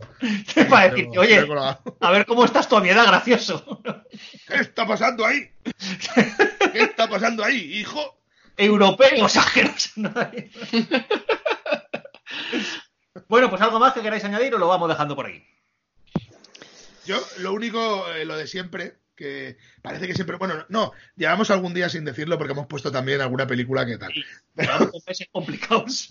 Para 0.68 0.88
decirte, 0.90 1.10
Pero- 1.16 1.20
oye, 1.20 1.78
a 2.00 2.10
ver 2.10 2.26
cómo 2.26 2.44
estás 2.44 2.68
tu 2.68 2.80
vida, 2.80 3.04
gracioso. 3.04 3.80
¿Qué 4.48 4.54
está 4.56 4.84
pasando 4.84 5.24
ahí? 5.24 5.48
¿Qué 6.72 6.82
está 6.82 7.08
pasando 7.08 7.44
ahí, 7.44 7.78
hijo? 7.78 8.18
Europeo, 8.56 9.24
o 9.24 9.28
Bueno, 13.32 13.48
pues 13.48 13.62
algo 13.62 13.80
más 13.80 13.94
que 13.94 14.02
queráis 14.02 14.22
añadir 14.24 14.54
o 14.54 14.58
lo 14.58 14.68
vamos 14.68 14.90
dejando 14.90 15.16
por 15.16 15.24
aquí. 15.24 15.42
Yo, 17.06 17.18
lo 17.38 17.54
único, 17.54 18.06
eh, 18.12 18.26
lo 18.26 18.36
de 18.36 18.46
siempre, 18.46 18.98
que 19.16 19.56
parece 19.80 20.06
que 20.06 20.12
siempre. 20.12 20.36
Bueno, 20.36 20.66
no, 20.68 20.92
llevamos 21.16 21.50
algún 21.50 21.72
día 21.72 21.88
sin 21.88 22.04
decirlo 22.04 22.36
porque 22.36 22.52
hemos 22.52 22.66
puesto 22.66 22.92
también 22.92 23.22
alguna 23.22 23.46
película 23.46 23.86
que 23.86 23.96
tal. 23.96 24.12
Dos 24.92 25.02
meses 25.06 25.28
complicados. 25.32 26.10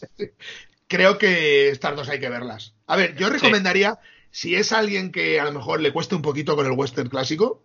Creo 0.87 1.19
que 1.19 1.69
estas 1.69 1.95
dos 1.95 2.09
hay 2.09 2.19
que 2.19 2.27
verlas. 2.27 2.73
A 2.87 2.95
ver, 2.95 3.15
yo 3.15 3.29
recomendaría, 3.29 3.99
si 4.31 4.55
es 4.55 4.71
alguien 4.71 5.11
que 5.11 5.39
a 5.39 5.45
lo 5.45 5.51
mejor 5.51 5.79
le 5.79 5.93
cueste 5.93 6.15
un 6.15 6.23
poquito 6.23 6.55
con 6.55 6.65
el 6.65 6.71
western 6.71 7.09
clásico, 7.09 7.63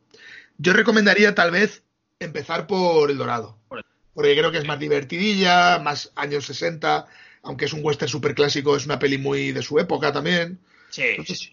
yo 0.58 0.74
recomendaría 0.74 1.34
tal 1.34 1.50
vez 1.50 1.82
empezar 2.20 2.66
por 2.66 3.10
El 3.10 3.16
Dorado. 3.16 3.58
Porque 3.68 4.36
creo 4.36 4.52
que 4.52 4.58
es 4.58 4.66
más 4.66 4.78
divertidilla, 4.78 5.78
más 5.78 6.12
años 6.14 6.44
60, 6.44 7.06
aunque 7.46 7.64
es 7.64 7.72
un 7.72 7.80
western 7.84 8.08
super 8.10 8.34
clásico, 8.34 8.76
es 8.76 8.84
una 8.86 8.98
peli 8.98 9.18
muy 9.18 9.52
de 9.52 9.62
su 9.62 9.78
época 9.78 10.12
también. 10.12 10.58
Sí, 10.90 11.04
sí, 11.24 11.34
sí. 11.34 11.50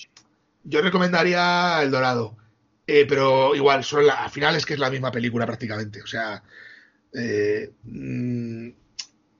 Yo 0.63 0.81
recomendaría 0.81 1.81
El 1.81 1.91
Dorado. 1.91 2.35
Eh, 2.85 3.05
pero 3.07 3.55
igual, 3.55 3.83
son 3.83 4.05
la- 4.07 4.23
al 4.25 4.29
final 4.29 4.55
es 4.55 4.65
que 4.65 4.73
es 4.73 4.79
la 4.79 4.89
misma 4.89 5.11
película 5.11 5.45
prácticamente. 5.45 6.01
O 6.01 6.07
sea, 6.07 6.43
eh, 7.13 7.71
mm, 7.83 8.69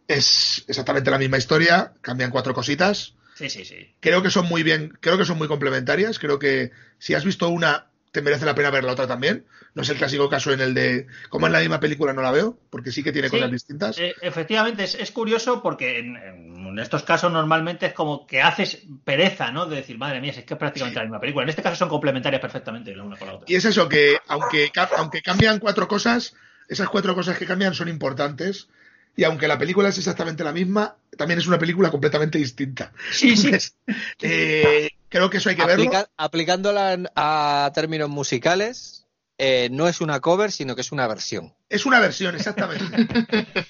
es 0.08 0.64
exactamente 0.68 1.12
la 1.12 1.18
misma 1.18 1.38
historia, 1.38 1.93
cambian 2.01 2.32
cuatro 2.32 2.54
cositas. 2.54 3.16
Sí, 3.36 3.49
sí, 3.49 3.66
sí. 3.66 3.95
Creo 3.99 4.22
que 4.22 4.30
son 4.30 4.45
muy 4.45 4.64
bien, 4.64 4.97
creo 5.01 5.18
que 5.18 5.26
son 5.26 5.38
muy 5.38 5.47
complementarias. 5.47 6.20
Creo 6.20 6.39
que 6.39 6.72
si 6.99 7.14
has 7.16 7.26
visto 7.26 7.49
una, 7.49 7.88
te 8.14 8.22
merece 8.22 8.45
la 8.45 8.55
pena 8.55 8.70
ver 8.72 8.86
la 8.86 8.93
otra 8.93 9.07
también. 9.07 9.45
No 9.76 9.82
es 9.82 9.89
el 9.89 9.97
clásico 9.97 10.30
caso 10.30 10.53
en 10.53 10.61
el 10.61 10.74
de, 10.74 11.07
como 11.30 11.47
en 11.47 11.53
la 11.53 11.59
misma 11.59 11.80
película 11.82 12.14
no 12.14 12.22
la 12.22 12.32
veo, 12.32 12.57
porque 12.70 12.91
sí 12.93 13.03
que 13.03 13.11
tiene 13.11 13.28
Sí, 13.28 13.36
cosas 13.36 13.51
distintas. 13.51 13.97
eh, 13.97 14.16
efectivamente, 14.22 14.84
es, 14.84 14.95
es 14.95 15.11
curioso 15.11 15.61
porque 15.61 15.99
en, 15.99 16.16
en 16.16 16.80
estos 16.80 17.03
casos 17.03 17.32
normalmente 17.32 17.88
es 17.88 17.93
como 17.93 18.26
que 18.28 18.41
haces 18.41 18.84
pereza, 19.03 19.51
¿no? 19.51 19.66
De 19.66 19.78
decir, 19.78 19.97
madre 19.97 20.22
mía, 20.22 20.34
si 20.34 20.39
es 20.39 20.45
que 20.45 20.53
es 20.53 20.59
prácticamente 20.59 20.99
la 20.99 21.05
misma 21.05 21.20
película. 21.20 21.43
En 21.43 21.49
este 21.49 21.64
caso 21.64 21.76
son 21.76 21.89
complementarias 21.89 22.41
perfectamente 22.41 22.95
la 22.95 23.03
una 23.03 23.18
con 23.18 23.28
la 23.28 23.34
otra. 23.36 23.45
Y 23.49 23.55
es 23.55 23.66
eso, 23.66 23.89
que 23.89 24.18
aunque, 24.28 24.72
aunque 24.95 25.22
cambian 25.22 25.59
cuatro 25.59 25.88
cosas, 25.88 26.36
esas 26.68 26.89
cuatro 26.89 27.16
cosas 27.16 27.38
que 27.38 27.45
cambian 27.45 27.74
son 27.74 27.88
importantes. 27.89 28.68
Y 29.16 29.24
aunque 29.26 29.47
la 29.47 29.59
película 29.59 29.89
es 29.89 29.97
exactamente 29.97 30.43
la 30.43 30.51
misma, 30.51 30.95
también 31.18 31.39
es 31.39 31.45
una 31.47 31.59
película 31.59 31.91
completamente 31.91 32.38
distinta. 32.39 32.91
Sí, 33.11 33.38
sí. 33.38 33.47
Entonces, 33.47 33.76
eh, 34.22 34.89
creo 35.09 35.30
que 35.30 35.38
eso 35.38 35.49
hay 35.49 35.55
que 35.55 35.66
verlo. 35.66 35.91
Aplicándola 36.18 36.93
en- 36.93 37.07
a 37.16 37.72
términos 37.76 38.09
musicales, 38.09 39.05
eh, 39.38 39.70
no 39.72 39.88
es 39.88 40.01
una 40.01 40.20
cover, 40.20 40.51
sino 40.51 40.74
que 40.76 40.82
es 40.82 40.91
una 40.91 41.07
versión. 41.07 41.53
Es 41.70 41.86
una 41.86 41.99
versión, 41.99 42.34
exactamente. 42.36 42.84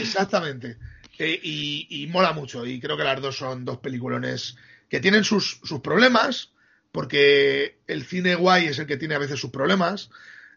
exactamente. 0.00 0.76
Eh, 1.18 1.40
y, 1.42 1.86
y 1.90 2.06
mola 2.06 2.32
mucho. 2.32 2.64
Y 2.66 2.80
creo 2.80 2.96
que 2.96 3.04
las 3.04 3.20
dos 3.20 3.36
son 3.36 3.64
dos 3.64 3.78
peliculones 3.78 4.56
que 4.88 5.00
tienen 5.00 5.24
sus, 5.24 5.60
sus 5.64 5.80
problemas, 5.80 6.52
porque 6.92 7.78
el 7.86 8.04
cine 8.04 8.34
guay 8.36 8.66
es 8.66 8.78
el 8.78 8.86
que 8.86 8.96
tiene 8.96 9.14
a 9.16 9.18
veces 9.18 9.40
sus 9.40 9.50
problemas. 9.50 10.10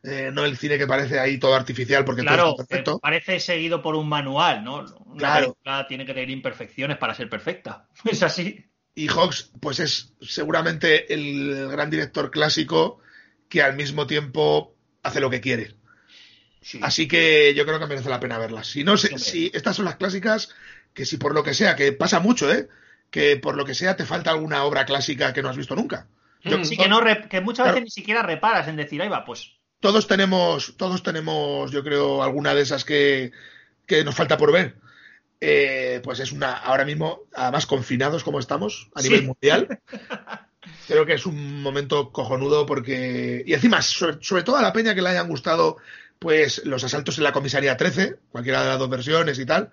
Eh, 0.07 0.31
no 0.33 0.45
el 0.45 0.57
cine 0.57 0.77
que 0.77 0.87
parece 0.87 1.19
ahí 1.19 1.37
todo 1.37 1.53
artificial 1.55 2.05
porque 2.05 2.21
todo 2.23 2.33
Claro, 2.33 2.49
está 2.51 2.63
perfecto. 2.65 2.95
eh, 2.95 2.99
parece 3.01 3.39
seguido 3.39 3.81
por 3.81 3.95
un 3.95 4.07
manual, 4.07 4.63
¿no? 4.63 4.85
Una 5.05 5.17
Claro. 5.17 5.45
película 5.53 5.87
tiene 5.87 6.05
que 6.05 6.13
tener 6.13 6.29
imperfecciones 6.29 6.97
para 6.97 7.13
ser 7.13 7.29
perfecta. 7.29 7.87
Es 8.05 8.23
así. 8.23 8.65
Y 8.95 9.07
Hawks, 9.09 9.51
pues 9.61 9.79
es 9.79 10.13
seguramente 10.21 11.13
el 11.13 11.67
gran 11.69 11.89
director 11.89 12.31
clásico 12.31 12.99
que 13.49 13.61
al 13.61 13.75
mismo 13.75 14.07
tiempo 14.07 14.75
hace 15.03 15.19
lo 15.19 15.29
que 15.29 15.41
quiere. 15.41 15.75
Sí. 16.61 16.79
Así 16.81 17.07
que 17.07 17.53
yo 17.55 17.65
creo 17.65 17.79
que 17.79 17.85
merece 17.85 18.09
la 18.09 18.19
pena 18.19 18.37
verlas. 18.39 18.67
Si 18.67 18.83
no, 18.83 18.97
si, 18.97 19.17
si 19.19 19.51
estas 19.53 19.75
son 19.75 19.85
las 19.85 19.95
clásicas, 19.97 20.49
que 20.93 21.05
si 21.05 21.17
por 21.17 21.33
lo 21.33 21.43
que 21.43 21.53
sea, 21.53 21.75
que 21.75 21.91
pasa 21.93 22.19
mucho, 22.19 22.51
¿eh? 22.51 22.67
Que 23.11 23.37
por 23.37 23.55
lo 23.55 23.63
que 23.65 23.75
sea 23.75 23.95
te 23.95 24.05
falta 24.05 24.31
alguna 24.31 24.63
obra 24.63 24.85
clásica 24.85 25.31
que 25.31 25.41
no 25.43 25.49
has 25.49 25.57
visto 25.57 25.75
nunca. 25.75 26.07
Yo- 26.43 26.57
Mm. 26.59 26.65
Sí, 26.65 26.75
que, 26.77 26.87
no 26.89 26.99
que 27.29 27.41
muchas 27.41 27.65
Claro. 27.65 27.73
veces 27.75 27.83
ni 27.83 27.89
siquiera 27.91 28.21
reparas 28.23 28.67
en 28.67 28.75
decir, 28.77 29.01
ahí 29.01 29.09
va, 29.09 29.23
pues 29.25 29.56
todos 29.79 30.07
tenemos, 30.07 30.75
todos 30.77 31.03
tenemos, 31.03 31.71
yo 31.71 31.83
creo, 31.83 32.23
alguna 32.23 32.53
de 32.55 32.61
esas 32.63 32.83
que, 32.85 33.31
que 33.85 34.03
nos 34.03 34.15
falta 34.15 34.37
por 34.37 34.51
ver. 34.51 34.75
Eh, 35.39 36.01
pues 36.03 36.19
es 36.19 36.31
una, 36.31 36.53
ahora 36.53 36.85
mismo, 36.85 37.21
además 37.35 37.67
confinados 37.67 38.23
como 38.23 38.39
estamos 38.39 38.89
a 38.95 39.01
Sí. 39.01 39.09
nivel 39.09 39.25
mundial, 39.27 39.79
creo 40.87 41.05
que 41.05 41.13
es 41.13 41.25
un 41.25 41.61
momento 41.61 42.11
cojonudo 42.11 42.65
porque, 42.65 43.43
y 43.45 43.53
encima, 43.53 43.81
sobre, 43.81 44.17
sobre 44.21 44.43
todo 44.43 44.57
a 44.57 44.61
la 44.61 44.73
peña 44.73 44.95
que 44.95 45.01
le 45.01 45.09
hayan 45.09 45.27
gustado, 45.29 45.77
pues 46.19 46.65
los 46.65 46.83
asaltos 46.83 47.17
en 47.17 47.23
la 47.25 47.33
comisaría 47.33 47.77
13, 47.77 48.17
cualquiera 48.31 48.63
de 48.63 48.69
las 48.69 48.79
dos 48.79 48.89
versiones 48.89 49.37
y 49.39 49.45
tal, 49.45 49.69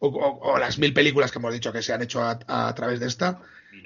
o, 0.00 0.08
o- 0.08 0.52
o 0.54 0.58
las 0.58 0.78
mil 0.78 0.92
películas 0.92 1.30
que 1.30 1.38
hemos 1.38 1.52
dicho 1.52 1.72
que 1.72 1.82
se 1.82 1.92
han 1.92 2.02
hecho 2.02 2.22
a, 2.22 2.38
a 2.48 2.74
través 2.74 2.98
de 3.00 3.06
esta, 3.06 3.40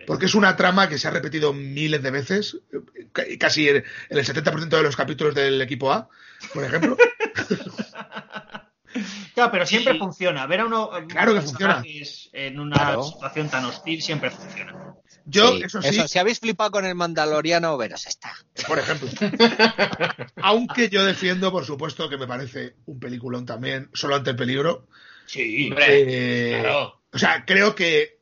porque 0.06 0.26
es 0.26 0.34
una 0.34 0.56
trama 0.56 0.88
que 0.88 0.98
se 0.98 1.08
ha 1.08 1.10
repetido 1.10 1.52
miles 1.52 2.02
de 2.02 2.10
veces, 2.10 2.58
eh, 2.72 3.06
ca- 3.12 3.24
casi 3.38 3.68
en 3.68 3.84
el 4.10 4.24
70% 4.24 4.68
de 4.76 4.82
los 4.82 4.96
capítulos 4.96 5.34
del 5.34 5.60
equipo 5.62 5.92
A, 5.92 6.08
por 6.54 6.64
ejemplo. 6.64 6.96
Claro, 9.34 9.52
pero 9.52 9.66
siempre 9.66 9.92
Sí. 9.92 9.98
funciona. 9.98 10.46
Ver 10.46 10.60
a 10.60 10.66
uno 10.66 10.90
Claro 11.08 11.34
que 11.34 11.42
funciona. 11.42 11.82
en 12.32 12.58
una 12.58 12.76
Claro. 12.76 13.02
situación 13.04 13.48
tan 13.48 13.64
hostil 13.66 14.02
siempre 14.02 14.30
funciona. 14.30 14.94
Yo, 15.26 15.52
Sí, 15.56 15.62
eso 15.62 15.82
sí, 15.82 16.08
si 16.08 16.18
habéis 16.18 16.40
flipado 16.40 16.70
con 16.70 16.84
el 16.86 16.94
Mandaloriano, 16.94 17.76
veros 17.76 18.06
está. 18.06 18.32
por 18.66 18.78
ejemplo. 18.78 19.08
Aunque 20.36 20.88
yo 20.88 21.04
defiendo, 21.04 21.52
por 21.52 21.64
supuesto, 21.66 22.08
que 22.08 22.16
me 22.16 22.26
parece 22.26 22.76
un 22.86 22.98
peliculón 22.98 23.44
también, 23.46 23.90
solo 23.92 24.16
ante 24.16 24.30
el 24.30 24.36
peligro. 24.36 24.88
Sí. 25.26 25.68
Hombre, 25.68 26.56
Eh, 26.56 26.60
claro. 26.62 27.02
O 27.12 27.18
sea, 27.18 27.44
creo 27.44 27.74
que 27.74 28.17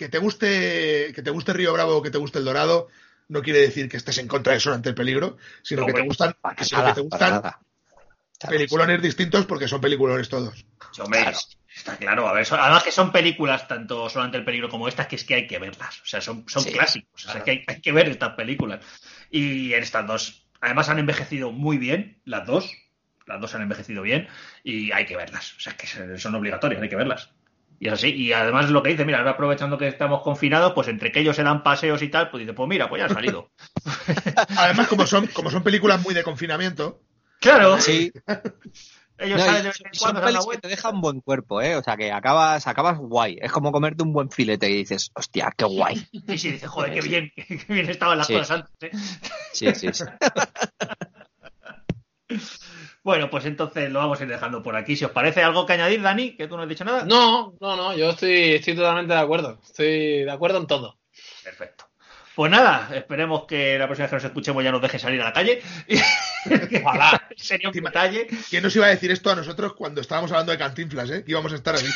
que 0.00 0.08
te 0.08 0.16
guste 0.16 1.12
que 1.14 1.20
te 1.22 1.30
guste 1.30 1.52
Río 1.52 1.74
Bravo 1.74 1.98
o 1.98 2.02
que 2.02 2.10
te 2.10 2.16
guste 2.16 2.38
El 2.38 2.46
Dorado 2.46 2.88
no 3.28 3.42
quiere 3.42 3.60
decir 3.60 3.86
que 3.86 3.98
estés 3.98 4.16
en 4.16 4.28
contra 4.28 4.54
de 4.54 4.60
solo 4.60 4.76
ante 4.76 4.88
el 4.88 4.94
peligro, 4.94 5.36
sino 5.62 5.84
que 5.84 5.92
te 5.92 6.00
gustan, 6.00 6.34
sino 6.42 6.54
que 6.56 6.76
nada, 6.76 6.94
te 6.94 7.00
gustan 7.02 7.30
nada. 7.30 7.60
Claro, 8.38 8.56
peliculones 8.56 9.02
distintos 9.02 9.44
porque 9.44 9.68
son 9.68 9.82
peliculones 9.82 10.28
todos. 10.30 10.64
Sí, 10.90 11.02
hombre, 11.02 11.20
Claro. 11.20 11.38
Está 11.76 11.96
claro. 11.98 12.26
A 12.26 12.32
ver, 12.32 12.46
son- 12.46 12.58
además 12.58 12.82
que 12.82 12.90
son 12.92 13.12
películas 13.12 13.68
tanto 13.68 14.08
solo 14.08 14.24
ante 14.24 14.38
el 14.38 14.44
peligro 14.44 14.68
como 14.70 14.88
estas 14.88 15.06
que 15.06 15.16
es 15.16 15.24
que 15.24 15.34
hay 15.34 15.46
que 15.46 15.58
verlas. 15.58 16.00
O 16.00 16.06
sea, 16.06 16.20
son, 16.22 16.44
son 16.48 16.62
Sí, 16.64 16.72
clásicos. 16.72 17.26
O 17.26 17.30
sea, 17.30 17.44
que 17.44 17.50
hay, 17.50 17.64
hay 17.66 17.80
que 17.82 17.92
ver 17.92 18.08
estas 18.08 18.34
películas. 18.34 18.80
Y 19.30 19.74
en 19.74 19.82
estas 19.82 20.06
dos, 20.06 20.46
además 20.62 20.88
han 20.88 20.98
envejecido 20.98 21.52
muy 21.52 21.76
bien, 21.76 22.20
las 22.24 22.46
dos. 22.46 22.72
Las 23.26 23.40
dos 23.40 23.54
han 23.54 23.62
envejecido 23.62 24.02
bien 24.02 24.26
y 24.64 24.90
hay 24.92 25.04
que 25.06 25.16
verlas. 25.16 25.54
O 25.56 25.60
sea, 25.60 25.76
que 25.76 25.86
son 26.18 26.34
obligatorias, 26.34 26.82
hay 26.82 26.88
que 26.88 26.96
verlas. 26.96 27.30
Y 27.80 27.88
así. 27.88 28.08
Y 28.14 28.32
además 28.34 28.70
lo 28.70 28.82
que 28.82 28.90
dice, 28.90 29.06
mira, 29.06 29.18
ahora 29.18 29.30
aprovechando 29.32 29.78
que 29.78 29.88
estamos 29.88 30.22
confinados, 30.22 30.74
pues 30.74 30.86
entre 30.88 31.10
que 31.10 31.20
ellos 31.20 31.34
se 31.34 31.42
dan 31.42 31.62
paseos 31.62 32.02
y 32.02 32.08
tal, 32.08 32.30
pues 32.30 32.42
dice, 32.42 32.52
pues 32.52 32.68
mira, 32.68 32.90
pues 32.90 33.00
ya 33.00 33.06
ha 33.06 33.08
salido. 33.08 33.50
Además, 34.58 34.86
como 34.86 35.06
son, 35.06 35.26
como 35.28 35.50
son 35.50 35.62
películas 35.62 36.02
muy 36.02 36.12
de 36.12 36.22
confinamiento, 36.22 37.00
claro. 37.40 37.80
Sí, 37.80 38.12
Ellos 39.16 39.38
No, 39.38 39.44
salen 39.44 39.62
de 39.62 39.68
vez 39.68 39.80
en 39.80 39.90
cuando, 39.98 40.50
que 40.50 40.58
te 40.58 40.68
dejan 40.68 41.00
buen 41.00 41.20
cuerpo, 41.22 41.62
¿eh? 41.62 41.76
O 41.76 41.82
sea, 41.82 41.96
que 41.96 42.12
acabas, 42.12 42.66
acabas 42.66 42.98
guay. 42.98 43.38
Es 43.40 43.50
como 43.50 43.72
comerte 43.72 44.02
un 44.02 44.12
buen 44.12 44.30
filete 44.30 44.68
y 44.70 44.76
dices, 44.76 45.10
hostia, 45.14 45.50
qué 45.56 45.64
guay. 45.64 46.06
Y 46.12 46.36
sí, 46.36 46.52
dice, 46.52 46.66
joder, 46.66 46.92
qué 46.92 47.00
bien, 47.00 47.32
qué 47.34 47.64
bien 47.68 47.88
estaban 47.88 48.18
las 48.18 48.26
Sí. 48.26 48.34
cosas 48.34 48.50
antes. 48.50 48.72
¿eh? 48.82 48.90
Sí, 49.52 49.74
sí, 49.74 49.88
sí. 49.92 50.04
Bueno, 53.02 53.30
pues 53.30 53.46
entonces 53.46 53.90
lo 53.90 53.98
vamos 53.98 54.20
a 54.20 54.24
ir 54.24 54.28
dejando 54.28 54.62
por 54.62 54.76
aquí. 54.76 54.94
Si 54.96 55.04
os 55.04 55.10
parece 55.10 55.42
algo 55.42 55.64
que 55.64 55.72
añadir, 55.72 56.02
Dani, 56.02 56.36
que 56.36 56.48
tú 56.48 56.56
no 56.56 56.62
has 56.62 56.68
dicho 56.68 56.84
nada. 56.84 57.04
No, 57.04 57.54
no, 57.60 57.76
no, 57.76 57.96
yo 57.96 58.10
estoy, 58.10 58.54
estoy 58.54 58.74
totalmente 58.74 59.14
de 59.14 59.20
acuerdo. 59.20 59.58
Estoy 59.62 60.24
de 60.24 60.30
acuerdo 60.30 60.58
en 60.58 60.66
todo. 60.66 60.98
Perfecto. 61.42 61.89
Pues 62.40 62.50
nada, 62.50 62.88
esperemos 62.94 63.44
que 63.44 63.78
la 63.78 63.84
próxima 63.84 64.04
vez 64.04 64.10
que 64.12 64.16
nos 64.16 64.24
escuchemos 64.24 64.64
ya 64.64 64.72
nos 64.72 64.80
deje 64.80 64.98
salir 64.98 65.20
a 65.20 65.24
la 65.24 65.32
calle. 65.34 65.60
Ojalá. 66.82 67.28
Sería 67.36 67.68
un 67.68 67.74
detalle. 67.74 68.28
¿quién 68.48 68.62
nos 68.62 68.74
iba 68.74 68.86
a 68.86 68.88
decir 68.88 69.10
esto 69.10 69.28
a 69.30 69.34
nosotros 69.36 69.74
cuando 69.74 70.00
estábamos 70.00 70.30
hablando 70.32 70.50
de 70.52 70.56
Cantinflas, 70.56 71.10
eh? 71.10 71.22
Que 71.22 71.32
íbamos 71.32 71.52
a 71.52 71.56
estar 71.56 71.74
así. 71.74 71.86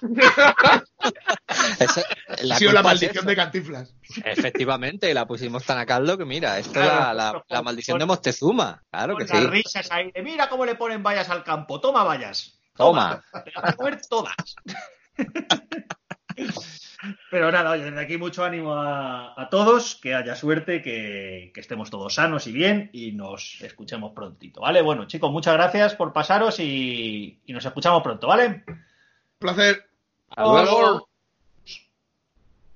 Eso- 1.78 2.00
la 2.40 2.54
ha 2.54 2.58
sido 2.58 2.72
la 2.72 2.80
es 2.80 2.84
maldición 2.86 3.26
de 3.26 3.36
Cantinflas. 3.36 3.94
Efectivamente, 4.24 5.12
la 5.12 5.26
pusimos 5.26 5.62
tan 5.66 5.76
a 5.76 5.84
caldo 5.84 6.16
que 6.16 6.24
mira, 6.24 6.58
esto 6.58 6.72
Claro, 6.72 6.88
es 6.90 6.98
la, 6.98 7.12
la- 7.12 7.32
con- 7.32 7.42
la 7.48 7.62
maldición 7.62 7.96
con- 7.96 8.00
de 8.00 8.06
Moctezuma. 8.06 8.82
Claro 8.90 9.14
que 9.18 9.26
Con 9.26 9.36
sí. 9.36 9.42
las 9.44 9.52
risas 9.52 9.90
ahí 9.92 10.10
de 10.10 10.22
mira 10.22 10.48
cómo 10.48 10.64
le 10.64 10.74
ponen 10.74 11.02
vallas 11.02 11.28
al 11.28 11.44
campo. 11.44 11.82
Toma 11.82 12.02
vallas. 12.02 12.58
Toma. 12.74 13.22
Te 13.44 13.50
las 13.50 13.62
vas 13.62 13.72
a 13.74 13.76
comer 13.76 14.00
todas. 14.08 14.34
Pero 17.30 17.50
nada, 17.50 17.70
oye, 17.70 17.84
desde 17.84 18.00
aquí 18.00 18.16
mucho 18.16 18.44
ánimo 18.44 18.74
a, 18.74 19.40
a 19.40 19.48
todos, 19.48 19.96
que 19.96 20.14
haya 20.14 20.36
suerte, 20.36 20.82
que, 20.82 21.50
que 21.54 21.60
estemos 21.60 21.90
todos 21.90 22.14
sanos 22.14 22.46
y 22.46 22.52
bien 22.52 22.90
y 22.92 23.12
nos 23.12 23.60
escuchemos 23.60 24.12
prontito, 24.12 24.60
¿vale? 24.60 24.82
Bueno, 24.82 25.06
chicos, 25.06 25.30
muchas 25.32 25.54
gracias 25.54 25.94
por 25.94 26.12
pasaros 26.12 26.60
y, 26.60 27.40
y 27.44 27.52
nos 27.52 27.64
escuchamos 27.64 28.02
pronto, 28.02 28.26
¿vale? 28.28 28.64
placer. 29.38 29.84
Hasta 30.28 30.42
luego. 30.42 30.64
Por 30.64 30.66
favor. 30.66 31.11